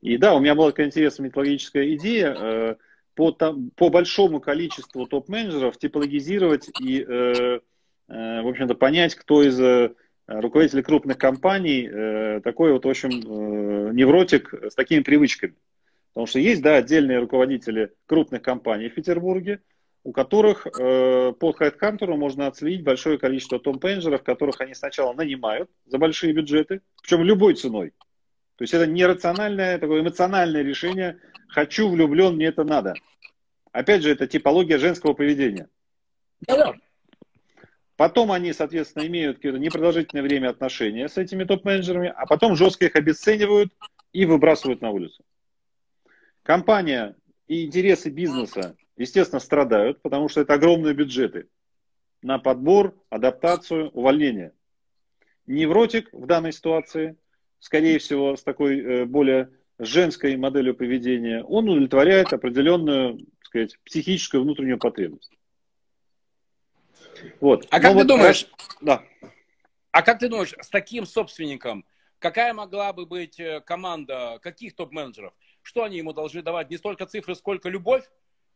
И 0.00 0.16
да, 0.16 0.32
у 0.36 0.38
меня 0.38 0.54
была 0.54 0.70
такая 0.70 0.86
интересная 0.86 1.24
методологическая 1.24 1.92
идея 1.96 2.78
по, 3.14 3.30
там, 3.32 3.70
по 3.76 3.90
большому 3.90 4.40
количеству 4.40 5.06
топ-менеджеров 5.06 5.78
типологизировать 5.78 6.68
и, 6.80 7.04
э, 7.06 7.60
э, 8.08 8.42
в 8.42 8.48
общем-то, 8.48 8.74
понять, 8.74 9.14
кто 9.14 9.42
из 9.42 9.58
э, 10.26 10.40
руководителей 10.40 10.82
крупных 10.82 11.18
компаний 11.18 11.88
э, 11.90 12.40
такой 12.42 12.72
вот, 12.72 12.84
в 12.84 12.88
общем, 12.88 13.10
э, 13.10 13.92
невротик 13.92 14.54
с 14.54 14.74
такими 14.74 15.02
привычками. 15.02 15.54
Потому 16.12 16.26
что 16.26 16.38
есть, 16.38 16.62
да, 16.62 16.76
отдельные 16.76 17.18
руководители 17.18 17.92
крупных 18.06 18.42
компаний 18.42 18.88
в 18.88 18.94
Петербурге, 18.94 19.60
у 20.04 20.12
которых 20.12 20.66
э, 20.66 21.32
по 21.32 21.50
HeadHunter 21.50 22.14
можно 22.14 22.46
отследить 22.46 22.84
большое 22.84 23.18
количество 23.18 23.58
топ-менеджеров, 23.58 24.22
которых 24.22 24.60
они 24.60 24.74
сначала 24.74 25.12
нанимают 25.14 25.70
за 25.86 25.98
большие 25.98 26.32
бюджеты, 26.32 26.82
причем 27.02 27.22
любой 27.22 27.54
ценой. 27.54 27.92
То 28.56 28.62
есть 28.62 28.74
это 28.74 28.86
нерациональное, 28.86 29.78
такое 29.78 30.02
эмоциональное 30.02 30.62
решение. 30.62 31.18
Хочу, 31.48 31.88
влюблен, 31.88 32.36
мне 32.36 32.46
это 32.46 32.64
надо. 32.64 32.94
Опять 33.72 34.02
же, 34.02 34.12
это 34.12 34.28
типология 34.28 34.78
женского 34.78 35.14
поведения. 35.14 35.68
Потом 37.96 38.32
они, 38.32 38.52
соответственно, 38.52 39.06
имеют 39.06 39.42
непродолжительное 39.44 40.22
время 40.22 40.50
отношения 40.50 41.08
с 41.08 41.16
этими 41.16 41.44
топ-менеджерами, 41.44 42.12
а 42.14 42.26
потом 42.26 42.56
жестко 42.56 42.86
их 42.86 42.96
обесценивают 42.96 43.72
и 44.12 44.26
выбрасывают 44.26 44.80
на 44.80 44.90
улицу. 44.90 45.24
Компания 46.42 47.16
и 47.46 47.66
интересы 47.66 48.10
бизнеса, 48.10 48.76
естественно, 48.96 49.40
страдают, 49.40 50.02
потому 50.02 50.28
что 50.28 50.40
это 50.40 50.54
огромные 50.54 50.94
бюджеты 50.94 51.48
на 52.22 52.38
подбор, 52.38 52.96
адаптацию, 53.10 53.90
увольнение. 53.90 54.52
Невротик 55.46 56.08
в 56.12 56.26
данной 56.26 56.52
ситуации 56.52 57.16
скорее 57.64 57.98
всего, 57.98 58.36
с 58.36 58.42
такой 58.42 58.78
э, 58.78 59.04
более 59.06 59.48
женской 59.78 60.36
моделью 60.36 60.74
поведения, 60.74 61.42
он 61.42 61.66
удовлетворяет 61.66 62.34
определенную, 62.34 63.16
так 63.16 63.46
сказать, 63.46 63.78
психическую 63.84 64.42
внутреннюю 64.42 64.78
потребность. 64.78 65.33
Вот. 67.40 67.66
А 67.70 67.76
Но 67.76 67.82
как 67.82 67.94
вот, 67.94 68.02
ты 68.02 68.08
думаешь, 68.08 68.46
да. 68.80 69.02
а 69.90 70.02
как 70.02 70.18
ты 70.18 70.28
думаешь, 70.28 70.54
с 70.60 70.68
таким 70.68 71.06
собственником, 71.06 71.84
какая 72.18 72.52
могла 72.52 72.92
бы 72.92 73.06
быть 73.06 73.38
э, 73.40 73.60
команда, 73.60 74.38
каких 74.42 74.74
топ-менеджеров? 74.74 75.32
Что 75.62 75.84
они 75.84 75.98
ему 75.98 76.12
должны 76.12 76.42
давать? 76.42 76.70
Не 76.70 76.76
столько 76.76 77.06
цифры, 77.06 77.34
сколько 77.34 77.68
любовь? 77.68 78.04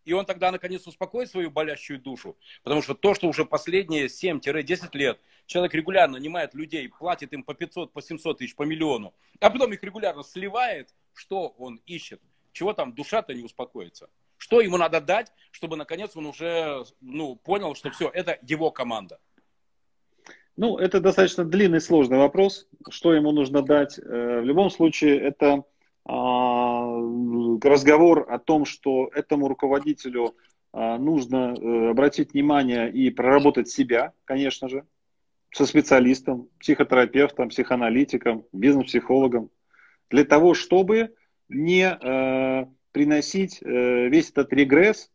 и 0.09 0.15
он 0.15 0.25
тогда 0.25 0.51
наконец 0.51 0.87
успокоит 0.87 1.31
свою 1.31 1.51
болящую 1.51 2.01
душу. 2.01 2.39
Потому 2.63 2.81
что 2.81 2.95
то, 2.95 3.13
что 3.15 3.29
уже 3.29 3.45
последние 3.45 4.07
7-10 4.07 4.89
лет 4.95 5.21
человек 5.45 5.75
регулярно 5.75 6.17
нанимает 6.17 6.55
людей, 6.55 6.89
платит 6.89 7.35
им 7.35 7.43
по 7.43 7.53
500, 7.53 7.93
по 7.93 8.01
700 8.01 8.39
тысяч, 8.39 8.55
по 8.55 8.63
миллиону, 8.63 9.13
а 9.39 9.51
потом 9.51 9.71
их 9.75 9.83
регулярно 9.83 10.23
сливает, 10.23 10.95
что 11.13 11.49
он 11.59 11.83
ищет? 11.85 12.23
Чего 12.53 12.73
там 12.73 12.95
душа-то 12.95 13.35
не 13.35 13.43
успокоится? 13.43 14.09
Что 14.39 14.61
ему 14.61 14.78
надо 14.78 15.01
дать, 15.01 15.32
чтобы 15.51 15.76
наконец 15.76 16.16
он 16.16 16.26
уже 16.26 16.84
ну, 17.01 17.36
понял, 17.36 17.74
что 17.74 17.91
все, 17.91 18.09
это 18.09 18.39
его 18.43 18.70
команда? 18.70 19.18
Ну, 20.57 20.78
это 20.78 21.01
достаточно 21.01 21.45
длинный, 21.45 21.80
сложный 21.80 22.18
вопрос. 22.18 22.66
Что 22.89 23.12
ему 23.12 23.32
нужно 23.32 23.62
дать? 23.62 23.99
Э, 23.99 24.41
в 24.41 24.45
любом 24.45 24.70
случае, 24.70 25.20
это 25.20 25.64
а, 26.05 26.86
разговор 27.62 28.26
о 28.28 28.39
том, 28.39 28.64
что 28.64 29.11
этому 29.14 29.47
руководителю 29.47 30.34
а, 30.72 30.97
нужно 30.99 31.55
э, 31.55 31.91
обратить 31.91 32.32
внимание 32.32 32.91
и 32.91 33.11
проработать 33.11 33.68
себя, 33.68 34.14
конечно 34.24 34.68
же, 34.68 34.84
со 35.51 35.66
специалистом, 35.66 36.49
психотерапевтом, 36.61 37.51
психоаналитиком, 37.51 38.45
бизнес-психологом, 38.53 39.51
для 40.11 40.24
того, 40.24 40.55
чтобы 40.55 41.14
не 41.49 41.82
э, 41.82 42.66
приносить 42.93 43.62
э, 43.62 44.09
весь 44.09 44.30
этот 44.30 44.53
регресс 44.53 45.11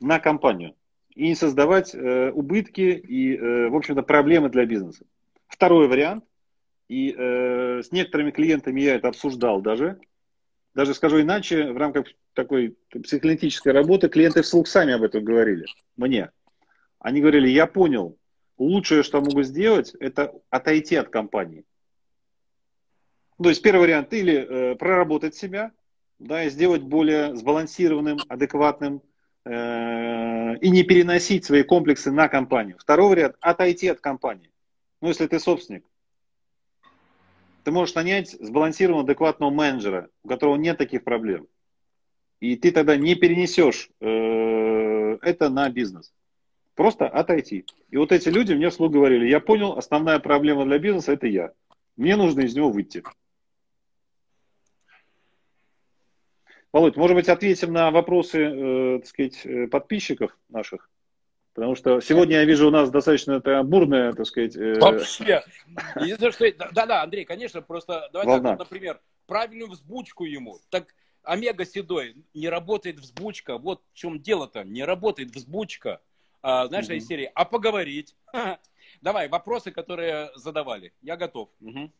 на 0.00 0.18
компанию 0.18 0.74
и 1.14 1.28
не 1.28 1.34
создавать 1.34 1.94
э, 1.94 2.30
убытки 2.30 2.80
и, 2.80 3.36
э, 3.36 3.68
в 3.68 3.76
общем-то, 3.76 4.02
проблемы 4.02 4.48
для 4.48 4.66
бизнеса. 4.66 5.04
Второй 5.46 5.88
вариант 5.88 6.24
и 6.88 7.14
с 7.14 7.90
некоторыми 7.90 8.32
клиентами 8.32 8.80
я 8.82 8.96
это 8.96 9.08
обсуждал 9.08 9.62
даже. 9.62 9.98
Даже 10.74 10.92
скажу 10.92 11.22
иначе, 11.22 11.72
в 11.72 11.76
рамках 11.78 12.06
такой 12.34 12.76
психоаналитической 12.90 13.72
работы 13.72 14.08
клиенты 14.08 14.42
вслух 14.42 14.66
сами 14.66 14.92
об 14.92 15.02
этом 15.02 15.24
говорили. 15.24 15.66
Мне. 15.96 16.30
Они 16.98 17.20
говорили, 17.20 17.48
я 17.48 17.66
понял, 17.66 18.18
лучшее, 18.58 19.02
что 19.02 19.20
могу 19.20 19.42
сделать, 19.42 19.94
это 20.00 20.32
отойти 20.50 20.96
от 20.96 21.08
компании. 21.08 21.64
То 23.42 23.48
есть 23.48 23.62
первый 23.62 23.82
вариант, 23.82 24.12
или 24.12 24.34
э, 24.34 24.74
проработать 24.76 25.34
себя, 25.34 25.72
да, 26.22 26.44
и 26.44 26.50
сделать 26.50 26.82
более 26.82 27.36
сбалансированным, 27.36 28.18
адекватным, 28.28 29.02
э, 29.44 30.56
и 30.58 30.70
не 30.70 30.82
переносить 30.82 31.44
свои 31.44 31.62
комплексы 31.62 32.10
на 32.10 32.28
компанию. 32.28 32.76
Второй 32.78 33.08
вариант, 33.10 33.36
отойти 33.40 33.88
от 33.88 34.00
компании. 34.00 34.50
Ну, 35.00 35.08
если 35.08 35.26
ты 35.26 35.38
собственник 35.38 35.84
ты 37.64 37.70
можешь 37.70 37.94
нанять 37.94 38.30
сбалансированного, 38.30 39.04
адекватного 39.04 39.50
менеджера, 39.50 40.08
у 40.22 40.28
которого 40.28 40.56
нет 40.56 40.78
таких 40.78 41.04
проблем. 41.04 41.46
И 42.40 42.56
ты 42.56 42.72
тогда 42.72 42.96
не 42.96 43.14
перенесешь 43.14 43.90
э, 44.00 45.18
это 45.22 45.48
на 45.48 45.68
бизнес. 45.70 46.12
Просто 46.74 47.06
отойти. 47.06 47.66
И 47.90 47.96
вот 47.96 48.10
эти 48.10 48.28
люди 48.28 48.52
мне 48.54 48.70
вслух 48.70 48.90
говорили, 48.90 49.28
я 49.28 49.40
понял, 49.40 49.72
основная 49.72 50.18
проблема 50.18 50.64
для 50.64 50.78
бизнеса 50.78 51.12
это 51.12 51.26
я. 51.26 51.52
Мне 51.96 52.16
нужно 52.16 52.40
из 52.40 52.54
него 52.54 52.70
выйти. 52.70 53.02
Володь, 56.72 56.96
может 56.96 57.16
быть, 57.16 57.28
ответим 57.28 57.72
на 57.72 57.90
вопросы 57.90 58.38
э, 58.38 58.98
так 58.98 59.06
сказать, 59.06 59.44
э, 59.44 59.66
подписчиков 59.66 60.36
наших? 60.48 60.88
Потому 61.54 61.74
что 61.74 62.00
сегодня 62.00 62.36
я 62.36 62.44
вижу 62.46 62.68
у 62.68 62.70
нас 62.70 62.90
достаточно 62.90 63.32
это 63.32 63.62
бурная, 63.62 64.14
так 64.14 64.26
сказать... 64.26 64.56
Э... 64.56 64.80
Вообще. 64.80 65.42
Да-да, 66.72 67.02
Андрей, 67.02 67.26
конечно, 67.26 67.60
просто 67.60 68.08
давай 68.10 68.26
Волна. 68.26 68.50
так, 68.50 68.58
вот, 68.58 68.70
например, 68.70 69.00
правильную 69.26 69.70
взбучку 69.70 70.24
ему. 70.24 70.58
Так 70.70 70.94
Омега 71.22 71.66
Седой, 71.66 72.16
не 72.32 72.48
работает 72.48 72.98
взбучка. 72.98 73.58
Вот 73.58 73.82
в 73.92 73.94
чем 73.94 74.20
дело-то, 74.20 74.64
не 74.64 74.82
работает 74.84 75.30
взбучка. 75.30 76.00
А, 76.40 76.66
знаешь, 76.68 76.86
угу. 76.86 76.94
из 76.94 77.06
серии 77.06 77.30
«А 77.34 77.44
поговорить?» 77.44 78.16
Давай, 79.02 79.28
вопросы, 79.28 79.70
которые 79.70 80.30
задавали. 80.34 80.92
Я 81.02 81.16
готов. 81.16 81.50
Угу. 81.60 81.90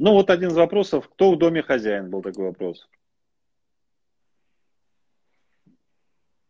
Ну, 0.00 0.12
вот 0.12 0.30
один 0.30 0.50
из 0.50 0.56
вопросов. 0.56 1.08
Кто 1.08 1.32
в 1.32 1.38
доме 1.38 1.60
хозяин? 1.60 2.08
Был 2.08 2.22
такой 2.22 2.46
вопрос. 2.46 2.88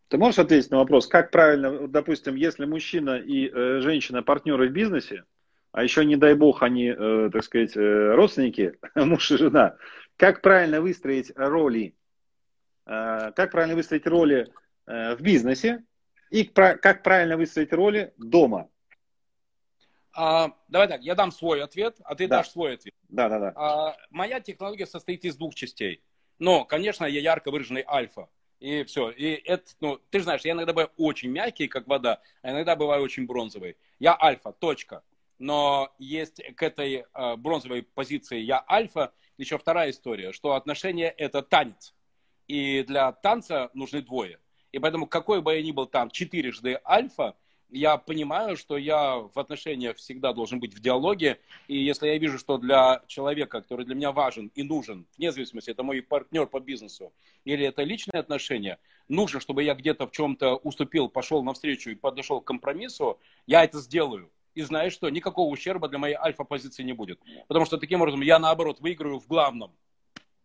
Ты 0.09 0.18
можешь 0.18 0.38
ответить 0.38 0.70
на 0.70 0.78
вопрос, 0.78 1.07
как 1.07 1.30
правильно, 1.30 1.88
допустим, 1.88 2.34
если 2.34 2.66
мужчина 2.66 3.16
и 3.18 3.49
э, 3.49 3.80
женщина 3.80 4.22
партнеры 4.22 4.68
в 4.68 4.72
бизнесе, 4.72 5.24
а 5.72 5.82
еще, 5.82 6.05
не 6.05 6.16
дай 6.16 6.34
бог, 6.34 6.62
они, 6.62 6.88
э, 6.88 7.30
так 7.32 7.42
сказать, 7.42 7.74
э, 7.76 8.14
родственники, 8.14 8.78
муж 8.94 9.30
и 9.30 9.36
жена, 9.38 9.76
как 10.16 10.42
правильно 10.42 10.80
выстроить 10.82 11.32
роли, 11.34 11.94
э, 12.86 13.32
как 13.34 13.51
правильно 13.51 13.74
выстроить 13.74 14.07
роли 14.07 14.51
э, 14.86 15.16
в 15.16 15.20
бизнесе 15.22 15.84
и 16.30 16.44
как 16.44 17.03
правильно 17.03 17.36
выстроить 17.36 17.72
роли 17.72 18.12
дома. 18.18 18.68
А, 20.12 20.52
давай 20.68 20.88
так, 20.88 21.02
я 21.02 21.14
дам 21.14 21.30
свой 21.30 21.62
ответ, 21.62 21.96
а 22.04 22.14
ты 22.14 22.26
да. 22.26 22.38
дашь 22.38 22.50
свой 22.50 22.74
ответ. 22.74 22.94
Да, 23.09 23.28
да, 23.28 23.38
да. 23.38 23.52
А, 23.54 23.96
моя 24.11 24.40
технология 24.40 24.86
состоит 24.86 25.24
из 25.24 25.36
двух 25.36 25.54
частей. 25.54 26.02
Но, 26.38 26.64
конечно, 26.64 27.04
я 27.04 27.20
ярко 27.20 27.50
выраженный 27.50 27.84
альфа. 27.86 28.28
И 28.61 28.82
все. 28.84 29.11
И 29.11 29.34
это, 29.44 29.64
ну, 29.80 30.00
ты 30.11 30.20
знаешь, 30.20 30.42
я 30.42 30.52
иногда 30.52 30.72
бываю 30.72 30.90
очень 30.96 31.30
мягкий, 31.30 31.68
как 31.68 31.86
вода, 31.86 32.20
а 32.42 32.50
иногда 32.50 32.74
бываю 32.74 33.02
очень 33.02 33.26
бронзовый. 33.26 33.76
Я 33.98 34.16
альфа, 34.20 34.52
точка. 34.52 35.02
Но 35.38 35.94
есть 35.98 36.42
к 36.56 36.62
этой 36.64 37.04
э, 37.12 37.36
бронзовой 37.36 37.84
позиции 37.84 38.40
я 38.40 38.64
альфа 38.68 39.12
еще 39.36 39.56
вторая 39.56 39.90
история, 39.90 40.32
что 40.32 40.54
отношения 40.54 41.11
это 41.11 41.42
танец. 41.42 41.94
И 42.48 42.82
для 42.82 43.12
танца 43.12 43.70
нужны 43.74 44.02
двое. 44.02 44.40
И 44.72 44.78
поэтому 44.78 45.06
какой 45.06 45.40
бы 45.40 45.54
я 45.54 45.62
ни 45.62 45.70
был 45.70 45.86
там 45.86 46.11
четырежды 46.11 46.80
альфа, 46.84 47.36
я 47.70 47.98
понимаю, 47.98 48.56
что 48.56 48.76
я 48.76 49.18
в 49.18 49.38
отношениях 49.38 49.96
всегда 49.96 50.32
должен 50.32 50.60
быть 50.60 50.74
в 50.74 50.80
диалоге, 50.80 51.38
и 51.66 51.76
если 51.76 52.08
я 52.08 52.18
вижу, 52.18 52.38
что 52.38 52.56
для 52.58 53.02
человека, 53.06 53.60
который 53.60 53.84
для 53.84 53.94
меня 53.94 54.12
важен 54.12 54.50
и 54.54 54.62
нужен, 54.62 55.06
вне 55.16 55.32
зависимости, 55.32 55.70
это 55.70 55.82
мой 55.82 56.02
партнер 56.02 56.46
по 56.46 56.60
бизнесу, 56.60 57.12
или 57.44 57.66
это 57.66 57.82
личные 57.82 58.20
отношения, 58.20 58.78
нужно, 59.08 59.40
чтобы 59.40 59.62
я 59.62 59.74
где-то 59.74 60.06
в 60.06 60.12
чем-то 60.12 60.56
уступил, 60.56 61.08
пошел 61.08 61.42
навстречу 61.42 61.90
и 61.90 61.94
подошел 61.94 62.40
к 62.40 62.46
компромиссу, 62.46 63.18
я 63.46 63.64
это 63.64 63.78
сделаю. 63.80 64.30
И 64.54 64.62
знаю, 64.62 64.90
что 64.90 65.08
никакого 65.08 65.50
ущерба 65.50 65.88
для 65.88 65.98
моей 65.98 66.16
альфа-позиции 66.16 66.82
не 66.82 66.92
будет. 66.92 67.20
Потому 67.46 67.64
что 67.64 67.78
таким 67.78 68.00
образом 68.00 68.22
я, 68.22 68.40
наоборот, 68.40 68.80
выиграю 68.80 69.20
в 69.20 69.28
главном. 69.28 69.72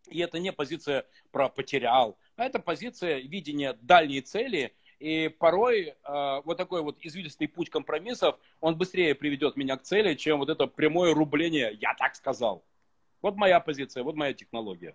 И 0.08 0.20
это 0.20 0.38
не 0.38 0.52
позиция 0.52 1.06
про 1.32 1.48
потерял, 1.48 2.16
а 2.36 2.44
это 2.44 2.58
позиция 2.58 3.20
видения 3.20 3.72
дальней 3.80 4.20
цели– 4.20 4.74
и 4.98 5.28
порой 5.28 5.88
э, 5.88 6.40
вот 6.44 6.56
такой 6.56 6.82
вот 6.82 6.96
извилистый 7.00 7.48
путь 7.48 7.70
компромиссов, 7.70 8.36
он 8.60 8.76
быстрее 8.76 9.14
приведет 9.14 9.56
меня 9.56 9.76
к 9.76 9.82
цели, 9.82 10.14
чем 10.14 10.38
вот 10.38 10.48
это 10.48 10.66
прямое 10.66 11.14
рубление 11.14 11.76
«я 11.80 11.94
так 11.94 12.14
сказал». 12.14 12.64
Вот 13.22 13.36
моя 13.36 13.60
позиция, 13.60 14.02
вот 14.02 14.16
моя 14.16 14.34
технология. 14.34 14.94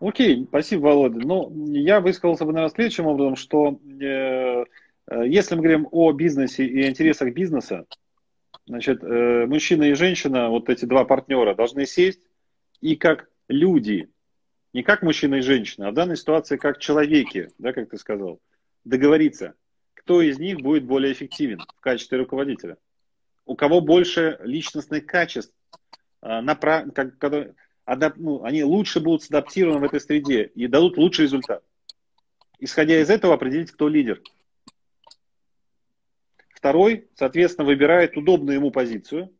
Окей, 0.00 0.44
спасибо, 0.48 0.82
Володя. 0.82 1.18
Ну, 1.18 1.50
я 1.72 2.00
высказался 2.00 2.44
бы, 2.44 2.52
наверное, 2.52 2.72
следующим 2.72 3.06
образом, 3.06 3.34
что 3.34 3.80
э, 4.00 4.64
э, 5.06 5.26
если 5.26 5.56
мы 5.56 5.62
говорим 5.62 5.88
о 5.90 6.12
бизнесе 6.12 6.64
и 6.64 6.88
интересах 6.88 7.32
бизнеса, 7.32 7.86
значит, 8.66 9.02
э, 9.02 9.46
мужчина 9.46 9.84
и 9.84 9.94
женщина, 9.94 10.50
вот 10.50 10.68
эти 10.68 10.84
два 10.84 11.04
партнера, 11.04 11.54
должны 11.54 11.84
сесть 11.84 12.20
и 12.80 12.94
как 12.94 13.28
люди, 13.48 14.08
не 14.72 14.84
как 14.84 15.02
мужчина 15.02 15.36
и 15.36 15.40
женщина, 15.40 15.88
а 15.88 15.90
в 15.90 15.94
данной 15.94 16.16
ситуации 16.16 16.58
как 16.58 16.78
человеки, 16.78 17.48
да, 17.58 17.72
как 17.72 17.90
ты 17.90 17.98
сказал, 17.98 18.38
договориться, 18.88 19.54
кто 19.94 20.22
из 20.22 20.38
них 20.38 20.60
будет 20.60 20.84
более 20.84 21.12
эффективен 21.12 21.60
в 21.76 21.80
качестве 21.80 22.18
руководителя. 22.18 22.78
У 23.44 23.54
кого 23.56 23.80
больше 23.80 24.38
личностных 24.42 25.06
качеств, 25.06 25.54
а, 26.20 26.42
направ... 26.42 26.92
как, 26.94 28.16
ну, 28.16 28.42
они 28.44 28.64
лучше 28.64 29.00
будут 29.00 29.24
адаптированы 29.28 29.80
в 29.80 29.84
этой 29.84 30.00
среде 30.00 30.50
и 30.54 30.66
дадут 30.66 30.96
лучший 30.96 31.24
результат. 31.24 31.62
Исходя 32.58 33.00
из 33.00 33.10
этого 33.10 33.34
определить, 33.34 33.70
кто 33.70 33.88
лидер. 33.88 34.20
Второй, 36.50 37.08
соответственно, 37.14 37.66
выбирает 37.66 38.16
удобную 38.16 38.56
ему 38.56 38.70
позицию, 38.70 39.32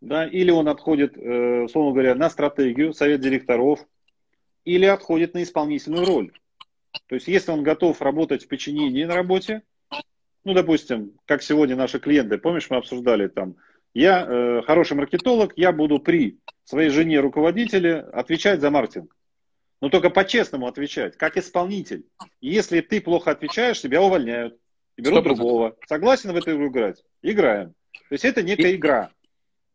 да, 0.00 0.26
или 0.26 0.50
он 0.50 0.68
отходит, 0.68 1.16
э, 1.16 1.62
условно 1.62 1.92
говоря, 1.92 2.14
на 2.14 2.30
стратегию, 2.30 2.94
совет 2.94 3.20
директоров, 3.20 3.86
или 4.64 4.86
отходит 4.86 5.34
на 5.34 5.42
исполнительную 5.42 6.06
роль. 6.06 6.32
То 7.06 7.14
есть, 7.14 7.28
если 7.28 7.50
он 7.50 7.62
готов 7.62 8.00
работать 8.00 8.44
в 8.44 8.48
подчинении 8.48 9.04
на 9.04 9.14
работе, 9.14 9.62
ну, 10.44 10.52
допустим, 10.52 11.12
как 11.26 11.42
сегодня 11.42 11.76
наши 11.76 11.98
клиенты, 11.98 12.38
помнишь, 12.38 12.68
мы 12.70 12.76
обсуждали 12.76 13.28
там, 13.28 13.56
я 13.94 14.26
э, 14.26 14.62
хороший 14.62 14.96
маркетолог, 14.96 15.52
я 15.56 15.72
буду 15.72 16.00
при 16.00 16.40
своей 16.64 16.90
жене 16.90 17.20
руководителе 17.20 18.00
отвечать 18.00 18.60
за 18.60 18.70
маркетинг. 18.70 19.16
Но 19.80 19.88
только 19.88 20.10
по-честному 20.10 20.66
отвечать, 20.66 21.16
как 21.16 21.36
исполнитель. 21.36 22.06
И 22.40 22.48
если 22.48 22.80
ты 22.80 23.00
плохо 23.00 23.30
отвечаешь, 23.30 23.80
тебя 23.80 24.02
увольняют. 24.02 24.58
И 24.96 25.02
берут 25.02 25.20
100%. 25.20 25.22
другого. 25.22 25.76
Согласен 25.86 26.32
в 26.32 26.36
эту 26.36 26.52
игру 26.52 26.68
играть? 26.68 27.04
Играем. 27.22 27.74
То 28.08 28.12
есть 28.12 28.24
это 28.24 28.42
некая 28.42 28.72
и, 28.72 28.76
игра. 28.76 29.10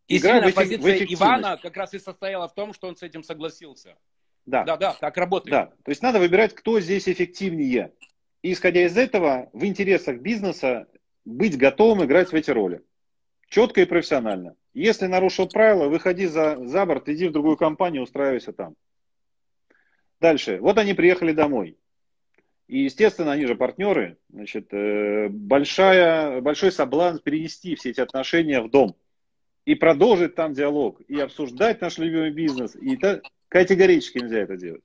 И 0.08 0.18
игра 0.18 0.42
в, 0.42 0.54
позиция 0.54 1.06
в 1.06 1.14
Ивана 1.14 1.58
как 1.62 1.78
раз 1.78 1.94
и 1.94 2.00
состояла 2.00 2.48
в 2.48 2.54
том, 2.54 2.74
что 2.74 2.88
он 2.88 2.96
с 2.96 3.04
этим 3.04 3.24
согласился. 3.24 3.96
Да. 4.50 4.64
Да, 4.64 4.78
да, 4.78 4.94
так 5.00 5.16
работает. 5.18 5.52
Да. 5.52 5.66
То 5.84 5.90
есть 5.92 6.02
надо 6.02 6.20
выбирать, 6.20 6.56
кто 6.56 6.80
здесь 6.80 7.08
эффективнее. 7.08 7.94
И 8.42 8.54
исходя 8.54 8.84
из 8.84 8.98
этого, 8.98 9.50
в 9.54 9.64
интересах 9.66 10.22
бизнеса 10.22 10.88
быть 11.24 11.58
готовым 11.58 12.04
играть 12.06 12.32
в 12.32 12.36
эти 12.36 12.50
роли. 12.50 12.82
Четко 13.48 13.82
и 13.82 13.86
профессионально. 13.86 14.56
Если 14.74 15.06
нарушил 15.06 15.48
правила, 15.48 15.88
выходи 15.88 16.26
за, 16.26 16.58
за 16.66 16.86
борт, 16.86 17.10
иди 17.10 17.28
в 17.28 17.32
другую 17.32 17.58
компанию, 17.58 18.04
устраивайся 18.04 18.54
там. 18.54 18.76
Дальше. 20.20 20.58
Вот 20.62 20.78
они 20.80 20.94
приехали 20.94 21.32
домой. 21.32 21.78
И, 22.68 22.80
естественно, 22.80 23.32
они 23.32 23.46
же 23.46 23.56
партнеры. 23.56 24.18
Значит, 24.30 24.74
э, 24.74 25.28
большая, 25.30 26.42
большой 26.42 26.72
соблазн 26.72 27.22
перенести 27.22 27.76
все 27.76 27.92
эти 27.92 28.02
отношения 28.02 28.62
в 28.62 28.70
дом. 28.70 28.96
И 29.66 29.76
продолжить 29.76 30.36
там 30.36 30.54
диалог. 30.54 31.02
И 31.02 31.20
обсуждать 31.20 31.82
наш 31.82 31.98
любимый 32.00 32.32
бизнес. 32.32 32.76
И 32.76 32.98
Категорически 33.50 34.20
нельзя 34.20 34.40
это 34.40 34.56
делать. 34.58 34.84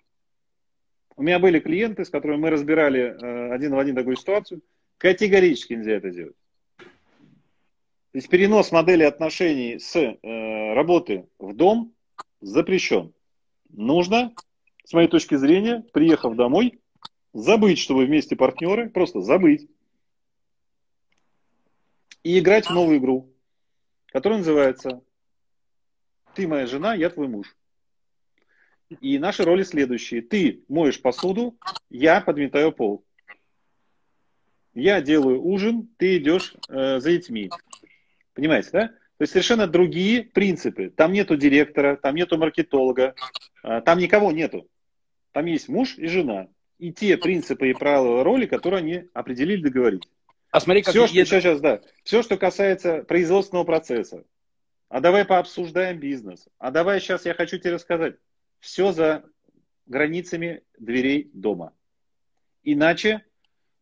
У 1.16 1.22
меня 1.22 1.38
были 1.38 1.60
клиенты, 1.60 2.04
с 2.04 2.10
которыми 2.10 2.40
мы 2.40 2.50
разбирали 2.50 3.00
э, 3.00 3.52
один 3.52 3.74
в 3.74 3.78
один 3.78 3.94
такую 3.94 4.16
ситуацию. 4.16 4.62
Категорически 4.98 5.74
нельзя 5.74 5.92
это 5.92 6.10
делать. 6.10 6.36
То 6.78 8.18
есть 8.18 8.28
перенос 8.28 8.72
модели 8.72 9.02
отношений 9.02 9.78
с 9.78 9.94
э, 9.96 10.74
работы 10.74 11.28
в 11.38 11.54
дом 11.54 11.94
запрещен. 12.40 13.12
Нужно, 13.68 14.34
с 14.84 14.92
моей 14.92 15.08
точки 15.08 15.34
зрения, 15.36 15.84
приехав 15.92 16.34
домой, 16.34 16.80
забыть, 17.32 17.78
что 17.78 17.94
вы 17.94 18.06
вместе 18.06 18.34
партнеры, 18.34 18.88
просто 18.88 19.20
забыть. 19.20 19.68
И 22.22 22.38
играть 22.38 22.66
в 22.66 22.70
новую 22.70 22.98
игру, 22.98 23.30
которая 24.06 24.38
называется 24.38 25.02
«Ты 26.34 26.48
моя 26.48 26.66
жена, 26.66 26.94
я 26.94 27.10
твой 27.10 27.28
муж». 27.28 27.54
И 29.00 29.18
наши 29.18 29.44
роли 29.44 29.62
следующие. 29.62 30.22
Ты 30.22 30.62
моешь 30.68 31.00
посуду, 31.00 31.56
я 31.90 32.20
подметаю 32.20 32.72
пол. 32.72 33.04
Я 34.74 35.00
делаю 35.00 35.42
ужин, 35.42 35.88
ты 35.98 36.16
идешь 36.16 36.54
э, 36.68 36.98
за 36.98 37.10
детьми. 37.12 37.50
Понимаете, 38.34 38.70
да? 38.72 38.88
То 38.88 39.22
есть 39.22 39.32
совершенно 39.32 39.68
другие 39.68 40.24
принципы. 40.24 40.90
Там 40.90 41.12
нету 41.12 41.36
директора, 41.36 41.96
там 41.96 42.16
нету 42.16 42.36
маркетолога, 42.36 43.14
э, 43.62 43.80
там 43.82 43.98
никого 43.98 44.32
нету. 44.32 44.68
Там 45.32 45.46
есть 45.46 45.68
муж 45.68 45.96
и 45.96 46.08
жена. 46.08 46.48
И 46.78 46.92
те 46.92 47.16
принципы 47.16 47.70
и 47.70 47.74
правила 47.74 48.24
роли, 48.24 48.46
которые 48.46 48.78
они 48.78 49.04
определили, 49.14 49.62
договорились. 49.62 50.08
А 50.50 50.60
смотри, 50.60 50.82
как 50.82 50.92
все, 50.92 51.06
что, 51.06 51.14
сейчас, 51.14 51.42
сейчас, 51.42 51.60
да. 51.60 51.80
Все, 52.02 52.22
что 52.22 52.36
касается 52.36 53.04
производственного 53.04 53.64
процесса. 53.64 54.24
А 54.88 55.00
давай 55.00 55.24
пообсуждаем 55.24 55.98
бизнес. 55.98 56.48
А 56.58 56.70
давай 56.70 57.00
сейчас 57.00 57.24
я 57.26 57.34
хочу 57.34 57.58
тебе 57.58 57.74
рассказать. 57.74 58.16
Все 58.64 58.92
за 58.92 59.22
границами 59.84 60.62
дверей 60.78 61.30
дома. 61.34 61.74
Иначе 62.62 63.22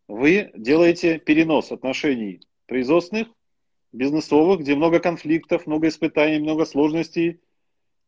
вы 0.08 0.50
делаете 0.56 1.20
перенос 1.20 1.70
отношений 1.70 2.40
производственных, 2.66 3.28
бизнесовых, 3.92 4.58
где 4.58 4.74
много 4.74 4.98
конфликтов, 4.98 5.68
много 5.68 5.86
испытаний, 5.86 6.40
много 6.40 6.64
сложностей. 6.66 7.40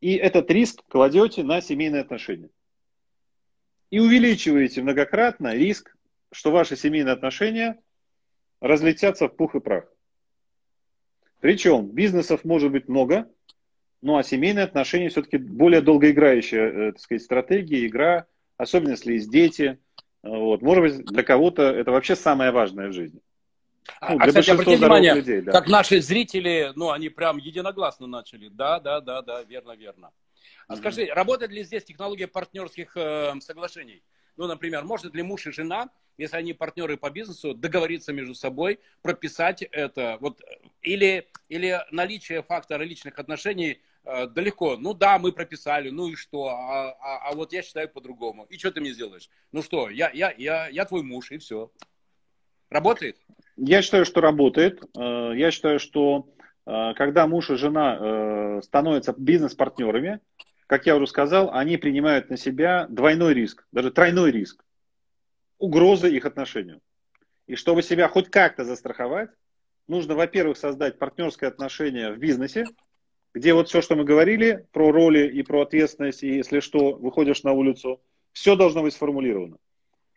И 0.01 0.15
этот 0.15 0.51
риск 0.51 0.83
кладете 0.89 1.45
на 1.45 1.61
семейные 1.61 2.03
отношения. 2.03 2.51
И 3.91 4.01
увеличиваете 4.01 4.83
многократно 4.83 5.55
риск, 5.55 5.97
что 6.33 6.51
ваши 6.51 6.77
семейные 6.77 7.13
отношения 7.13 7.81
разлетятся 8.59 9.29
в 9.29 9.37
пух 9.37 9.55
и 9.55 9.61
прах. 9.61 9.85
Причем 11.39 11.87
бизнесов 11.87 12.45
может 12.45 12.73
быть 12.73 12.89
много, 12.89 13.31
ну 14.05 14.19
а 14.19 14.23
семейные 14.23 14.65
отношения 14.65 15.09
все-таки 15.09 15.39
более 15.39 15.81
долгоиграющая, 15.81 16.67
э, 16.69 16.93
так 16.93 17.01
сказать, 17.01 17.23
стратегия, 17.23 17.87
игра, 17.87 18.27
особенно 18.59 18.91
если 18.91 19.15
есть 19.15 19.31
дети. 19.31 19.79
Вот. 20.23 20.63
Может 20.63 20.83
быть, 20.85 21.07
для 21.07 21.23
кого-то 21.23 21.63
это 21.63 21.91
вообще 21.91 22.15
самое 22.15 22.51
важное 22.51 22.89
в 22.89 22.93
жизни. 22.93 23.21
А, 24.01 24.13
ну, 24.13 24.19
а, 24.21 24.27
кстати, 24.27 24.51
обратите 24.51 24.77
внимание, 24.77 25.15
людей, 25.15 25.41
да. 25.41 25.53
как 25.53 25.69
наши 25.69 26.01
зрители, 26.01 26.73
ну, 26.75 26.91
они 26.91 27.09
прям 27.09 27.39
единогласно 27.39 28.07
начали. 28.07 28.49
Да, 28.49 28.79
да, 28.79 29.01
да, 29.01 29.23
да, 29.23 29.43
верно, 29.43 29.73
верно. 29.73 30.11
А 30.69 30.77
скажи, 30.77 31.07
работает 31.07 31.51
ли 31.51 31.63
здесь 31.65 31.85
технология 31.85 32.27
партнерских 32.27 32.97
э, 32.97 33.33
соглашений? 33.41 34.03
Ну, 34.37 34.47
например, 34.47 34.85
может 34.85 35.15
ли 35.15 35.23
муж 35.23 35.47
и 35.47 35.51
жена, 35.51 35.91
если 36.17 36.37
они 36.37 36.53
партнеры 36.53 36.97
по 36.97 37.11
бизнесу, 37.11 37.55
договориться 37.55 38.13
между 38.13 38.35
собой, 38.35 38.81
прописать 39.03 39.63
это? 39.63 40.17
Вот, 40.21 40.41
или, 40.83 41.29
или 41.49 41.81
наличие 41.91 42.43
фактора 42.43 42.83
личных 42.83 43.19
отношений 43.19 43.73
э, 43.73 43.94
далеко. 44.05 44.77
Ну 44.77 44.95
да, 44.95 45.19
мы 45.19 45.33
прописали, 45.33 45.91
ну 45.91 46.09
и 46.09 46.15
что? 46.15 46.49
А, 46.49 46.91
а, 46.91 47.31
а 47.31 47.35
вот 47.35 47.53
я 47.53 47.63
считаю 47.63 47.89
по-другому. 47.89 48.45
И 48.51 48.59
что 48.59 48.71
ты 48.71 48.81
мне 48.81 48.93
сделаешь? 48.93 49.31
Ну 49.53 49.63
что, 49.63 49.89
я, 49.89 50.11
я, 50.13 50.33
я, 50.37 50.69
я 50.69 50.85
твой 50.85 51.03
муж, 51.03 51.31
и 51.31 51.39
все. 51.39 51.71
Работает? 52.71 53.17
Я 53.57 53.83
считаю, 53.83 54.05
что 54.05 54.21
работает. 54.21 54.83
Э, 54.97 55.33
я 55.37 55.51
считаю, 55.51 55.79
что 55.79 56.29
э, 56.67 56.93
когда 56.97 57.27
муж 57.27 57.51
и 57.51 57.57
жена 57.57 57.99
э, 58.01 58.63
становятся 58.63 59.15
бизнес-партнерами, 59.17 60.21
как 60.67 60.87
я 60.87 60.97
уже 60.97 61.07
сказал, 61.07 61.53
они 61.53 61.77
принимают 61.77 62.31
на 62.31 62.37
себя 62.37 62.87
двойной 62.89 63.35
риск, 63.35 63.67
даже 63.71 63.91
тройной 63.91 64.33
риск, 64.33 64.65
угрозы 65.59 66.11
их 66.11 66.25
отношениям. 66.25 66.81
И 67.47 67.55
чтобы 67.55 67.83
себя 67.83 68.09
хоть 68.09 68.31
как-то 68.31 68.65
застраховать, 68.65 69.31
нужно, 69.87 70.15
во-первых, 70.15 70.57
создать 70.57 70.99
партнерское 70.99 71.51
отношение 71.51 72.13
в 72.13 72.19
бизнесе, 72.19 72.65
где 73.35 73.53
вот 73.53 73.69
все, 73.69 73.83
что 73.83 73.97
мы 73.97 74.05
говорили 74.05 74.65
про 74.73 74.93
роли 74.93 75.27
и 75.27 75.43
про 75.43 75.63
ответственность, 75.63 76.23
и 76.23 76.37
если 76.37 76.61
что, 76.61 76.93
выходишь 76.93 77.43
на 77.43 77.53
улицу, 77.53 78.01
все 78.33 78.55
должно 78.57 78.83
быть 78.83 78.95
сформулировано. 78.95 79.57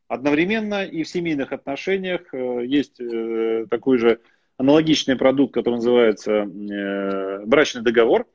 Одновременно 0.08 0.86
и 0.86 1.04
в 1.04 1.10
семейных 1.10 1.52
отношениях 1.52 2.34
э, 2.34 2.66
есть 2.66 3.02
э, 3.02 3.66
такой 3.70 3.98
же 3.98 4.22
аналогичный 4.56 5.18
продукт, 5.18 5.54
который 5.54 5.76
называется 5.76 6.32
э, 6.32 7.46
брачный 7.46 7.82
договор, 7.82 8.28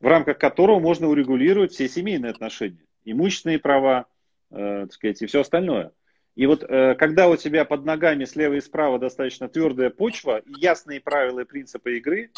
в 0.00 0.06
рамках 0.06 0.38
которого 0.38 0.78
можно 0.78 1.08
урегулировать 1.08 1.72
все 1.72 1.88
семейные 1.88 2.30
отношения, 2.30 2.84
имущественные 3.04 3.58
права, 3.58 4.06
так 4.48 4.92
сказать, 4.92 5.20
и 5.20 5.26
все 5.26 5.40
остальное. 5.40 5.90
И 6.36 6.46
вот 6.46 6.60
когда 6.60 7.28
у 7.28 7.36
тебя 7.36 7.64
под 7.64 7.84
ногами 7.84 8.24
слева 8.24 8.54
и 8.54 8.60
справа 8.60 9.00
достаточно 9.00 9.48
твердая 9.48 9.90
почва, 9.90 10.40
ясные 10.46 11.00
правила 11.00 11.40
и 11.40 11.44
принципы 11.44 11.96
игры, 11.96 12.30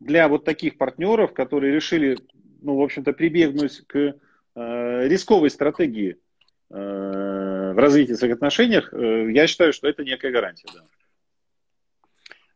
для 0.00 0.28
вот 0.28 0.44
таких 0.44 0.78
партнеров, 0.78 1.32
которые 1.32 1.74
решили, 1.74 2.18
ну, 2.62 2.76
в 2.76 2.82
общем-то, 2.82 3.12
прибегнуть 3.12 3.86
к 3.86 4.16
рисковой 4.54 5.50
стратегии– 5.50 6.16
Э, 6.72 7.72
в 7.72 7.78
развитии 7.78 8.12
своих 8.12 8.34
отношениях, 8.34 8.94
э, 8.94 9.32
я 9.32 9.48
считаю, 9.48 9.72
что 9.72 9.88
это 9.88 10.04
некая 10.04 10.30
гарантия. 10.30 10.68
Да. 10.72 10.86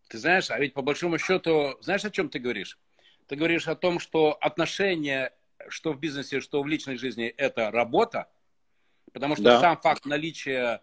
Ты 0.09 0.18
знаешь, 0.18 0.53
а 0.53 0.59
ведь 0.61 0.72
по 0.72 0.82
большому 0.82 1.18
счету, 1.18 1.76
знаешь, 1.80 2.05
о 2.05 2.11
чем 2.11 2.28
ты 2.28 2.38
говоришь? 2.38 2.78
Ты 3.26 3.34
говоришь 3.34 3.66
о 3.66 3.74
том, 3.74 3.99
что 3.99 4.34
отношения, 4.34 5.32
что 5.66 5.92
в 5.92 5.99
бизнесе, 5.99 6.38
что 6.38 6.62
в 6.62 6.68
личной 6.68 6.97
жизни, 6.97 7.26
это 7.26 7.72
работа, 7.72 8.30
потому 9.12 9.34
что 9.34 9.45
да. 9.45 9.61
сам 9.61 9.80
факт 9.80 10.07
наличия 10.07 10.80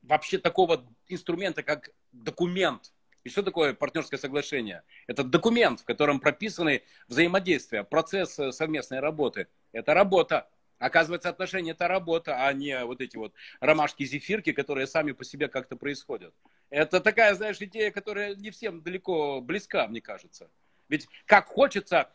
вообще 0.00 0.38
такого 0.38 0.86
инструмента, 1.08 1.62
как 1.62 1.90
документ, 2.12 2.94
и 3.24 3.28
что 3.28 3.42
такое 3.42 3.74
партнерское 3.74 4.18
соглашение? 4.18 4.82
Это 5.06 5.22
документ, 5.22 5.80
в 5.80 5.84
котором 5.84 6.20
прописаны 6.20 6.82
взаимодействия, 7.08 7.84
процесс 7.84 8.38
совместной 8.50 9.00
работы. 9.00 9.48
Это 9.72 9.94
работа. 9.94 10.48
Оказывается, 10.78 11.28
отношения 11.28 11.70
это 11.70 11.86
работа, 11.86 12.44
а 12.44 12.52
не 12.52 12.84
вот 12.84 13.00
эти 13.00 13.16
вот 13.16 13.32
ромашки-зефирки, 13.60 14.52
которые 14.52 14.88
сами 14.88 15.12
по 15.12 15.24
себе 15.24 15.46
как-то 15.46 15.76
происходят. 15.76 16.34
Это 16.70 17.00
такая, 17.00 17.34
знаешь, 17.34 17.60
идея, 17.60 17.92
которая 17.92 18.34
не 18.34 18.50
всем 18.50 18.82
далеко 18.82 19.40
близка, 19.40 19.86
мне 19.86 20.00
кажется. 20.00 20.50
Ведь 20.88 21.06
как 21.26 21.46
хочется, 21.46 22.10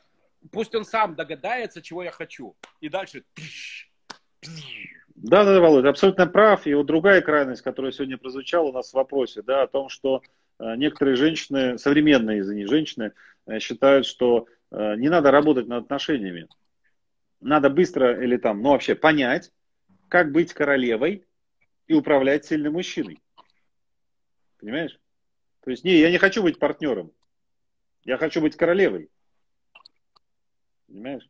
пусть 0.51 0.75
он 0.75 0.83
сам 0.83 1.15
догадается, 1.15 1.81
чего 1.81 2.03
я 2.03 2.11
хочу. 2.11 2.57
И 2.81 2.89
дальше... 2.89 3.23
Да, 5.15 5.45
да, 5.45 5.59
Володя, 5.59 5.89
абсолютно 5.89 6.27
прав. 6.27 6.67
И 6.67 6.73
вот 6.73 6.85
другая 6.85 7.21
крайность, 7.21 7.61
которая 7.61 7.91
сегодня 7.91 8.17
прозвучала 8.17 8.67
у 8.67 8.73
нас 8.73 8.91
в 8.91 8.93
вопросе, 8.93 9.41
да, 9.41 9.63
о 9.63 9.67
том, 9.67 9.89
что 9.89 10.21
некоторые 10.59 11.15
женщины, 11.15 11.77
современные, 11.77 12.39
извини, 12.39 12.65
женщины, 12.65 13.13
э, 13.45 13.59
считают, 13.59 14.05
что 14.05 14.47
э, 14.71 14.95
не 14.95 15.09
надо 15.09 15.31
работать 15.31 15.67
над 15.67 15.85
отношениями 15.85 16.47
надо 17.39 17.69
быстро 17.69 18.21
или 18.23 18.37
там, 18.37 18.61
ну 18.61 18.71
вообще 18.71 18.95
понять, 18.95 19.51
как 20.09 20.31
быть 20.31 20.53
королевой 20.53 21.25
и 21.87 21.93
управлять 21.93 22.45
сильным 22.45 22.73
мужчиной. 22.73 23.19
Понимаешь? 24.59 24.99
То 25.63 25.71
есть, 25.71 25.83
не, 25.83 25.99
я 25.99 26.09
не 26.09 26.17
хочу 26.17 26.41
быть 26.41 26.59
партнером. 26.59 27.11
Я 28.03 28.17
хочу 28.17 28.41
быть 28.41 28.55
королевой. 28.55 29.09
Понимаешь? 30.87 31.29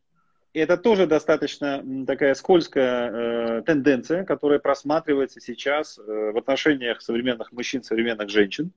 И 0.54 0.60
это 0.60 0.76
тоже 0.76 1.06
достаточно 1.06 1.84
такая 2.06 2.34
скользкая 2.34 3.10
э, 3.58 3.62
тенденция, 3.62 4.24
которая 4.24 4.58
просматривается 4.58 5.40
сейчас 5.40 5.98
э, 5.98 6.02
в 6.02 6.36
отношениях 6.38 7.02
современных 7.02 7.52
мужчин, 7.52 7.82
современных 7.82 8.30
женщин, 8.30 8.72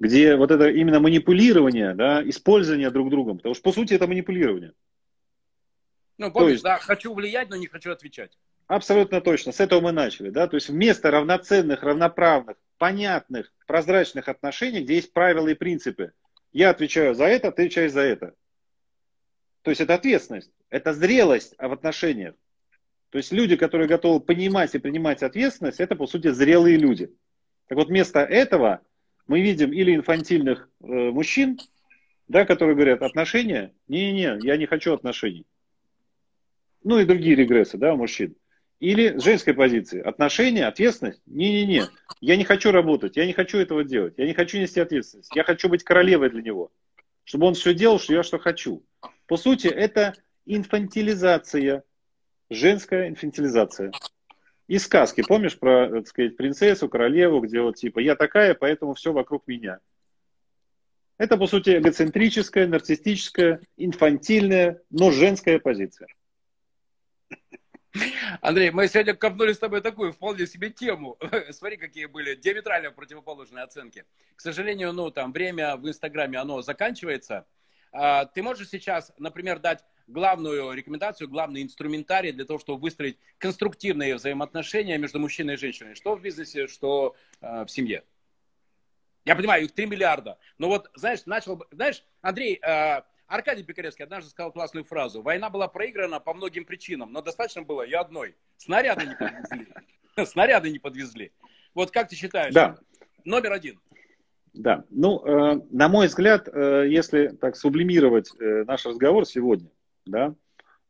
где 0.00 0.34
вот 0.34 0.50
это 0.50 0.70
именно 0.70 0.98
манипулирование, 0.98 1.94
да, 1.94 2.26
использование 2.28 2.90
друг 2.90 3.10
другом, 3.10 3.36
потому 3.36 3.54
что 3.54 3.62
по 3.62 3.72
сути 3.72 3.94
это 3.94 4.06
манипулирование. 4.06 4.72
Ну, 6.16 6.32
помнишь, 6.32 6.52
есть, 6.52 6.64
да, 6.64 6.78
хочу 6.78 7.14
влиять, 7.14 7.50
но 7.50 7.56
не 7.56 7.66
хочу 7.66 7.92
отвечать. 7.92 8.36
Абсолютно 8.66 9.20
точно. 9.20 9.52
С 9.52 9.60
этого 9.60 9.80
мы 9.80 9.92
начали. 9.92 10.30
Да? 10.30 10.46
То 10.46 10.56
есть 10.56 10.68
вместо 10.68 11.10
равноценных, 11.10 11.82
равноправных, 11.82 12.56
понятных, 12.78 13.52
прозрачных 13.66 14.28
отношений, 14.28 14.82
где 14.82 14.96
есть 14.96 15.12
правила 15.12 15.48
и 15.48 15.54
принципы. 15.54 16.12
Я 16.52 16.70
отвечаю 16.70 17.14
за 17.14 17.24
это, 17.24 17.50
ты 17.50 17.62
отвечаешь 17.62 17.92
за 17.92 18.02
это. 18.02 18.34
То 19.62 19.70
есть 19.70 19.80
это 19.80 19.94
ответственность, 19.94 20.50
это 20.68 20.92
зрелость 20.92 21.54
в 21.58 21.72
отношениях. 21.72 22.34
То 23.10 23.18
есть 23.18 23.32
люди, 23.32 23.56
которые 23.56 23.88
готовы 23.88 24.20
понимать 24.20 24.74
и 24.74 24.78
принимать 24.78 25.22
ответственность, 25.22 25.80
это 25.80 25.96
по 25.96 26.06
сути 26.06 26.28
зрелые 26.28 26.76
люди. 26.76 27.12
Так 27.66 27.76
вот 27.76 27.88
вместо 27.88 28.20
этого 28.20 28.82
мы 29.30 29.40
видим 29.40 29.72
или 29.72 29.94
инфантильных 29.94 30.68
э, 30.80 30.86
мужчин, 30.86 31.58
да, 32.28 32.44
которые 32.44 32.74
говорят, 32.74 33.02
отношения? 33.02 33.72
Не-не-не, 33.88 34.46
я 34.46 34.56
не 34.56 34.66
хочу 34.66 34.92
отношений 34.92 35.46
ну 36.82 36.98
и 36.98 37.04
другие 37.04 37.36
регрессы, 37.36 37.78
да, 37.78 37.94
у 37.94 37.96
мужчин. 37.96 38.34
Или 38.78 39.18
с 39.18 39.22
женской 39.22 39.52
позиции. 39.52 40.00
Отношения, 40.00 40.66
ответственность? 40.66 41.20
Не-не-не. 41.26 41.84
Я 42.20 42.36
не 42.36 42.44
хочу 42.44 42.72
работать, 42.72 43.16
я 43.16 43.26
не 43.26 43.34
хочу 43.34 43.58
этого 43.58 43.84
делать, 43.84 44.14
я 44.16 44.26
не 44.26 44.32
хочу 44.32 44.58
нести 44.58 44.80
ответственность. 44.80 45.34
Я 45.34 45.44
хочу 45.44 45.68
быть 45.68 45.84
королевой 45.84 46.30
для 46.30 46.42
него. 46.42 46.70
Чтобы 47.24 47.46
он 47.46 47.54
все 47.54 47.74
делал, 47.74 48.00
что 48.00 48.14
я 48.14 48.22
что 48.22 48.38
хочу. 48.38 48.82
По 49.26 49.36
сути, 49.36 49.66
это 49.66 50.14
инфантилизация. 50.46 51.84
Женская 52.48 53.08
инфантилизация. 53.08 53.92
Из 54.70 54.84
сказки, 54.84 55.24
помнишь 55.26 55.58
про, 55.58 55.88
так 55.88 56.06
сказать, 56.06 56.36
принцессу, 56.36 56.88
королеву, 56.88 57.40
где 57.40 57.60
вот 57.60 57.74
типа 57.74 57.98
я 57.98 58.14
такая, 58.14 58.54
поэтому 58.54 58.94
все 58.94 59.12
вокруг 59.12 59.48
меня. 59.48 59.80
Это, 61.18 61.36
по 61.36 61.48
сути, 61.48 61.76
эгоцентрическая, 61.76 62.68
нарциссическая, 62.68 63.62
инфантильная, 63.76 64.80
но 64.90 65.10
женская 65.10 65.58
позиция. 65.58 66.06
Андрей, 68.40 68.70
мы 68.70 68.86
сегодня 68.86 69.14
копнули 69.14 69.54
с 69.54 69.58
тобой 69.58 69.80
такую 69.80 70.12
вполне 70.12 70.46
себе 70.46 70.70
тему. 70.70 71.18
Смотри, 71.50 71.76
какие 71.76 72.06
были 72.06 72.36
диаметрально 72.36 72.92
противоположные 72.92 73.64
оценки. 73.64 74.04
К 74.36 74.40
сожалению, 74.40 74.92
ну, 74.92 75.10
там, 75.10 75.32
время 75.32 75.76
в 75.78 75.88
Инстаграме, 75.88 76.38
оно 76.38 76.62
заканчивается. 76.62 77.44
А, 77.90 78.24
ты 78.24 78.40
можешь 78.40 78.68
сейчас, 78.68 79.12
например, 79.18 79.58
дать 79.58 79.84
главную 80.10 80.72
рекомендацию, 80.72 81.28
главный 81.28 81.62
инструментарий 81.62 82.32
для 82.32 82.44
того, 82.44 82.58
чтобы 82.58 82.80
выстроить 82.80 83.18
конструктивные 83.38 84.16
взаимоотношения 84.16 84.98
между 84.98 85.18
мужчиной 85.18 85.54
и 85.54 85.56
женщиной, 85.56 85.94
что 85.94 86.16
в 86.16 86.22
бизнесе, 86.22 86.66
что 86.66 87.14
э, 87.40 87.64
в 87.64 87.70
семье. 87.70 88.04
Я 89.24 89.36
понимаю, 89.36 89.64
их 89.64 89.72
3 89.72 89.86
миллиарда. 89.86 90.38
Но 90.58 90.68
вот, 90.68 90.90
знаешь, 90.94 91.26
начал, 91.26 91.62
знаешь, 91.70 92.04
Андрей, 92.20 92.58
э, 92.62 93.02
Аркадий 93.26 93.62
Пикаревский 93.62 94.04
однажды 94.04 94.30
сказал 94.30 94.50
классную 94.50 94.84
фразу. 94.84 95.22
Война 95.22 95.50
была 95.50 95.68
проиграна 95.68 96.18
по 96.18 96.34
многим 96.34 96.64
причинам, 96.64 97.12
но 97.12 97.22
достаточно 97.22 97.62
было 97.62 97.82
и 97.82 97.92
одной. 97.92 98.34
Снаряды 98.56 99.06
не 99.06 99.14
подвезли. 99.14 99.68
Снаряды 100.26 100.70
не 100.70 100.78
подвезли. 100.80 101.32
Вот 101.74 101.92
как 101.92 102.08
ты 102.08 102.16
считаешь? 102.16 102.52
Да. 102.52 102.76
Номер 103.24 103.52
один. 103.52 103.80
Да, 104.52 104.84
ну, 104.90 105.24
э, 105.24 105.60
на 105.70 105.88
мой 105.88 106.08
взгляд, 106.08 106.48
э, 106.48 106.86
если 106.88 107.28
так 107.28 107.54
сублимировать 107.54 108.32
э, 108.40 108.64
наш 108.64 108.84
разговор 108.84 109.24
сегодня, 109.24 109.70
да, 110.10 110.34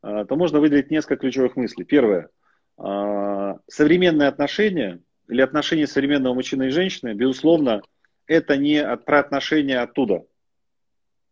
э, 0.03 0.25
то 0.27 0.35
можно 0.35 0.59
выделить 0.59 0.91
несколько 0.91 1.17
ключевых 1.17 1.55
мыслей. 1.55 1.85
Первое. 1.85 2.29
Э, 2.77 3.55
современные 3.67 4.27
отношения 4.27 5.01
или 5.27 5.41
отношения 5.41 5.87
современного 5.87 6.33
мужчины 6.33 6.67
и 6.67 6.71
женщины, 6.71 7.13
безусловно, 7.13 7.81
это 8.27 8.57
не 8.57 8.83
про 8.97 9.19
отношения 9.19 9.79
оттуда– 9.79 10.23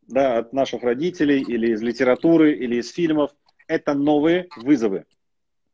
да, 0.09 0.39
от 0.39 0.53
наших 0.53 0.83
родителей 0.83 1.41
или 1.41 1.71
из 1.71 1.81
литературы, 1.81 2.53
или 2.53 2.77
из 2.77 2.91
фильмов. 2.91 3.31
Это 3.67 3.93
новые 3.93 4.47
вызовы. 4.57 5.05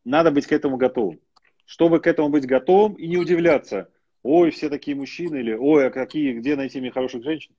Надо 0.03 0.31
быть 0.31 0.45
к 0.45 0.51
этому 0.51 0.77
готовым. 0.77 1.19
Чтобы 1.65 1.99
к 1.99 2.07
этому 2.07 2.29
быть 2.29 2.45
готовым 2.45 2.93
и 2.93 3.07
не 3.07 3.17
удивляться, 3.17 3.89
ой, 4.21 4.51
все 4.51 4.69
такие 4.69 4.95
мужчины, 4.95 5.37
или 5.37 5.53
ой, 5.53 5.87
а 5.87 5.89
какие, 5.89 6.33
где 6.33 6.55
найти 6.55 6.79
мне 6.79 6.91
хороших 6.91 7.23
женщин. 7.23 7.55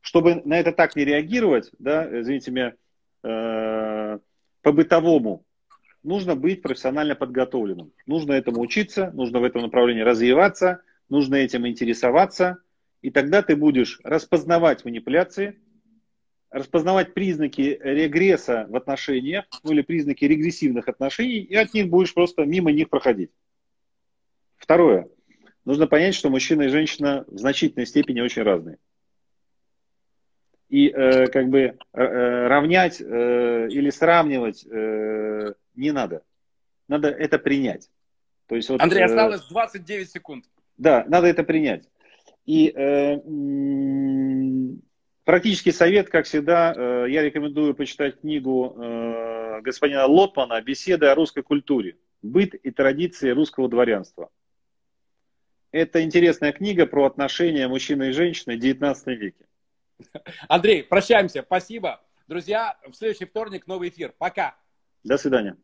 Чтобы 0.00 0.42
на 0.44 0.58
это 0.58 0.72
так 0.72 0.96
не 0.96 1.04
реагировать, 1.04 1.70
да, 1.78 2.20
извините 2.20 2.50
меня, 2.50 2.74
э, 3.22 4.18
по-бытовому, 4.62 5.44
нужно 6.02 6.36
быть 6.36 6.62
профессионально 6.62 7.14
подготовленным. 7.14 7.92
Нужно 8.06 8.32
этому 8.32 8.60
учиться, 8.60 9.10
нужно 9.12 9.40
в 9.40 9.44
этом 9.44 9.62
направлении 9.62 10.02
развиваться, 10.02 10.82
нужно 11.08 11.36
этим 11.36 11.66
интересоваться, 11.66 12.58
и 13.02 13.10
тогда 13.10 13.42
ты 13.42 13.56
будешь 13.56 14.00
распознавать 14.04 14.84
манипуляции, 14.84 15.60
распознавать 16.50 17.14
признаки 17.14 17.78
регресса 17.82 18.66
в 18.68 18.76
отношениях, 18.76 19.44
ну 19.62 19.72
или 19.72 19.82
признаки 19.82 20.24
регрессивных 20.24 20.88
отношений, 20.88 21.40
и 21.40 21.54
от 21.54 21.74
них 21.74 21.88
будешь 21.88 22.14
просто 22.14 22.44
мимо 22.44 22.72
них 22.72 22.88
проходить. 22.88 23.30
Второе. 24.56 25.08
Нужно 25.64 25.86
понять, 25.86 26.14
что 26.14 26.30
мужчина 26.30 26.62
и 26.62 26.68
женщина 26.68 27.24
в 27.26 27.38
значительной 27.38 27.86
степени 27.86 28.20
очень 28.20 28.42
разные. 28.42 28.78
И 30.68 30.88
э, 30.88 31.28
как 31.28 31.48
бы 31.48 31.60
э, 31.60 31.74
э 31.94 32.46
равнять 32.48 33.00
э, 33.00 33.68
или 33.70 33.90
сравнивать 33.90 34.66
э, 34.66 35.54
не 35.74 35.92
надо. 35.92 36.22
Надо 36.88 37.08
это 37.08 37.38
принять. 37.38 37.90
То 38.46 38.56
есть, 38.56 38.68
вот, 38.68 38.80
Андрей, 38.80 39.02
э, 39.02 39.04
осталось 39.04 39.46
29 39.48 40.10
секунд. 40.10 40.44
Да, 40.76 41.04
надо 41.08 41.26
это 41.26 41.42
принять. 41.42 41.88
И 42.46 42.72
э, 42.74 43.18
практический 45.24 45.72
совет, 45.72 46.08
как 46.08 46.24
всегда, 46.24 46.72
э, 46.74 47.06
я 47.10 47.22
рекомендую 47.22 47.74
почитать 47.74 48.20
книгу 48.20 48.74
э, 48.78 49.60
господина 49.60 50.06
Лотмана 50.06 50.60
«Беседы 50.62 51.06
о 51.06 51.14
русской 51.14 51.42
культуре. 51.42 51.96
Быт 52.22 52.54
и 52.54 52.70
традиции 52.70 53.30
русского 53.30 53.68
дворянства». 53.68 54.30
Это 55.72 56.02
интересная 56.02 56.52
книга 56.52 56.86
про 56.86 57.04
отношения 57.04 57.68
мужчины 57.68 58.08
и 58.08 58.12
женщины 58.12 58.56
в 58.56 58.60
19 58.60 59.06
веке. 59.08 59.44
Андрей, 60.48 60.82
прощаемся. 60.82 61.42
Спасибо. 61.42 62.00
Друзья, 62.26 62.78
в 62.86 62.94
следующий 62.94 63.24
вторник 63.24 63.66
новый 63.66 63.88
эфир. 63.88 64.14
Пока. 64.18 64.56
До 65.04 65.16
свидания. 65.16 65.56